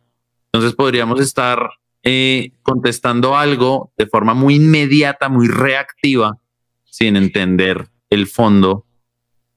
Entonces 0.46 0.74
podríamos 0.74 1.20
estar 1.20 1.68
eh, 2.10 2.52
contestando 2.62 3.36
algo 3.36 3.92
de 3.98 4.06
forma 4.06 4.34
muy 4.34 4.54
inmediata, 4.54 5.28
muy 5.28 5.48
reactiva, 5.48 6.38
sin 6.84 7.16
entender 7.16 7.88
el 8.10 8.26
fondo 8.26 8.84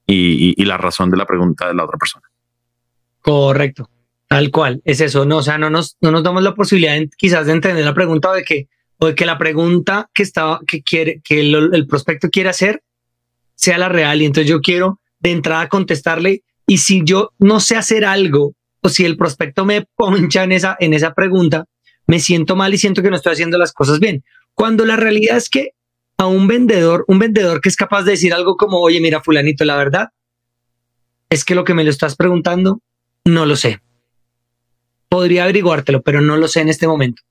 y 0.05 0.65
la 0.65 0.77
razón 0.77 1.09
de 1.09 1.15
la 1.15 1.25
pregunta 1.25 1.69
de 1.69 1.73
la 1.73 1.85
otra 1.85 1.97
persona. 1.97 2.27
Correcto. 3.21 3.89
Tal 4.31 4.49
cual, 4.49 4.81
es 4.85 5.01
eso, 5.01 5.25
no, 5.25 5.39
o 5.39 5.43
sea, 5.43 5.57
no 5.57 5.69
nos, 5.69 5.97
no 5.99 6.09
nos 6.09 6.23
damos 6.23 6.41
la 6.41 6.55
posibilidad 6.55 6.97
quizás 7.17 7.47
de 7.47 7.51
entender 7.51 7.83
la 7.83 7.93
pregunta 7.93 8.29
o 8.29 8.33
de 8.33 8.43
que, 8.43 8.69
o 8.97 9.07
de 9.07 9.15
que 9.15 9.25
la 9.25 9.37
pregunta 9.37 10.09
que 10.13 10.23
estaba, 10.23 10.61
que 10.65 10.81
quiere, 10.81 11.19
que 11.21 11.41
el, 11.41 11.85
prospecto 11.85 12.29
quiere 12.29 12.47
hacer 12.47 12.81
sea 13.55 13.77
la 13.77 13.89
real. 13.89 14.21
Y 14.21 14.25
entonces 14.25 14.49
yo 14.49 14.61
quiero 14.61 15.01
de 15.19 15.31
entrada 15.31 15.67
contestarle. 15.67 16.43
Y 16.65 16.77
si 16.77 17.01
yo 17.03 17.33
no 17.39 17.59
sé 17.59 17.75
hacer 17.75 18.05
algo, 18.05 18.53
o 18.81 18.87
si 18.87 19.03
el 19.03 19.17
prospecto 19.17 19.65
me 19.65 19.85
poncha 19.97 20.45
en 20.45 20.53
esa, 20.53 20.77
en 20.79 20.93
esa 20.93 21.13
pregunta, 21.13 21.65
me 22.11 22.19
siento 22.19 22.55
mal 22.55 22.73
y 22.73 22.77
siento 22.77 23.01
que 23.01 23.09
no 23.09 23.15
estoy 23.15 23.33
haciendo 23.33 23.57
las 23.57 23.73
cosas 23.73 23.99
bien. 23.99 24.23
Cuando 24.53 24.85
la 24.85 24.97
realidad 24.97 25.37
es 25.37 25.49
que 25.49 25.71
a 26.17 26.27
un 26.27 26.47
vendedor, 26.47 27.05
un 27.07 27.19
vendedor 27.19 27.61
que 27.61 27.69
es 27.69 27.75
capaz 27.75 28.03
de 28.03 28.11
decir 28.11 28.33
algo 28.33 28.57
como, 28.57 28.79
oye, 28.79 28.99
mira, 28.99 29.21
fulanito, 29.21 29.65
la 29.65 29.77
verdad 29.77 30.09
es 31.29 31.45
que 31.45 31.55
lo 31.55 31.63
que 31.63 31.73
me 31.73 31.83
lo 31.83 31.89
estás 31.89 32.15
preguntando, 32.15 32.81
no 33.25 33.45
lo 33.45 33.55
sé 33.55 33.79
podría 35.11 35.43
averiguártelo, 35.43 36.01
pero 36.01 36.21
no 36.21 36.37
lo 36.37 36.47
sé 36.47 36.61
en 36.61 36.69
este 36.69 36.87
momento. 36.87 37.21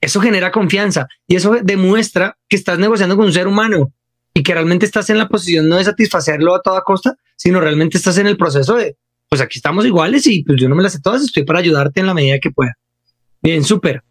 Eso 0.00 0.22
genera 0.22 0.50
confianza 0.50 1.06
y 1.28 1.36
eso 1.36 1.58
demuestra 1.62 2.38
que 2.48 2.56
estás 2.56 2.78
negociando 2.78 3.14
con 3.14 3.26
un 3.26 3.32
ser 3.32 3.46
humano 3.46 3.92
y 4.32 4.42
que 4.42 4.54
realmente 4.54 4.86
estás 4.86 5.10
en 5.10 5.18
la 5.18 5.28
posición 5.28 5.68
no 5.68 5.76
de 5.76 5.84
satisfacerlo 5.84 6.54
a 6.54 6.62
toda 6.62 6.80
costa, 6.80 7.16
sino 7.36 7.60
realmente 7.60 7.98
estás 7.98 8.16
en 8.16 8.26
el 8.26 8.38
proceso 8.38 8.76
de, 8.76 8.96
pues 9.28 9.42
aquí 9.42 9.58
estamos 9.58 9.84
iguales 9.84 10.26
y 10.26 10.44
pues 10.44 10.58
yo 10.58 10.70
no 10.70 10.74
me 10.74 10.82
las 10.82 10.94
sé 10.94 11.00
todas, 11.00 11.22
estoy 11.22 11.44
para 11.44 11.58
ayudarte 11.58 12.00
en 12.00 12.06
la 12.06 12.14
medida 12.14 12.38
que 12.38 12.50
pueda. 12.50 12.72
Bien, 13.42 13.62
súper. 13.62 14.02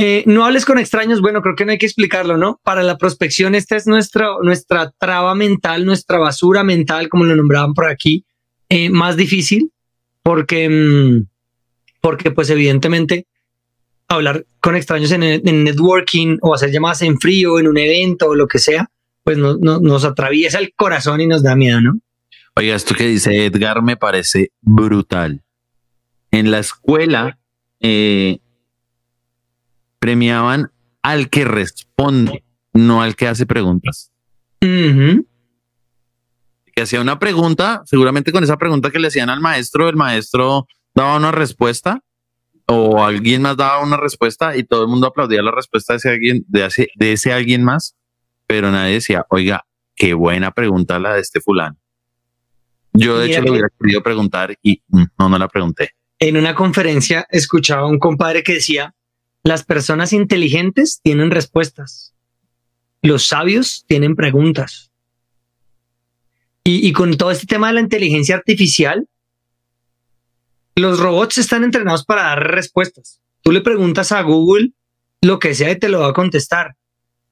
Eh, 0.00 0.22
no 0.26 0.44
hables 0.44 0.64
con 0.64 0.78
extraños, 0.78 1.20
bueno, 1.20 1.42
creo 1.42 1.56
que 1.56 1.64
no 1.64 1.72
hay 1.72 1.78
que 1.78 1.86
explicarlo, 1.86 2.36
¿no? 2.36 2.60
Para 2.62 2.84
la 2.84 2.98
prospección, 2.98 3.56
esta 3.56 3.74
es 3.74 3.88
nuestra, 3.88 4.28
nuestra 4.42 4.92
traba 4.96 5.34
mental, 5.34 5.84
nuestra 5.84 6.18
basura 6.18 6.62
mental, 6.62 7.08
como 7.08 7.24
lo 7.24 7.34
nombraban 7.34 7.74
por 7.74 7.90
aquí, 7.90 8.24
eh, 8.68 8.90
más 8.90 9.16
difícil, 9.16 9.72
porque... 10.22 10.68
Mm, 10.68 11.26
porque 12.00 12.30
pues 12.30 12.48
evidentemente 12.50 13.26
hablar 14.06 14.46
con 14.60 14.76
extraños 14.76 15.10
en, 15.10 15.42
networking 15.42 16.38
o 16.42 16.54
hacer 16.54 16.70
llamadas 16.70 17.02
en 17.02 17.18
frío, 17.18 17.58
en 17.58 17.66
un 17.66 17.76
evento 17.76 18.28
o 18.28 18.34
lo 18.36 18.46
que 18.46 18.60
sea, 18.60 18.88
pues 19.24 19.36
no, 19.36 19.56
nos 19.56 20.04
atraviesa 20.04 20.60
el 20.60 20.72
corazón 20.76 21.20
y 21.20 21.26
nos 21.26 21.42
da 21.42 21.56
miedo, 21.56 21.80
¿no? 21.80 21.98
Oiga, 22.54 22.76
esto 22.76 22.94
que 22.94 23.08
dice 23.08 23.46
Edgar 23.46 23.82
me 23.82 23.96
parece 23.96 24.52
brutal. 24.60 25.42
En 26.30 26.52
la 26.52 26.60
escuela 26.60 27.40
eh, 27.80 28.38
premiaban 29.98 30.70
al 31.02 31.30
que 31.30 31.44
responde, 31.44 32.44
no 32.72 33.02
al 33.02 33.16
que 33.16 33.28
hace 33.28 33.46
preguntas. 33.46 34.12
Que 34.60 35.24
hacía 36.82 37.00
una 37.00 37.18
pregunta, 37.18 37.82
seguramente 37.84 38.32
con 38.32 38.44
esa 38.44 38.56
pregunta 38.56 38.90
que 38.90 38.98
le 38.98 39.08
hacían 39.08 39.30
al 39.30 39.40
maestro, 39.40 39.88
el 39.88 39.96
maestro 39.96 40.66
daba 40.94 41.16
una 41.16 41.32
respuesta 41.32 42.02
o 42.66 43.02
alguien 43.02 43.42
más 43.42 43.56
daba 43.56 43.82
una 43.82 43.96
respuesta 43.96 44.56
y 44.56 44.64
todo 44.64 44.82
el 44.82 44.88
mundo 44.88 45.06
aplaudía 45.06 45.42
la 45.42 45.50
respuesta 45.50 45.94
de 45.94 45.96
ese 45.96 46.10
alguien, 46.10 46.44
de 46.48 46.66
ese, 46.66 46.88
de 46.96 47.12
ese 47.12 47.32
alguien 47.32 47.64
más, 47.64 47.96
pero 48.46 48.70
nadie 48.70 48.94
decía, 48.94 49.24
oiga, 49.30 49.64
qué 49.96 50.14
buena 50.14 50.52
pregunta 50.52 50.98
la 50.98 51.14
de 51.14 51.20
este 51.20 51.40
fulano. 51.40 51.76
Yo 52.92 53.18
de 53.18 53.30
hecho 53.30 53.42
le 53.42 53.50
hubiera 53.50 53.68
querido 53.78 54.02
preguntar 54.02 54.56
y 54.62 54.82
mm, 54.88 55.04
no, 55.18 55.28
no 55.28 55.38
la 55.38 55.48
pregunté. 55.48 55.92
En 56.18 56.36
una 56.36 56.54
conferencia 56.54 57.26
escuchaba 57.30 57.82
a 57.82 57.86
un 57.86 57.98
compadre 57.98 58.42
que 58.42 58.54
decía, 58.54 58.94
las 59.42 59.64
personas 59.64 60.12
inteligentes 60.12 61.00
tienen 61.02 61.30
respuestas, 61.30 62.14
los 63.02 63.26
sabios 63.26 63.84
tienen 63.86 64.16
preguntas. 64.16 64.90
Y, 66.64 66.86
y 66.86 66.92
con 66.92 67.16
todo 67.16 67.30
este 67.30 67.46
tema 67.46 67.68
de 67.68 67.74
la 67.74 67.80
inteligencia 67.80 68.36
artificial, 68.36 69.08
los 70.74 71.00
robots 71.00 71.38
están 71.38 71.64
entrenados 71.64 72.04
para 72.04 72.22
dar 72.22 72.50
respuestas. 72.52 73.20
Tú 73.42 73.52
le 73.52 73.60
preguntas 73.60 74.12
a 74.12 74.22
Google 74.22 74.72
lo 75.20 75.38
que 75.38 75.54
sea 75.54 75.70
y 75.70 75.78
te 75.78 75.88
lo 75.88 76.00
va 76.00 76.08
a 76.08 76.12
contestar. 76.12 76.76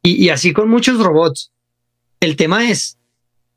Y, 0.02 0.28
así 0.28 0.52
con 0.52 0.68
muchos 0.68 0.98
robots. 1.02 1.52
El 2.20 2.36
tema 2.36 2.70
es, 2.70 2.96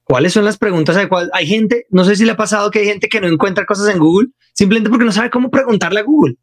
¿cuáles 0.03 0.33
son 0.33 0.45
las 0.45 0.57
preguntas 0.57 0.97
adecuadas? 0.97 1.29
Hay 1.33 1.45
gente, 1.45 1.85
no 1.91 2.03
sé 2.03 2.15
si 2.15 2.25
le 2.25 2.31
ha 2.31 2.37
pasado 2.37 2.71
que 2.71 2.79
hay 2.79 2.85
gente 2.85 3.07
que 3.07 3.21
no 3.21 3.27
encuentra 3.27 3.65
cosas 3.65 3.93
en 3.93 3.99
Google 3.99 4.29
simplemente 4.53 4.89
porque 4.89 5.05
no 5.05 5.11
sabe 5.11 5.29
cómo 5.29 5.51
preguntarle 5.51 5.99
a 5.99 6.03
Google. 6.03 6.35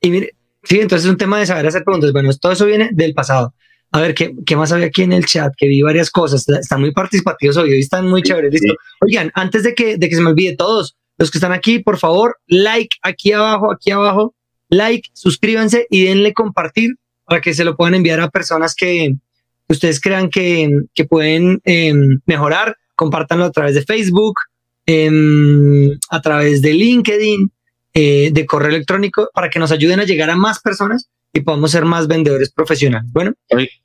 Y 0.00 0.10
mire, 0.10 0.36
sí, 0.64 0.80
entonces 0.80 1.06
es 1.06 1.10
un 1.10 1.16
tema 1.16 1.38
de 1.38 1.46
saber 1.46 1.66
hacer 1.66 1.84
preguntas. 1.84 2.12
Bueno, 2.12 2.30
todo 2.40 2.52
eso 2.52 2.66
viene 2.66 2.90
del 2.92 3.14
pasado. 3.14 3.54
A 3.92 4.00
ver, 4.00 4.14
¿qué, 4.14 4.34
qué 4.44 4.56
más 4.56 4.72
había 4.72 4.86
aquí 4.86 5.02
en 5.02 5.12
el 5.12 5.24
chat? 5.24 5.52
Que 5.56 5.68
vi 5.68 5.80
varias 5.82 6.10
cosas. 6.10 6.48
Están 6.48 6.80
muy 6.80 6.92
participativos 6.92 7.56
hoy, 7.56 7.72
hoy 7.72 7.80
están 7.80 8.08
muy 8.08 8.22
chéveres. 8.22 8.52
Listo. 8.52 8.74
Oigan, 9.00 9.30
antes 9.34 9.62
de 9.62 9.74
que, 9.74 9.96
de 9.96 10.08
que 10.08 10.16
se 10.16 10.20
me 10.20 10.30
olvide 10.30 10.56
todos, 10.56 10.96
los 11.16 11.30
que 11.30 11.38
están 11.38 11.52
aquí, 11.52 11.78
por 11.78 11.98
favor, 11.98 12.38
like 12.48 12.96
aquí 13.02 13.32
abajo, 13.32 13.72
aquí 13.72 13.92
abajo, 13.92 14.34
like, 14.68 15.08
suscríbanse 15.12 15.86
y 15.90 16.04
denle 16.04 16.32
compartir 16.32 16.96
para 17.24 17.40
que 17.40 17.54
se 17.54 17.64
lo 17.64 17.76
puedan 17.76 17.94
enviar 17.94 18.20
a 18.20 18.30
personas 18.30 18.74
que 18.74 19.14
ustedes 19.68 20.00
crean 20.00 20.28
que, 20.28 20.70
que 20.94 21.04
pueden 21.04 21.60
em, 21.64 22.20
mejorar. 22.26 22.76
Compártanlo 22.96 23.44
a 23.44 23.52
través 23.52 23.74
de 23.74 23.82
Facebook, 23.82 24.34
em, 24.86 25.96
a 26.10 26.20
través 26.20 26.62
de 26.62 26.74
LinkedIn, 26.74 27.50
eh, 27.94 28.30
de 28.32 28.46
correo 28.46 28.70
electrónico, 28.70 29.30
para 29.32 29.48
que 29.48 29.58
nos 29.58 29.72
ayuden 29.72 30.00
a 30.00 30.04
llegar 30.04 30.30
a 30.30 30.36
más 30.36 30.60
personas 30.60 31.08
y 31.32 31.40
podamos 31.40 31.70
ser 31.70 31.84
más 31.84 32.06
vendedores 32.06 32.52
profesionales. 32.52 33.10
Bueno, 33.12 33.32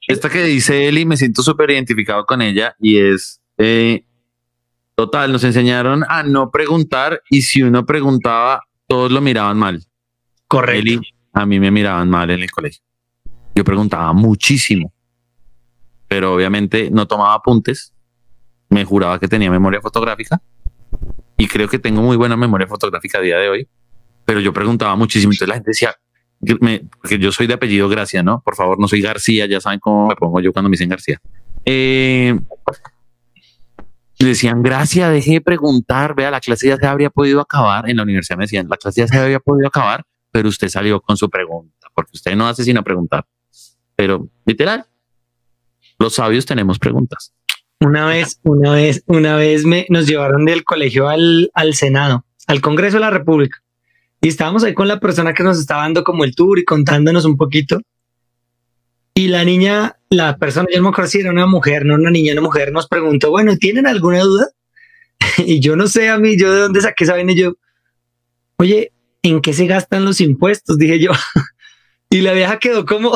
esta 0.08 0.30
que 0.30 0.44
dice 0.44 0.88
Eli, 0.88 1.06
me 1.06 1.18
siento 1.18 1.42
súper 1.42 1.72
identificado 1.72 2.26
con 2.26 2.42
ella 2.42 2.76
y 2.80 2.98
es 2.98 3.42
eh, 3.58 4.04
Total, 5.00 5.32
nos 5.32 5.46
enseñaron 5.46 6.04
a 6.10 6.24
no 6.24 6.52
preguntar 6.52 7.24
y 7.30 7.44
si 7.44 7.64
uno 7.64 7.86
preguntaba, 7.86 8.66
todos 8.86 9.10
lo 9.10 9.22
miraban 9.22 9.58
mal. 9.58 9.82
Correcto. 10.46 11.00
a 11.32 11.46
mí 11.46 11.58
me 11.58 11.72
miraban 11.72 12.10
mal 12.10 12.30
en 12.32 12.42
el 12.42 12.52
colegio. 12.52 12.84
Yo 13.56 13.64
preguntaba 13.64 14.12
muchísimo, 14.12 14.92
pero 16.10 16.34
obviamente 16.34 16.92
no 16.92 17.08
tomaba 17.08 17.34
apuntes. 17.34 17.94
Me 18.68 18.84
juraba 18.84 19.18
que 19.22 19.30
tenía 19.30 19.50
memoria 19.50 19.80
fotográfica 19.80 20.42
y 21.38 21.48
creo 21.48 21.70
que 21.70 21.80
tengo 21.80 22.02
muy 22.02 22.18
buena 22.18 22.36
memoria 22.36 22.68
fotográfica 22.68 23.20
a 23.20 23.22
día 23.22 23.38
de 23.38 23.48
hoy, 23.48 23.70
pero 24.30 24.42
yo 24.42 24.54
preguntaba 24.54 24.96
muchísimo. 24.96 25.34
Entonces 25.34 25.48
la 25.48 25.56
gente 25.56 25.72
decía, 25.72 25.96
porque 27.02 27.18
yo 27.18 27.32
soy 27.32 27.48
de 27.48 27.56
apellido 27.56 27.90
Gracia, 27.90 28.22
¿no? 28.22 28.44
Por 28.46 28.56
favor, 28.56 28.80
no 28.80 28.88
soy 28.88 29.02
García, 29.02 29.48
ya 29.48 29.60
saben 29.60 29.80
cómo 29.80 30.08
me 30.08 30.16
pongo 30.16 30.40
yo 30.40 30.54
cuando 30.54 30.70
me 30.70 30.76
dicen 30.76 30.88
García. 30.88 31.20
Eh, 31.66 32.40
decían, 34.20 34.62
gracias, 34.62 35.12
deje 35.12 35.32
de 35.32 35.42
preguntar, 35.42 36.14
vea, 36.14 36.30
la 36.30 36.40
clase 36.42 36.68
ya 36.68 36.78
se 36.78 36.86
habría 36.86 37.10
podido 37.10 37.42
acabar. 37.42 37.90
En 37.90 37.98
la 37.98 38.04
universidad 38.04 38.38
me 38.38 38.44
decían, 38.44 38.68
la 38.70 38.78
clase 38.78 39.02
ya 39.02 39.08
se 39.08 39.18
había 39.18 39.40
podido 39.40 39.68
acabar, 39.68 40.04
pero 40.30 40.48
usted 40.48 40.68
salió 40.68 41.02
con 41.02 41.18
su 41.18 41.28
pregunta, 41.28 41.88
porque 41.96 42.12
usted 42.14 42.36
no 42.36 42.48
hace 42.48 42.64
sino 42.64 42.84
preguntar. 42.84 43.26
Pero 43.96 44.30
literal, 44.46 44.86
los 45.98 46.14
sabios 46.14 46.46
tenemos 46.46 46.78
preguntas. 46.78 47.34
Una 47.80 48.06
vez, 48.06 48.40
una 48.44 48.74
vez, 48.74 49.04
una 49.08 49.38
vez 49.38 49.66
me, 49.66 49.88
nos 49.90 50.06
llevaron 50.06 50.46
del 50.46 50.64
colegio 50.64 51.10
al, 51.10 51.50
al 51.56 51.74
Senado, 51.74 52.26
al 52.46 52.62
Congreso 52.62 52.98
de 52.98 53.02
la 53.02 53.10
República. 53.10 53.64
Y 54.22 54.28
estábamos 54.28 54.64
ahí 54.64 54.74
con 54.74 54.88
la 54.88 55.00
persona 55.00 55.34
que 55.34 55.44
nos 55.44 55.60
estaba 55.60 55.84
dando 55.84 56.04
como 56.04 56.24
el 56.24 56.36
tour 56.36 56.60
y 56.60 56.66
contándonos 56.66 57.26
un 57.26 57.38
poquito. 57.38 57.80
Y 59.14 59.28
la 59.28 59.44
niña, 59.44 59.98
la 60.10 60.38
persona, 60.38 60.68
yo 60.72 60.78
no 60.78 60.84
me 60.84 60.90
acuerdo 60.90 61.10
si 61.10 61.20
era 61.20 61.32
una 61.32 61.46
mujer, 61.46 61.86
no 61.86 61.96
una 61.96 62.12
niña, 62.12 62.34
una 62.34 62.42
mujer, 62.42 62.72
nos 62.72 62.88
preguntó, 62.88 63.32
bueno, 63.32 63.58
¿tienen 63.58 63.88
alguna 63.88 64.22
duda? 64.22 64.48
y 65.38 65.60
yo 65.60 65.76
no 65.76 65.88
sé 65.88 66.10
a 66.10 66.18
mí, 66.18 66.38
yo 66.38 66.54
de 66.54 66.60
dónde 66.62 66.82
saqué 66.82 67.04
esa 67.04 67.14
vaina, 67.14 67.32
y 67.32 67.40
yo, 67.40 67.54
oye, 68.58 68.94
¿en 69.24 69.42
qué 69.42 69.54
se 69.54 69.68
gastan 69.68 70.06
los 70.06 70.22
impuestos? 70.22 70.78
Dije 70.78 71.00
yo. 71.00 71.12
y 72.10 72.22
la 72.22 72.34
vieja 72.34 72.60
quedó 72.60 72.86
como 72.86 73.14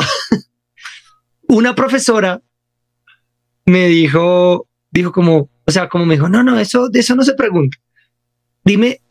una 1.47 1.76
profesora 1.76 2.41
me 3.66 3.88
dijo, 3.88 4.68
dijo 4.91 5.12
como, 5.12 5.49
o 5.66 5.72
sea, 5.72 5.88
como 5.88 6.06
me 6.06 6.16
dijo, 6.16 6.30
no, 6.30 6.43
no, 6.43 6.60
eso, 6.60 6.89
de 6.89 6.99
eso 6.99 7.16
no 7.16 7.24
se 7.24 7.34
pregunta. 7.34 7.78
Dime, 8.64 9.01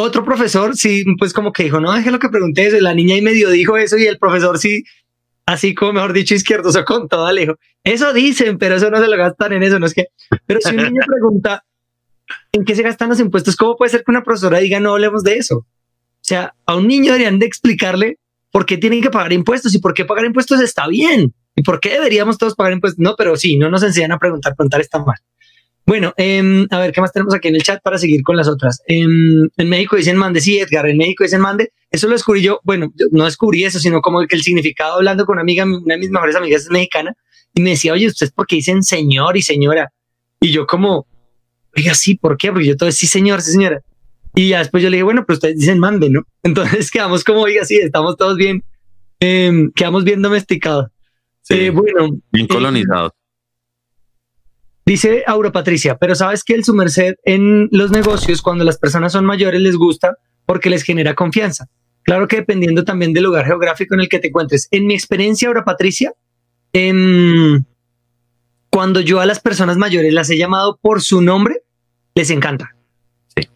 otro 0.00 0.24
profesor, 0.24 0.76
sí, 0.76 1.04
pues 1.18 1.32
como 1.32 1.52
que 1.52 1.64
dijo, 1.64 1.80
no, 1.80 1.92
deje 1.92 2.12
lo 2.12 2.20
que 2.20 2.28
pregunté 2.28 2.66
eso. 2.68 2.80
La 2.80 2.94
niña 2.94 3.16
y 3.16 3.22
medio 3.22 3.50
dijo 3.50 3.76
eso 3.76 3.98
y 3.98 4.06
el 4.06 4.16
profesor 4.18 4.58
sí, 4.58 4.84
así 5.44 5.74
como 5.74 5.94
mejor 5.94 6.12
dicho, 6.12 6.36
izquierdo, 6.36 6.70
se 6.72 6.84
con 6.84 7.08
todo, 7.08 7.30
le 7.32 7.40
dijo, 7.42 7.54
eso 7.82 8.12
dicen, 8.12 8.58
pero 8.58 8.76
eso 8.76 8.90
no 8.90 9.00
se 9.00 9.08
lo 9.08 9.16
gastan 9.16 9.54
en 9.54 9.64
eso, 9.64 9.80
no 9.80 9.86
es 9.86 9.94
que, 9.94 10.06
pero 10.46 10.60
si 10.60 10.70
un 10.70 10.84
niño 10.84 11.02
pregunta, 11.06 11.64
¿en 12.52 12.64
qué 12.64 12.76
se 12.76 12.82
gastan 12.82 13.08
los 13.08 13.18
impuestos? 13.18 13.56
¿Cómo 13.56 13.76
puede 13.76 13.90
ser 13.90 14.04
que 14.04 14.10
una 14.12 14.22
profesora 14.22 14.58
diga, 14.58 14.78
no 14.78 14.92
hablemos 14.92 15.24
de 15.24 15.38
eso? 15.38 15.56
O 15.58 15.66
sea, 16.20 16.54
a 16.64 16.76
un 16.76 16.86
niño 16.86 17.12
deberían 17.12 17.40
de 17.40 17.46
explicarle 17.46 18.18
por 18.52 18.66
qué 18.66 18.78
tienen 18.78 19.02
que 19.02 19.10
pagar 19.10 19.32
impuestos 19.32 19.74
y 19.74 19.78
por 19.78 19.94
qué 19.94 20.04
pagar 20.04 20.24
impuestos 20.24 20.60
está 20.60 20.86
bien 20.86 21.34
y 21.56 21.62
por 21.62 21.80
qué 21.80 21.90
deberíamos 21.90 22.38
todos 22.38 22.54
pagar 22.54 22.72
impuestos. 22.72 23.00
No, 23.00 23.16
pero 23.16 23.36
sí, 23.36 23.56
no 23.56 23.68
nos 23.68 23.82
enseñan 23.82 24.12
a 24.12 24.18
preguntar, 24.18 24.54
preguntar 24.54 24.80
está 24.80 24.98
mal. 25.00 25.18
Bueno, 25.88 26.12
em, 26.18 26.66
a 26.70 26.80
ver, 26.80 26.92
¿qué 26.92 27.00
más 27.00 27.12
tenemos 27.12 27.34
aquí 27.34 27.48
en 27.48 27.54
el 27.54 27.62
chat 27.62 27.80
para 27.82 27.96
seguir 27.96 28.22
con 28.22 28.36
las 28.36 28.46
otras? 28.46 28.82
Em, 28.86 29.48
en 29.56 29.68
México 29.70 29.96
dicen 29.96 30.18
mande, 30.18 30.38
sí, 30.42 30.58
Edgar, 30.58 30.86
en 30.86 30.98
México 30.98 31.24
dicen 31.24 31.40
mande. 31.40 31.72
Eso 31.90 32.08
lo 32.08 32.12
descubrí 32.12 32.42
yo, 32.42 32.60
bueno, 32.62 32.92
no 33.10 33.24
descubrí 33.24 33.64
eso, 33.64 33.78
sino 33.78 34.02
como 34.02 34.20
que 34.26 34.36
el 34.36 34.42
significado 34.42 34.96
hablando 34.96 35.24
con 35.24 35.36
una 35.36 35.40
amiga, 35.40 35.64
una 35.64 35.94
de 35.94 35.98
mis 35.98 36.10
mejores 36.10 36.36
amigas 36.36 36.64
es 36.64 36.70
mexicana, 36.70 37.14
y 37.54 37.62
me 37.62 37.70
decía, 37.70 37.94
oye, 37.94 38.06
¿ustedes 38.06 38.32
por 38.32 38.46
qué 38.46 38.56
dicen 38.56 38.82
señor 38.82 39.38
y 39.38 39.40
señora? 39.40 39.90
Y 40.42 40.52
yo 40.52 40.66
como, 40.66 41.06
oiga, 41.74 41.94
sí, 41.94 42.16
¿por 42.16 42.36
qué? 42.36 42.52
Porque 42.52 42.66
yo 42.66 42.76
todo 42.76 42.90
es 42.90 42.96
sí, 42.96 43.06
señor, 43.06 43.40
sí, 43.40 43.52
señora. 43.52 43.80
Y 44.34 44.50
ya 44.50 44.58
después 44.58 44.82
yo 44.82 44.90
le 44.90 44.98
dije, 44.98 45.04
bueno, 45.04 45.24
pero 45.26 45.36
ustedes 45.36 45.56
dicen 45.56 45.78
mande, 45.78 46.10
¿no? 46.10 46.20
Entonces 46.42 46.90
quedamos 46.90 47.24
como, 47.24 47.40
oiga, 47.40 47.64
sí, 47.64 47.78
estamos 47.78 48.18
todos 48.18 48.36
bien, 48.36 48.62
em, 49.20 49.72
quedamos 49.74 50.04
bien 50.04 50.20
domesticados. 50.20 50.88
Sí, 51.40 51.54
eh, 51.54 51.70
bueno, 51.70 52.10
bien 52.30 52.46
colonizados. 52.46 53.12
Dice 54.88 55.22
Aura 55.26 55.52
Patricia, 55.52 55.98
pero 55.98 56.14
sabes 56.14 56.42
que 56.42 56.54
el 56.54 56.64
su 56.64 56.72
merced 56.72 57.16
en 57.24 57.68
los 57.72 57.90
negocios, 57.90 58.40
cuando 58.40 58.64
las 58.64 58.78
personas 58.78 59.12
son 59.12 59.26
mayores, 59.26 59.60
les 59.60 59.76
gusta 59.76 60.16
porque 60.46 60.70
les 60.70 60.82
genera 60.82 61.14
confianza. 61.14 61.68
Claro 62.04 62.26
que 62.26 62.36
dependiendo 62.36 62.84
también 62.84 63.12
del 63.12 63.24
lugar 63.24 63.44
geográfico 63.44 63.94
en 63.94 64.00
el 64.00 64.08
que 64.08 64.18
te 64.18 64.28
encuentres. 64.28 64.66
En 64.70 64.86
mi 64.86 64.94
experiencia, 64.94 65.48
Aura 65.48 65.66
Patricia, 65.66 66.14
em, 66.72 67.64
cuando 68.70 69.02
yo 69.02 69.20
a 69.20 69.26
las 69.26 69.40
personas 69.40 69.76
mayores 69.76 70.14
las 70.14 70.30
he 70.30 70.38
llamado 70.38 70.78
por 70.80 71.02
su 71.02 71.20
nombre, 71.20 71.60
les 72.14 72.30
encanta. 72.30 72.74
Sí. 73.36 73.46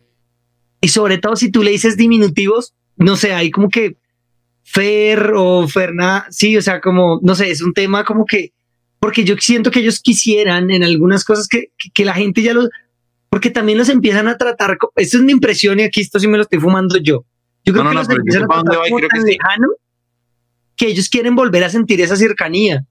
Y 0.82 0.88
sobre 0.88 1.16
todo 1.16 1.36
si 1.36 1.50
tú 1.50 1.62
le 1.62 1.70
dices 1.70 1.96
diminutivos, 1.96 2.74
no 2.98 3.16
sé, 3.16 3.32
hay 3.32 3.50
como 3.50 3.70
que 3.70 3.96
Fer 4.64 5.32
o 5.34 5.66
Ferna, 5.66 6.26
sí, 6.28 6.58
o 6.58 6.60
sea, 6.60 6.82
como, 6.82 7.20
no 7.22 7.34
sé, 7.34 7.50
es 7.50 7.62
un 7.62 7.72
tema 7.72 8.04
como 8.04 8.26
que 8.26 8.52
porque 9.02 9.24
yo 9.24 9.34
siento 9.36 9.72
que 9.72 9.80
ellos 9.80 9.98
quisieran 9.98 10.70
en 10.70 10.84
algunas 10.84 11.24
cosas 11.24 11.48
que, 11.48 11.72
que, 11.92 12.04
la 12.04 12.14
gente 12.14 12.40
ya 12.40 12.54
los, 12.54 12.68
porque 13.28 13.50
también 13.50 13.76
los 13.76 13.88
empiezan 13.88 14.28
a 14.28 14.38
tratar, 14.38 14.78
esa 14.94 15.16
es 15.16 15.24
mi 15.24 15.32
impresión 15.32 15.80
y 15.80 15.82
aquí 15.82 16.00
esto 16.00 16.20
sí 16.20 16.28
me 16.28 16.36
lo 16.36 16.44
estoy 16.44 16.60
fumando 16.60 16.96
yo. 16.98 17.24
Yo 17.64 17.72
creo 17.72 17.88
que 17.88 17.94
los 17.94 18.08
empiezan 18.08 18.44
a 18.44 18.46
tratar 18.46 18.78
como 18.88 19.00
tan 19.08 19.24
lejano 19.24 19.68
que 20.76 20.86
ellos 20.86 21.08
quieren 21.08 21.34
volver 21.34 21.64
a 21.64 21.68
sentir 21.68 22.00
esa 22.00 22.14
cercanía. 22.14 22.86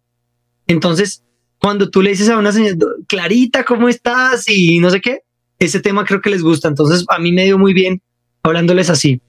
Entonces, 0.68 1.24
cuando 1.60 1.90
tú 1.90 2.02
le 2.02 2.10
dices 2.10 2.28
a 2.28 2.38
una 2.38 2.52
señora, 2.52 2.76
Clarita, 3.08 3.64
¿cómo 3.64 3.88
estás? 3.88 4.50
Y 4.50 4.80
no 4.80 4.90
sé 4.90 5.00
qué, 5.00 5.20
ese 5.60 5.80
tema 5.80 6.04
creo 6.04 6.20
que 6.20 6.30
les 6.30 6.44
gusta. 6.44 6.68
Entonces, 6.68 7.06
a 7.08 7.20
mí 7.20 7.32
me 7.32 7.46
dio 7.46 7.58
muy 7.58 7.74
bien 7.74 8.02
hablándoles 8.44 8.90
así. 8.90 9.22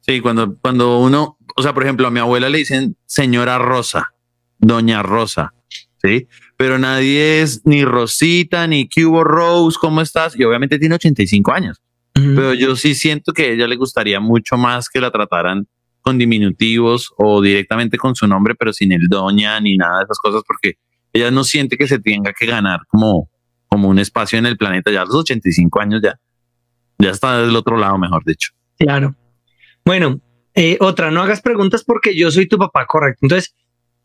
Sí, 0.00 0.20
cuando, 0.20 0.54
cuando 0.54 0.98
uno, 0.98 1.38
o 1.56 1.62
sea, 1.62 1.72
por 1.72 1.82
ejemplo, 1.82 2.08
a 2.08 2.10
mi 2.10 2.20
abuela 2.20 2.50
le 2.50 2.58
dicen 2.58 2.98
señora 3.06 3.56
Rosa, 3.56 4.12
doña 4.58 5.02
Rosa. 5.02 5.54
¿Sí? 6.02 6.28
Pero 6.56 6.78
nadie 6.78 7.42
es 7.42 7.62
ni 7.64 7.84
Rosita, 7.84 8.66
ni 8.66 8.88
Cubo 8.88 9.24
Rose, 9.24 9.78
¿cómo 9.80 10.00
estás? 10.00 10.38
Y 10.38 10.44
obviamente 10.44 10.78
tiene 10.78 10.94
85 10.94 11.52
años. 11.52 11.80
Pero 12.14 12.52
yo 12.52 12.76
sí 12.76 12.94
siento 12.94 13.32
que 13.32 13.42
a 13.42 13.48
ella 13.52 13.66
le 13.66 13.76
gustaría 13.76 14.20
mucho 14.20 14.58
más 14.58 14.90
que 14.90 15.00
la 15.00 15.10
trataran 15.10 15.66
con 16.02 16.18
diminutivos 16.18 17.10
o 17.16 17.40
directamente 17.40 17.96
con 17.96 18.14
su 18.14 18.26
nombre, 18.26 18.54
pero 18.54 18.72
sin 18.72 18.92
el 18.92 19.08
doña 19.08 19.58
ni 19.60 19.76
nada 19.76 19.98
de 19.98 20.04
esas 20.04 20.18
cosas, 20.18 20.42
porque 20.46 20.74
ella 21.12 21.30
no 21.30 21.42
siente 21.42 21.78
que 21.78 21.86
se 21.86 21.98
tenga 21.98 22.32
que 22.32 22.44
ganar 22.44 22.80
como, 22.88 23.30
como 23.66 23.88
un 23.88 23.98
espacio 23.98 24.38
en 24.38 24.44
el 24.44 24.58
planeta. 24.58 24.90
Ya 24.90 25.02
a 25.02 25.04
los 25.06 25.14
85 25.14 25.80
años 25.80 26.02
ya, 26.02 26.18
ya 26.98 27.10
está 27.10 27.38
del 27.38 27.56
otro 27.56 27.78
lado, 27.78 27.96
mejor 27.96 28.24
dicho. 28.26 28.52
Claro. 28.78 29.14
Bueno, 29.84 30.20
eh, 30.54 30.76
otra, 30.80 31.10
no 31.10 31.22
hagas 31.22 31.40
preguntas 31.40 31.82
porque 31.82 32.14
yo 32.14 32.30
soy 32.30 32.46
tu 32.46 32.58
papá, 32.58 32.84
correcto. 32.86 33.20
Entonces, 33.22 33.54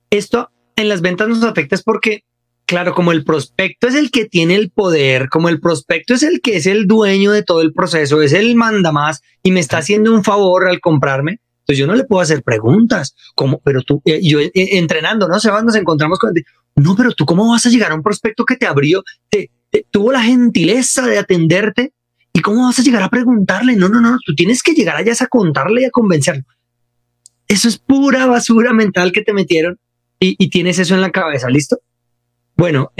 esto 0.09 0.49
en 0.78 0.89
las 0.89 1.01
ventas 1.01 1.28
nos 1.28 1.43
afecta 1.43 1.75
es 1.75 1.84
porque, 1.84 2.23
claro, 2.65 2.93
como 2.93 3.11
el 3.11 3.25
prospecto 3.25 3.88
es 3.88 3.95
el 3.95 4.11
que 4.11 4.25
tiene 4.25 4.55
el 4.55 4.71
poder, 4.71 5.28
como 5.28 5.49
el 5.49 5.59
prospecto 5.59 6.13
es 6.13 6.23
el 6.23 6.39
que 6.39 6.55
es 6.55 6.67
el 6.67 6.88
dueño 6.88 7.32
de 7.32 7.43
todo 7.43 7.61
el 7.61 7.73
proceso, 7.73 8.21
es 8.21 8.32
el 8.32 8.55
manda 8.55 8.91
más 8.91 9.21
y 9.43 9.51
me 9.51 9.59
está 9.59 9.80
haciendo 9.80 10.13
un 10.13 10.23
favor 10.23 10.67
al 10.67 10.80
comprarme, 10.80 11.41
pues 11.65 11.78
yo 11.78 11.88
no 11.88 11.95
le 11.95 12.05
puedo 12.05 12.21
hacer 12.21 12.43
preguntas, 12.43 13.15
como, 13.36 13.59
pero 13.59 13.82
tú, 13.82 14.01
eh, 14.05 14.21
yo 14.23 14.39
eh, 14.39 14.51
entrenando, 14.53 15.28
¿no? 15.28 15.39
Se 15.39 15.49
nos 15.49 15.75
encontramos 15.75 16.19
con, 16.19 16.34
no, 16.75 16.95
pero 16.95 17.11
tú 17.11 17.25
cómo 17.25 17.49
vas 17.49 17.65
a 17.65 17.69
llegar 17.69 17.91
a 17.91 17.95
un 17.95 18.03
prospecto 18.03 18.45
que 18.45 18.55
te 18.55 18.67
abrió, 18.67 19.03
te, 19.30 19.49
tuvo 19.91 20.11
la 20.11 20.21
gentileza 20.21 21.05
de 21.07 21.17
atenderte 21.17 21.93
y 22.32 22.39
cómo 22.39 22.63
vas 22.63 22.80
a 22.80 22.84
llegar 22.84 23.01
a 23.01 23.09
preguntarle, 23.09 23.75
no, 23.75 23.89
no, 23.89 23.99
no, 23.99 24.17
tú 24.25 24.36
tienes 24.36 24.61
que 24.61 24.73
llegar 24.73 24.95
allá 24.95 25.13
a 25.19 25.28
contarle 25.28 25.82
y 25.82 25.86
a 25.86 25.91
convencerlo. 25.91 26.43
Eso 27.47 27.67
es 27.67 27.80
pura 27.80 28.28
basura 28.28 28.73
mental 28.73 29.11
que 29.11 29.23
te 29.23 29.34
metieron 29.34 29.80
y, 30.20 30.49
tienes 30.49 30.80
eso 30.80 30.95
en 30.95 31.01
la 31.01 31.11
cabeza, 31.11 31.49
¿listo? 31.49 31.80
Bueno, 32.55 32.91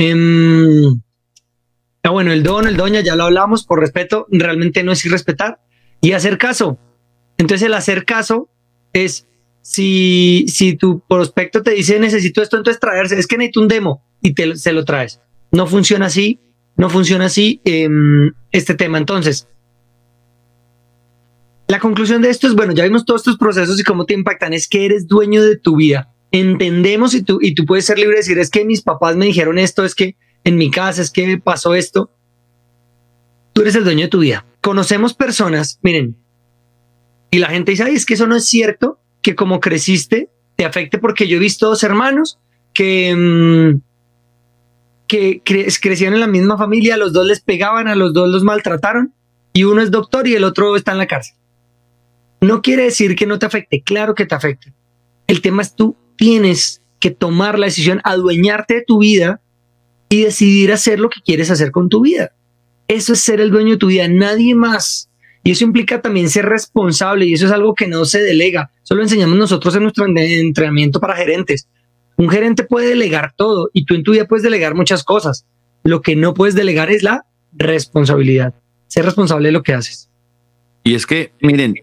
ah, 2.03 2.09
bueno, 2.11 2.32
el 2.32 2.43
don, 2.43 2.68
el 2.68 2.78
doña, 2.78 3.01
ya 3.01 3.15
lo 3.15 3.24
hablamos, 3.24 3.65
por 3.65 3.80
respeto, 3.80 4.28
realmente 4.30 4.84
no 4.84 4.91
es 4.91 5.03
irrespetar 5.05 5.59
y 5.99 6.11
hacer 6.11 6.38
caso. 6.38 6.78
Entonces 7.38 7.65
el 7.65 7.74
hacer 7.74 8.05
caso 8.05 8.49
es 8.93 9.28
si, 9.61 10.45
si 10.47 10.76
tu 10.76 11.01
prospecto 11.07 11.63
te 11.63 11.72
dice 11.72 11.99
necesito 11.99 12.41
esto, 12.41 12.57
entonces 12.57 12.80
traerse, 12.80 13.18
es 13.18 13.28
que 13.28 13.38
necesito 13.38 13.61
un 13.61 13.68
demo 13.68 14.03
y 14.22 14.34
te, 14.34 14.55
se 14.55 14.74
lo 14.74 14.86
traes. 14.86 15.20
No 15.51 15.65
funciona 15.65 16.05
así, 16.07 16.39
no 16.76 16.89
funciona 16.89 17.26
así 17.26 17.61
em, 17.65 18.32
este 18.51 18.76
tema. 18.76 18.99
Entonces, 18.99 19.47
la 21.68 21.80
conclusión 21.80 22.22
de 22.22 22.30
esto 22.30 22.47
es, 22.47 22.53
bueno, 22.53 22.74
ya 22.74 22.84
vimos 22.84 23.05
todos 23.05 23.22
estos 23.22 23.38
procesos 23.38 23.80
y 23.80 23.84
cómo 23.84 24.05
te 24.05 24.13
impactan, 24.13 24.53
es 24.53 24.68
que 24.68 24.86
eres 24.86 25.07
dueño 25.07 25.43
de 25.43 25.57
tu 25.57 25.76
vida 25.76 26.13
entendemos 26.39 27.13
y 27.13 27.23
tú, 27.23 27.39
y 27.41 27.55
tú 27.55 27.65
puedes 27.65 27.85
ser 27.85 27.97
libre 27.97 28.15
de 28.15 28.21
decir, 28.21 28.39
es 28.39 28.49
que 28.49 28.65
mis 28.65 28.81
papás 28.81 29.15
me 29.15 29.25
dijeron 29.25 29.57
esto, 29.57 29.83
es 29.83 29.95
que 29.95 30.15
en 30.43 30.57
mi 30.57 30.71
casa, 30.71 31.01
es 31.01 31.11
que 31.11 31.38
pasó 31.38 31.75
esto. 31.75 32.11
Tú 33.53 33.61
eres 33.61 33.75
el 33.75 33.83
dueño 33.83 34.03
de 34.03 34.09
tu 34.09 34.19
vida. 34.19 34.45
Conocemos 34.61 35.13
personas, 35.13 35.79
miren, 35.81 36.15
y 37.31 37.39
la 37.39 37.47
gente 37.47 37.71
dice, 37.71 37.89
es 37.91 38.05
que 38.05 38.13
eso 38.13 38.27
no 38.27 38.35
es 38.35 38.45
cierto, 38.45 38.99
que 39.21 39.35
como 39.35 39.59
creciste 39.59 40.29
te 40.55 40.65
afecte 40.65 40.97
porque 40.97 41.27
yo 41.27 41.38
he 41.38 41.39
visto 41.39 41.67
dos 41.67 41.83
hermanos 41.83 42.39
que, 42.73 43.13
mm, 43.15 43.81
que 45.07 45.41
crecieron 45.43 46.15
en 46.15 46.19
la 46.19 46.27
misma 46.27 46.57
familia, 46.57 46.97
los 46.97 47.13
dos 47.13 47.25
les 47.25 47.41
pegaban, 47.41 47.88
a 47.88 47.95
los 47.95 48.13
dos 48.13 48.29
los 48.29 48.43
maltrataron 48.43 49.13
y 49.53 49.63
uno 49.63 49.81
es 49.81 49.91
doctor 49.91 50.27
y 50.27 50.35
el 50.35 50.43
otro 50.43 50.75
está 50.75 50.91
en 50.93 50.97
la 50.97 51.07
cárcel. 51.07 51.35
No 52.41 52.61
quiere 52.61 52.83
decir 52.83 53.15
que 53.15 53.25
no 53.25 53.39
te 53.39 53.45
afecte, 53.45 53.81
claro 53.81 54.15
que 54.15 54.25
te 54.25 54.35
afecte. 54.35 54.73
El 55.27 55.41
tema 55.41 55.61
es 55.61 55.75
tú 55.75 55.97
tienes 56.18 56.82
que 56.99 57.11
tomar 57.11 57.57
la 57.57 57.68
decisión, 57.68 58.01
adueñarte 58.03 58.76
de 58.76 58.84
tu 58.86 58.99
vida 58.99 59.39
y 60.09 60.24
decidir 60.24 60.72
hacer 60.72 60.99
lo 60.99 61.09
que 61.09 61.22
quieres 61.22 61.51
hacer 61.51 61.72
con 61.72 61.89
tu 61.89 62.01
vida. 62.01 62.32
Eso 62.88 63.13
es 63.13 63.20
ser 63.20 63.41
el 63.41 63.51
dueño 63.51 63.74
de 63.74 63.78
tu 63.78 63.88
vida, 63.88 64.07
nadie 64.07 64.55
más. 64.55 65.09
Y 65.43 65.51
eso 65.51 65.63
implica 65.63 66.01
también 66.01 66.30
ser 66.30 66.45
responsable 66.45 67.26
y 67.26 67.34
eso 67.34 67.45
es 67.45 67.51
algo 67.51 67.74
que 67.74 67.88
no 67.88 68.03
se 68.05 68.22
delega. 68.22 68.72
Solo 68.84 69.01
enseñamos 69.01 69.38
nosotros 69.38 69.76
en 69.76 69.84
nuestro 69.84 70.05
entrenamiento 70.05 70.99
para 70.99 71.15
gerentes. 71.15 71.68
Un 72.18 72.30
gerente 72.30 72.63
puede 72.63 72.89
delegar 72.89 73.34
todo 73.36 73.70
y 73.74 73.86
tú 73.86 73.93
en 73.93 74.03
tu 74.03 74.13
vida 74.13 74.26
puedes 74.26 74.43
delegar 74.43 74.76
muchas 74.76 75.03
cosas. 75.03 75.45
Lo 75.84 76.01
que 76.01 76.15
no 76.15 76.34
puedes 76.34 76.55
delegar 76.55 76.91
es 76.91 77.03
la 77.03 77.26
responsabilidad. 77.53 78.55
Ser 78.88 79.05
responsable 79.05 79.49
de 79.49 79.51
lo 79.51 79.63
que 79.63 79.74
haces. 79.74 80.09
Y 80.84 80.95
es 80.95 81.05
que, 81.05 81.32
miren, 81.41 81.76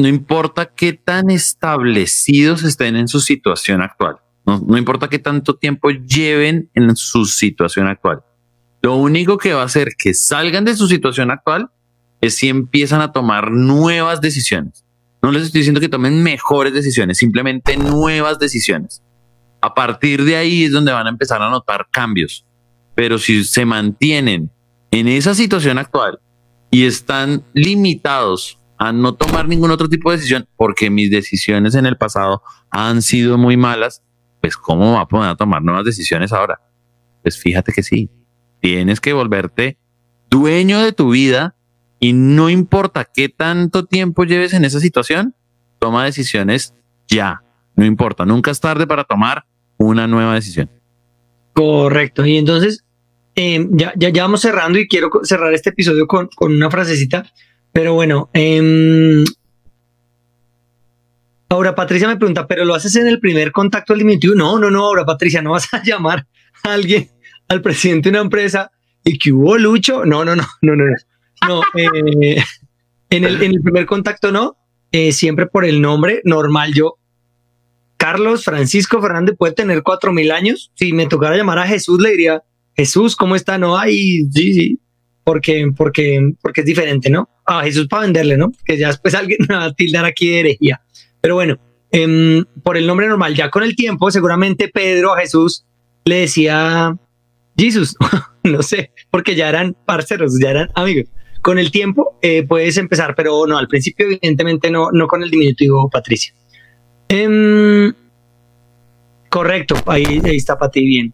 no 0.00 0.08
importa 0.08 0.66
qué 0.66 0.92
tan 0.92 1.30
establecidos 1.30 2.62
estén 2.62 2.96
en 2.96 3.08
su 3.08 3.20
situación 3.20 3.82
actual, 3.82 4.16
no, 4.46 4.76
importa 4.76 5.08
qué 5.08 5.18
tanto 5.18 5.56
tiempo 5.56 5.90
lleven 5.90 6.70
en 6.74 6.96
su 6.96 7.24
situación 7.24 7.86
actual. 7.86 8.22
Lo 8.82 8.96
único 8.96 9.38
que 9.38 9.52
va 9.52 9.62
a 9.62 9.66
hacer 9.66 9.90
que 9.96 10.14
salgan 10.14 10.64
de 10.64 10.74
su 10.74 10.88
situación 10.88 11.30
actual 11.30 11.70
es 12.20 12.36
si 12.36 12.48
empiezan 12.48 13.00
a 13.00 13.12
tomar 13.12 13.50
nuevas 13.50 14.20
decisiones. 14.20 14.84
No 15.22 15.30
les 15.30 15.44
estoy 15.44 15.60
diciendo 15.60 15.80
que 15.80 15.88
tomen 15.88 16.22
mejores 16.22 16.72
decisiones, 16.72 17.18
simplemente 17.18 17.76
nuevas 17.76 18.38
decisiones. 18.38 19.02
A 19.60 19.74
partir 19.74 20.24
de 20.24 20.36
ahí 20.36 20.64
es 20.64 20.72
donde 20.72 20.92
van 20.92 21.06
a 21.06 21.10
empezar 21.10 21.42
a 21.42 21.50
notar 21.50 21.88
cambios. 21.90 22.46
Pero 22.94 23.18
si 23.18 23.44
se 23.44 23.66
mantienen 23.66 24.50
en 24.90 25.08
esa 25.08 25.34
situación 25.34 25.78
actual 25.78 26.18
y 26.70 26.84
están 26.84 27.44
limitados 27.52 28.59
a 28.80 28.94
no 28.94 29.14
tomar 29.14 29.46
ningún 29.46 29.70
otro 29.70 29.90
tipo 29.90 30.10
de 30.10 30.16
decisión 30.16 30.48
porque 30.56 30.88
mis 30.88 31.10
decisiones 31.10 31.74
en 31.74 31.84
el 31.84 31.98
pasado 31.98 32.42
han 32.70 33.02
sido 33.02 33.36
muy 33.36 33.58
malas, 33.58 34.02
pues 34.40 34.56
¿cómo 34.56 34.94
va 34.94 35.02
a 35.02 35.06
poder 35.06 35.36
tomar 35.36 35.62
nuevas 35.62 35.84
decisiones 35.84 36.32
ahora? 36.32 36.62
Pues 37.22 37.38
fíjate 37.38 37.72
que 37.72 37.82
sí, 37.82 38.10
tienes 38.58 38.98
que 38.98 39.12
volverte 39.12 39.78
dueño 40.30 40.80
de 40.80 40.92
tu 40.92 41.10
vida 41.10 41.54
y 41.98 42.14
no 42.14 42.48
importa 42.48 43.04
qué 43.04 43.28
tanto 43.28 43.84
tiempo 43.84 44.24
lleves 44.24 44.54
en 44.54 44.64
esa 44.64 44.80
situación, 44.80 45.34
toma 45.78 46.06
decisiones 46.06 46.72
ya, 47.06 47.42
no 47.76 47.84
importa, 47.84 48.24
nunca 48.24 48.50
es 48.50 48.60
tarde 48.60 48.86
para 48.86 49.04
tomar 49.04 49.44
una 49.76 50.06
nueva 50.06 50.32
decisión. 50.32 50.70
Correcto, 51.52 52.24
y 52.24 52.38
entonces 52.38 52.82
eh, 53.34 53.68
ya, 53.72 53.92
ya, 53.94 54.22
vamos 54.22 54.40
cerrando 54.40 54.78
y 54.78 54.88
quiero 54.88 55.10
cerrar 55.22 55.52
este 55.52 55.68
episodio 55.68 56.06
con, 56.06 56.30
con 56.34 56.54
una 56.54 56.70
frasecita, 56.70 57.30
pero 57.72 57.94
bueno, 57.94 58.30
eh, 58.34 59.24
ahora 61.48 61.74
Patricia 61.74 62.08
me 62.08 62.16
pregunta, 62.16 62.46
¿pero 62.46 62.64
lo 62.64 62.74
haces 62.74 62.96
en 62.96 63.06
el 63.06 63.20
primer 63.20 63.52
contacto 63.52 63.92
al 63.92 63.98
diminutivo? 63.98 64.34
No, 64.34 64.58
no, 64.58 64.70
no, 64.70 64.86
ahora 64.86 65.04
Patricia, 65.04 65.42
no 65.42 65.50
vas 65.50 65.72
a 65.72 65.82
llamar 65.84 66.26
a 66.64 66.72
alguien, 66.72 67.10
al 67.48 67.62
presidente 67.62 68.08
de 68.08 68.16
una 68.16 68.24
empresa 68.24 68.70
y 69.04 69.18
que 69.18 69.32
hubo 69.32 69.56
Lucho. 69.58 70.04
No, 70.04 70.24
no, 70.24 70.36
no, 70.36 70.44
no, 70.62 70.76
no, 70.76 70.84
no. 70.84 70.96
no 71.48 71.62
eh, 71.74 72.42
en, 73.10 73.24
el, 73.24 73.42
en 73.42 73.52
el 73.52 73.60
primer 73.60 73.86
contacto 73.86 74.32
no, 74.32 74.56
eh, 74.92 75.12
siempre 75.12 75.46
por 75.46 75.64
el 75.64 75.80
nombre 75.80 76.22
normal 76.24 76.72
yo. 76.74 76.96
Carlos 77.96 78.44
Francisco 78.44 79.00
Fernández 79.02 79.36
puede 79.38 79.52
tener 79.52 79.82
cuatro 79.82 80.12
mil 80.12 80.32
años. 80.32 80.72
Si 80.74 80.92
me 80.92 81.06
tocara 81.06 81.36
llamar 81.36 81.58
a 81.58 81.66
Jesús, 81.66 82.00
le 82.00 82.12
diría, 82.12 82.42
Jesús, 82.74 83.14
¿cómo 83.14 83.36
está? 83.36 83.58
No, 83.58 83.76
ay, 83.76 84.24
sí, 84.32 84.54
sí, 84.54 84.80
porque, 85.22 85.70
porque, 85.76 86.32
porque 86.40 86.62
es 86.62 86.66
diferente, 86.66 87.10
¿no? 87.10 87.28
A 87.50 87.64
Jesús 87.64 87.88
para 87.88 88.02
venderle, 88.02 88.36
¿no? 88.36 88.52
Que 88.64 88.78
ya 88.78 88.88
después 88.88 89.14
alguien 89.16 89.40
va 89.50 89.64
a 89.64 89.72
tildar 89.72 90.04
aquí 90.04 90.30
de 90.30 90.40
herejía. 90.40 90.80
Pero 91.20 91.34
bueno, 91.34 91.58
eh, 91.90 92.44
por 92.62 92.76
el 92.76 92.86
nombre 92.86 93.08
normal, 93.08 93.34
ya 93.34 93.50
con 93.50 93.62
el 93.62 93.74
tiempo, 93.74 94.10
seguramente 94.10 94.68
Pedro 94.68 95.14
a 95.14 95.20
Jesús 95.20 95.64
le 96.04 96.20
decía 96.20 96.96
Jesús, 97.58 97.96
no 98.44 98.62
sé, 98.62 98.92
porque 99.10 99.34
ya 99.34 99.48
eran 99.48 99.76
parceros, 99.84 100.38
ya 100.40 100.50
eran 100.50 100.70
amigos. 100.74 101.10
Con 101.42 101.58
el 101.58 101.70
tiempo 101.70 102.18
eh, 102.22 102.44
puedes 102.46 102.76
empezar, 102.76 103.14
pero 103.14 103.46
no, 103.46 103.58
al 103.58 103.66
principio 103.66 104.06
evidentemente 104.06 104.70
no, 104.70 104.90
no 104.92 105.06
con 105.06 105.22
el 105.22 105.30
diminutivo 105.30 105.88
Patricia. 105.90 106.34
Eh, 107.08 107.92
correcto, 109.28 109.74
ahí, 109.86 110.20
ahí 110.24 110.36
está 110.36 110.58
para 110.58 110.70
ti 110.70 110.84
bien. 110.84 111.12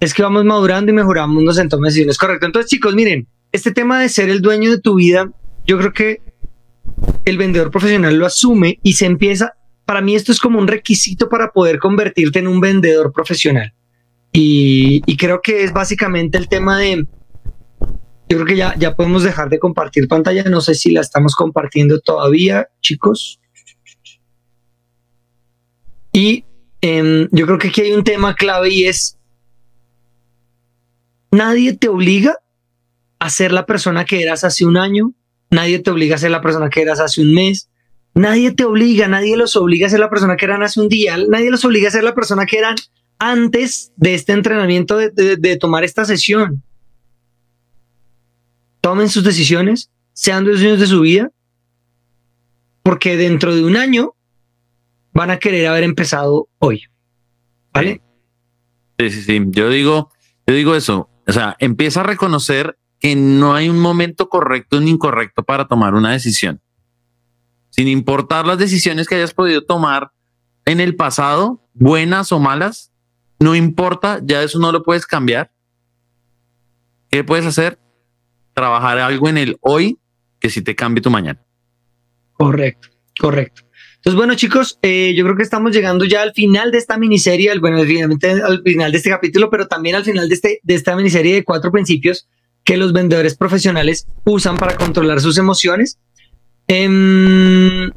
Es 0.00 0.12
que 0.12 0.22
vamos 0.22 0.44
madurando 0.44 0.92
y 0.92 0.94
mejoramos 0.94 1.42
nos 1.42 1.56
de 1.56 1.66
decisiones. 1.66 2.18
Correcto. 2.18 2.44
Entonces, 2.46 2.70
chicos, 2.70 2.94
miren, 2.94 3.26
este 3.52 3.72
tema 3.72 4.00
de 4.00 4.08
ser 4.10 4.28
el 4.28 4.42
dueño 4.42 4.70
de 4.70 4.80
tu 4.80 4.96
vida, 4.96 5.30
yo 5.66 5.78
creo 5.78 5.92
que 5.92 6.22
el 7.24 7.38
vendedor 7.38 7.70
profesional 7.70 8.16
lo 8.16 8.26
asume 8.26 8.78
y 8.82 8.94
se 8.94 9.06
empieza. 9.06 9.54
Para 9.84 10.00
mí, 10.00 10.14
esto 10.14 10.32
es 10.32 10.40
como 10.40 10.58
un 10.58 10.68
requisito 10.68 11.28
para 11.28 11.52
poder 11.52 11.78
convertirte 11.78 12.38
en 12.38 12.48
un 12.48 12.60
vendedor 12.60 13.12
profesional. 13.12 13.74
Y, 14.32 15.00
creo 15.16 15.40
que 15.42 15.62
es 15.62 15.72
básicamente 15.72 16.38
el 16.38 16.48
tema 16.48 16.78
de. 16.78 17.06
Yo 18.28 18.38
creo 18.38 18.46
que 18.46 18.56
ya, 18.56 18.74
ya 18.76 18.96
podemos 18.96 19.22
dejar 19.22 19.48
de 19.48 19.58
compartir 19.58 20.08
pantalla. 20.08 20.44
No 20.44 20.60
sé 20.60 20.74
si 20.74 20.90
la 20.90 21.00
estamos 21.00 21.34
compartiendo 21.34 22.00
todavía, 22.00 22.68
chicos. 22.80 23.40
Y 26.12 26.44
eh, 26.80 27.28
yo 27.30 27.46
creo 27.46 27.58
que 27.58 27.68
aquí 27.68 27.82
hay 27.82 27.92
un 27.92 28.04
tema 28.04 28.34
clave 28.34 28.70
y 28.70 28.86
es 28.86 29.18
Nadie 31.34 31.76
te 31.76 31.88
obliga 31.88 32.36
a 33.18 33.28
ser 33.28 33.50
la 33.50 33.66
persona 33.66 34.04
que 34.04 34.22
eras 34.22 34.44
hace 34.44 34.64
un 34.64 34.76
año, 34.76 35.14
nadie 35.50 35.78
te 35.78 35.90
obliga 35.90 36.16
a 36.16 36.18
ser 36.18 36.30
la 36.30 36.40
persona 36.40 36.70
que 36.70 36.82
eras 36.82 37.00
hace 37.00 37.22
un 37.22 37.34
mes, 37.34 37.68
nadie 38.14 38.52
te 38.52 38.64
obliga, 38.64 39.08
nadie 39.08 39.36
los 39.36 39.56
obliga 39.56 39.86
a 39.86 39.90
ser 39.90 40.00
la 40.00 40.10
persona 40.10 40.36
que 40.36 40.44
eran 40.44 40.62
hace 40.62 40.80
un 40.80 40.88
día, 40.88 41.16
nadie 41.28 41.50
los 41.50 41.64
obliga 41.64 41.88
a 41.88 41.92
ser 41.92 42.04
la 42.04 42.14
persona 42.14 42.46
que 42.46 42.58
eran 42.58 42.76
antes 43.18 43.92
de 43.96 44.14
este 44.14 44.32
entrenamiento, 44.32 44.96
de, 44.96 45.36
de, 45.36 45.56
tomar 45.56 45.84
esta 45.84 46.04
sesión. 46.04 46.62
Tomen 48.80 49.08
sus 49.08 49.24
decisiones, 49.24 49.90
sean 50.12 50.44
dueños 50.44 50.78
de 50.78 50.86
su 50.86 51.00
vida, 51.00 51.30
porque 52.82 53.16
dentro 53.16 53.54
de 53.54 53.64
un 53.64 53.76
año 53.76 54.14
van 55.12 55.30
a 55.30 55.38
querer 55.38 55.68
haber 55.68 55.84
empezado 55.84 56.48
hoy. 56.58 56.84
¿Vale? 57.72 58.02
Sí, 58.98 59.10
sí, 59.10 59.22
sí. 59.22 59.40
Yo 59.48 59.70
digo, 59.70 60.10
yo 60.46 60.54
digo 60.54 60.74
eso. 60.74 61.08
O 61.26 61.32
sea, 61.32 61.56
empieza 61.58 62.00
a 62.00 62.04
reconocer 62.04 62.76
que 63.04 63.16
no 63.16 63.54
hay 63.54 63.68
un 63.68 63.80
momento 63.80 64.30
correcto 64.30 64.80
ni 64.80 64.92
incorrecto 64.92 65.42
para 65.42 65.68
tomar 65.68 65.92
una 65.92 66.12
decisión. 66.12 66.62
Sin 67.68 67.86
importar 67.86 68.46
las 68.46 68.56
decisiones 68.56 69.06
que 69.06 69.16
hayas 69.16 69.34
podido 69.34 69.62
tomar 69.62 70.12
en 70.64 70.80
el 70.80 70.96
pasado, 70.96 71.60
buenas 71.74 72.32
o 72.32 72.38
malas, 72.38 72.92
no 73.38 73.54
importa, 73.54 74.20
ya 74.24 74.42
eso 74.42 74.58
no 74.58 74.72
lo 74.72 74.82
puedes 74.82 75.04
cambiar. 75.04 75.52
¿Qué 77.10 77.22
puedes 77.22 77.44
hacer? 77.44 77.78
Trabajar 78.54 78.96
algo 78.96 79.28
en 79.28 79.36
el 79.36 79.58
hoy 79.60 79.98
que 80.40 80.48
sí 80.48 80.62
te 80.62 80.74
cambie 80.74 81.02
tu 81.02 81.10
mañana. 81.10 81.44
Correcto, 82.32 82.88
correcto. 83.20 83.64
Entonces, 83.96 84.16
bueno, 84.16 84.34
chicos, 84.34 84.78
eh, 84.80 85.12
yo 85.14 85.24
creo 85.24 85.36
que 85.36 85.42
estamos 85.42 85.72
llegando 85.72 86.06
ya 86.06 86.22
al 86.22 86.32
final 86.32 86.70
de 86.70 86.78
esta 86.78 86.96
miniserie, 86.96 87.50
al, 87.50 87.60
bueno, 87.60 87.82
finalmente 87.82 88.30
al 88.30 88.62
final 88.62 88.92
de 88.92 88.96
este 88.96 89.10
capítulo, 89.10 89.50
pero 89.50 89.68
también 89.68 89.94
al 89.94 90.04
final 90.04 90.26
de, 90.26 90.34
este, 90.34 90.60
de 90.62 90.74
esta 90.74 90.96
miniserie 90.96 91.34
de 91.34 91.44
cuatro 91.44 91.70
principios 91.70 92.30
que 92.64 92.76
los 92.76 92.92
vendedores 92.92 93.36
profesionales 93.36 94.06
usan 94.24 94.56
para 94.56 94.76
controlar 94.76 95.20
sus 95.20 95.38
emociones. 95.38 95.98
Eh, 96.68 97.90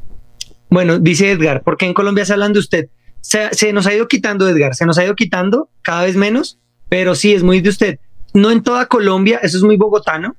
bueno, 0.70 0.98
dice 0.98 1.30
Edgar, 1.30 1.62
¿por 1.62 1.76
qué 1.76 1.86
en 1.86 1.94
Colombia 1.94 2.24
se 2.24 2.34
hablan 2.34 2.52
de 2.52 2.58
usted? 2.60 2.88
Se, 3.20 3.52
se, 3.52 3.72
nos 3.72 3.86
ha 3.86 3.94
ido 3.94 4.06
quitando, 4.06 4.48
Edgar, 4.48 4.74
se 4.74 4.86
nos 4.86 4.98
ha 4.98 5.04
ido 5.04 5.16
quitando 5.16 5.70
cada 5.82 6.02
vez 6.02 6.16
menos, 6.16 6.58
pero 6.88 7.14
sí, 7.14 7.32
es 7.32 7.42
muy 7.42 7.60
de 7.60 7.70
usted. 7.70 7.98
No 8.34 8.50
en 8.50 8.62
toda 8.62 8.86
Colombia, 8.86 9.40
eso 9.42 9.56
es 9.56 9.62
muy 9.62 9.76
bogotano. 9.76 10.36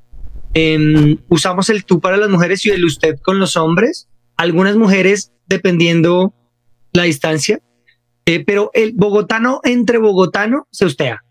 Eh, 0.53 1.17
usamos 1.27 1.69
el 1.69 1.85
tú 1.85 1.99
para 1.99 2.17
las 2.17 2.29
mujeres 2.29 2.65
y 2.65 2.69
el 2.69 2.85
usted 2.85 3.19
con 3.21 3.39
los 3.39 3.55
hombres. 3.57 4.07
Algunas 4.37 4.75
mujeres 4.75 5.31
dependiendo 5.47 6.33
la 6.93 7.03
distancia. 7.03 7.61
Eh, 8.25 8.43
pero 8.45 8.69
el 8.73 8.93
bogotano 8.93 9.61
entre 9.63 9.97
bogotano 9.97 10.67
se 10.71 10.85
ustea. 10.85 11.23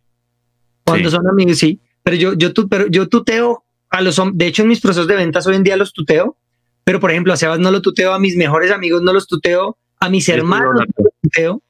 Cuando 0.84 1.10
sí. 1.10 1.16
son 1.16 1.28
amigos, 1.28 1.58
sí. 1.58 1.80
Pero 2.08 2.16
yo, 2.16 2.32
yo, 2.32 2.54
tu, 2.54 2.70
pero 2.70 2.86
yo 2.86 3.06
tuteo 3.06 3.64
a 3.90 4.00
los 4.00 4.18
hombres. 4.18 4.38
De 4.38 4.46
hecho, 4.46 4.62
en 4.62 4.68
mis 4.68 4.80
procesos 4.80 5.06
de 5.06 5.14
ventas 5.14 5.46
hoy 5.46 5.56
en 5.56 5.62
día 5.62 5.76
los 5.76 5.92
tuteo. 5.92 6.38
Pero, 6.82 7.00
por 7.00 7.10
ejemplo, 7.10 7.34
a 7.34 7.36
Sebas 7.36 7.58
no 7.58 7.70
lo 7.70 7.82
tuteo, 7.82 8.14
a 8.14 8.18
mis 8.18 8.34
mejores 8.34 8.70
amigos 8.70 9.02
no 9.02 9.12
los 9.12 9.26
tuteo, 9.26 9.76
a 10.00 10.08
mis 10.08 10.26
hermanos 10.30 10.72
no 10.74 11.04
los 11.04 11.12
tuteo. 11.20 11.62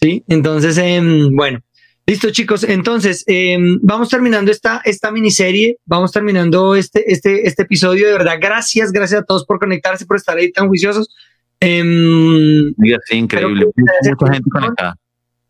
Sí, 0.00 0.24
entonces, 0.26 0.76
eh, 0.78 1.00
bueno. 1.30 1.60
Listo, 2.06 2.30
chicos. 2.30 2.64
Entonces, 2.64 3.22
eh, 3.28 3.56
vamos 3.82 4.08
terminando 4.08 4.50
esta, 4.50 4.82
esta 4.84 5.12
miniserie. 5.12 5.78
Vamos 5.84 6.10
terminando 6.10 6.74
este, 6.74 7.04
este, 7.12 7.46
este 7.46 7.62
episodio. 7.62 8.08
De 8.08 8.14
verdad, 8.14 8.38
gracias, 8.40 8.90
gracias 8.90 9.20
a 9.20 9.24
todos 9.24 9.44
por 9.46 9.60
conectarse, 9.60 10.06
por 10.06 10.16
estar 10.16 10.36
ahí 10.36 10.50
tan 10.50 10.66
juiciosos. 10.66 11.08
Eh, 11.60 11.84
sí, 13.04 13.16
increíble. 13.16 13.66
Mucha 13.76 14.32
gente 14.32 14.50
conectada. 14.50 14.96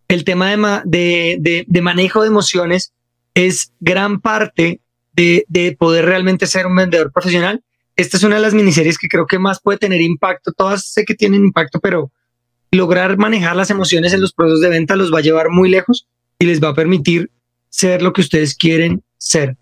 El 0.08 0.24
tema 0.24 0.50
de, 0.50 0.56
ma 0.58 0.82
de, 0.84 1.38
de, 1.40 1.64
de, 1.66 1.80
manejo 1.80 2.20
de 2.20 2.28
emociones 2.28 2.92
es 3.34 3.72
gran 3.80 4.20
parte 4.20 4.80
de, 5.14 5.44
de 5.48 5.76
poder 5.76 6.04
realmente 6.04 6.46
ser 6.46 6.66
un 6.66 6.76
vendedor 6.76 7.12
profesional. 7.12 7.62
Esta 7.96 8.16
es 8.16 8.22
una 8.22 8.36
de 8.36 8.42
las 8.42 8.54
miniseries 8.54 8.98
que 8.98 9.08
creo 9.08 9.26
que 9.26 9.38
más 9.38 9.60
puede 9.60 9.78
tener 9.78 10.00
impacto. 10.00 10.52
Todas 10.52 10.86
sé 10.86 11.04
que 11.04 11.14
tienen 11.14 11.44
impacto, 11.44 11.80
pero 11.80 12.10
lograr 12.70 13.18
manejar 13.18 13.54
las 13.54 13.70
emociones 13.70 14.12
en 14.12 14.20
los 14.20 14.32
procesos 14.32 14.60
de 14.60 14.70
venta 14.70 14.96
los 14.96 15.12
va 15.12 15.18
a 15.18 15.22
llevar 15.22 15.50
muy 15.50 15.68
lejos 15.68 16.08
y 16.38 16.46
les 16.46 16.62
va 16.62 16.68
a 16.70 16.74
permitir 16.74 17.30
ser 17.68 18.02
lo 18.02 18.12
que 18.12 18.22
ustedes 18.22 18.56
quieren 18.56 19.02
ser. 19.18 19.56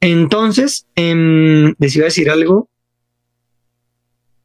Entonces, 0.00 0.86
eh, 0.96 1.74
les 1.78 1.96
iba 1.96 2.04
a 2.04 2.06
decir 2.06 2.30
algo. 2.30 2.68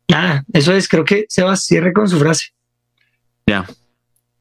Nada, 0.09 0.45
eso 0.53 0.73
es, 0.73 0.87
creo 0.87 1.05
que 1.05 1.25
Sebas 1.29 1.65
cierre 1.65 1.93
con 1.93 2.07
su 2.07 2.19
frase. 2.19 2.53
Ya. 3.45 3.67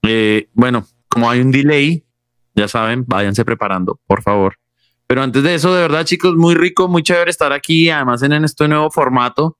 Eh, 0.02 0.48
bueno, 0.52 0.86
como 1.08 1.30
hay 1.30 1.40
un 1.40 1.50
delay, 1.50 2.04
ya 2.56 2.68
saben, 2.68 3.04
váyanse 3.06 3.44
preparando, 3.44 4.00
por 4.06 4.22
favor. 4.22 4.56
Pero 5.06 5.22
antes 5.22 5.42
de 5.42 5.54
eso, 5.54 5.72
de 5.74 5.82
verdad, 5.82 6.04
chicos, 6.04 6.34
muy 6.34 6.54
rico, 6.54 6.88
muy 6.88 7.02
chévere 7.02 7.30
estar 7.30 7.52
aquí, 7.52 7.90
además 7.90 8.22
en, 8.22 8.32
en 8.32 8.44
este 8.44 8.66
nuevo 8.66 8.90
formato. 8.90 9.58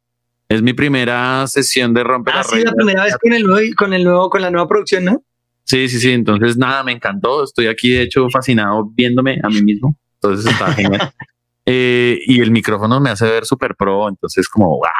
Es 0.48 0.62
mi 0.62 0.72
primera 0.72 1.46
sesión 1.46 1.92
de 1.92 2.04
romper 2.04 2.34
ah, 2.36 2.44
sí, 2.44 2.62
la 2.62 2.72
primera 2.72 3.04
vez 3.04 3.16
con 3.18 3.32
el 3.32 3.42
nuevo, 3.42 3.66
con 3.76 3.94
el 3.94 4.04
nuevo, 4.04 4.30
con 4.30 4.42
la 4.42 4.50
nueva 4.50 4.68
producción, 4.68 5.04
¿no? 5.04 5.22
Sí, 5.64 5.88
sí, 5.88 5.98
sí. 5.98 6.12
Entonces, 6.12 6.56
nada, 6.56 6.84
me 6.84 6.92
encantó. 6.92 7.42
Estoy 7.42 7.66
aquí, 7.66 7.90
de 7.90 8.02
hecho, 8.02 8.28
fascinado 8.30 8.88
viéndome 8.92 9.40
a 9.42 9.48
mí 9.48 9.62
mismo. 9.62 9.98
Entonces, 10.14 10.50
está 10.50 10.72
genial. 10.72 11.12
eh, 11.66 12.20
y 12.26 12.40
el 12.40 12.52
micrófono 12.52 13.00
me 13.00 13.10
hace 13.10 13.26
ver 13.26 13.44
súper 13.44 13.74
pro. 13.74 14.08
Entonces, 14.08 14.48
como, 14.48 14.76
¡guau! 14.76 14.90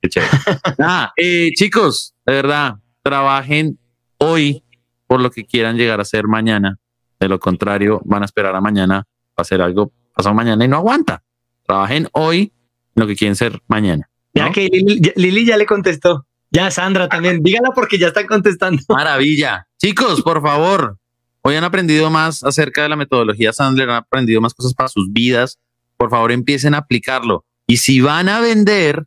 ¡Qué 0.00 0.10
chévere! 0.10 0.30
nada, 0.78 1.12
eh, 1.16 1.50
chicos, 1.54 2.14
de 2.26 2.34
verdad, 2.34 2.74
trabajen 3.02 3.78
hoy 4.18 4.62
por 5.06 5.20
lo 5.20 5.30
que 5.30 5.44
quieran 5.44 5.76
llegar 5.76 6.00
a 6.00 6.04
ser 6.04 6.26
mañana. 6.26 6.78
De 7.22 7.28
lo 7.28 7.38
contrario, 7.38 8.02
van 8.04 8.22
a 8.22 8.24
esperar 8.24 8.52
a 8.56 8.60
mañana 8.60 9.06
para 9.32 9.44
hacer 9.44 9.62
algo 9.62 9.92
pasado 10.12 10.34
mañana 10.34 10.64
y 10.64 10.66
no 10.66 10.78
aguanta. 10.78 11.22
Trabajen 11.64 12.08
hoy 12.14 12.52
en 12.96 13.00
lo 13.00 13.06
que 13.06 13.14
quieren 13.14 13.36
ser 13.36 13.62
mañana. 13.68 14.10
Ya 14.34 14.50
que 14.50 14.68
Lili, 15.14 15.46
ya 15.46 15.56
le 15.56 15.64
contestó. 15.64 16.26
Ya 16.50 16.68
Sandra 16.72 17.08
también. 17.08 17.40
Dígala 17.40 17.68
porque 17.76 17.96
ya 17.96 18.08
están 18.08 18.26
contestando. 18.26 18.82
Maravilla. 18.88 19.68
Chicos, 19.78 20.20
por 20.22 20.42
favor. 20.42 20.98
Hoy 21.42 21.54
han 21.54 21.62
aprendido 21.62 22.10
más 22.10 22.42
acerca 22.42 22.82
de 22.82 22.88
la 22.88 22.96
metodología 22.96 23.52
Sandler, 23.52 23.90
han 23.90 23.96
aprendido 23.98 24.40
más 24.40 24.52
cosas 24.52 24.74
para 24.74 24.88
sus 24.88 25.12
vidas. 25.12 25.60
Por 25.96 26.10
favor, 26.10 26.32
empiecen 26.32 26.74
a 26.74 26.78
aplicarlo. 26.78 27.44
Y 27.68 27.76
si 27.76 28.00
van 28.00 28.28
a 28.28 28.40
vender, 28.40 29.06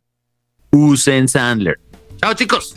usen 0.70 1.28
Sandler. 1.28 1.78
Chao, 2.16 2.32
chicos. 2.32 2.76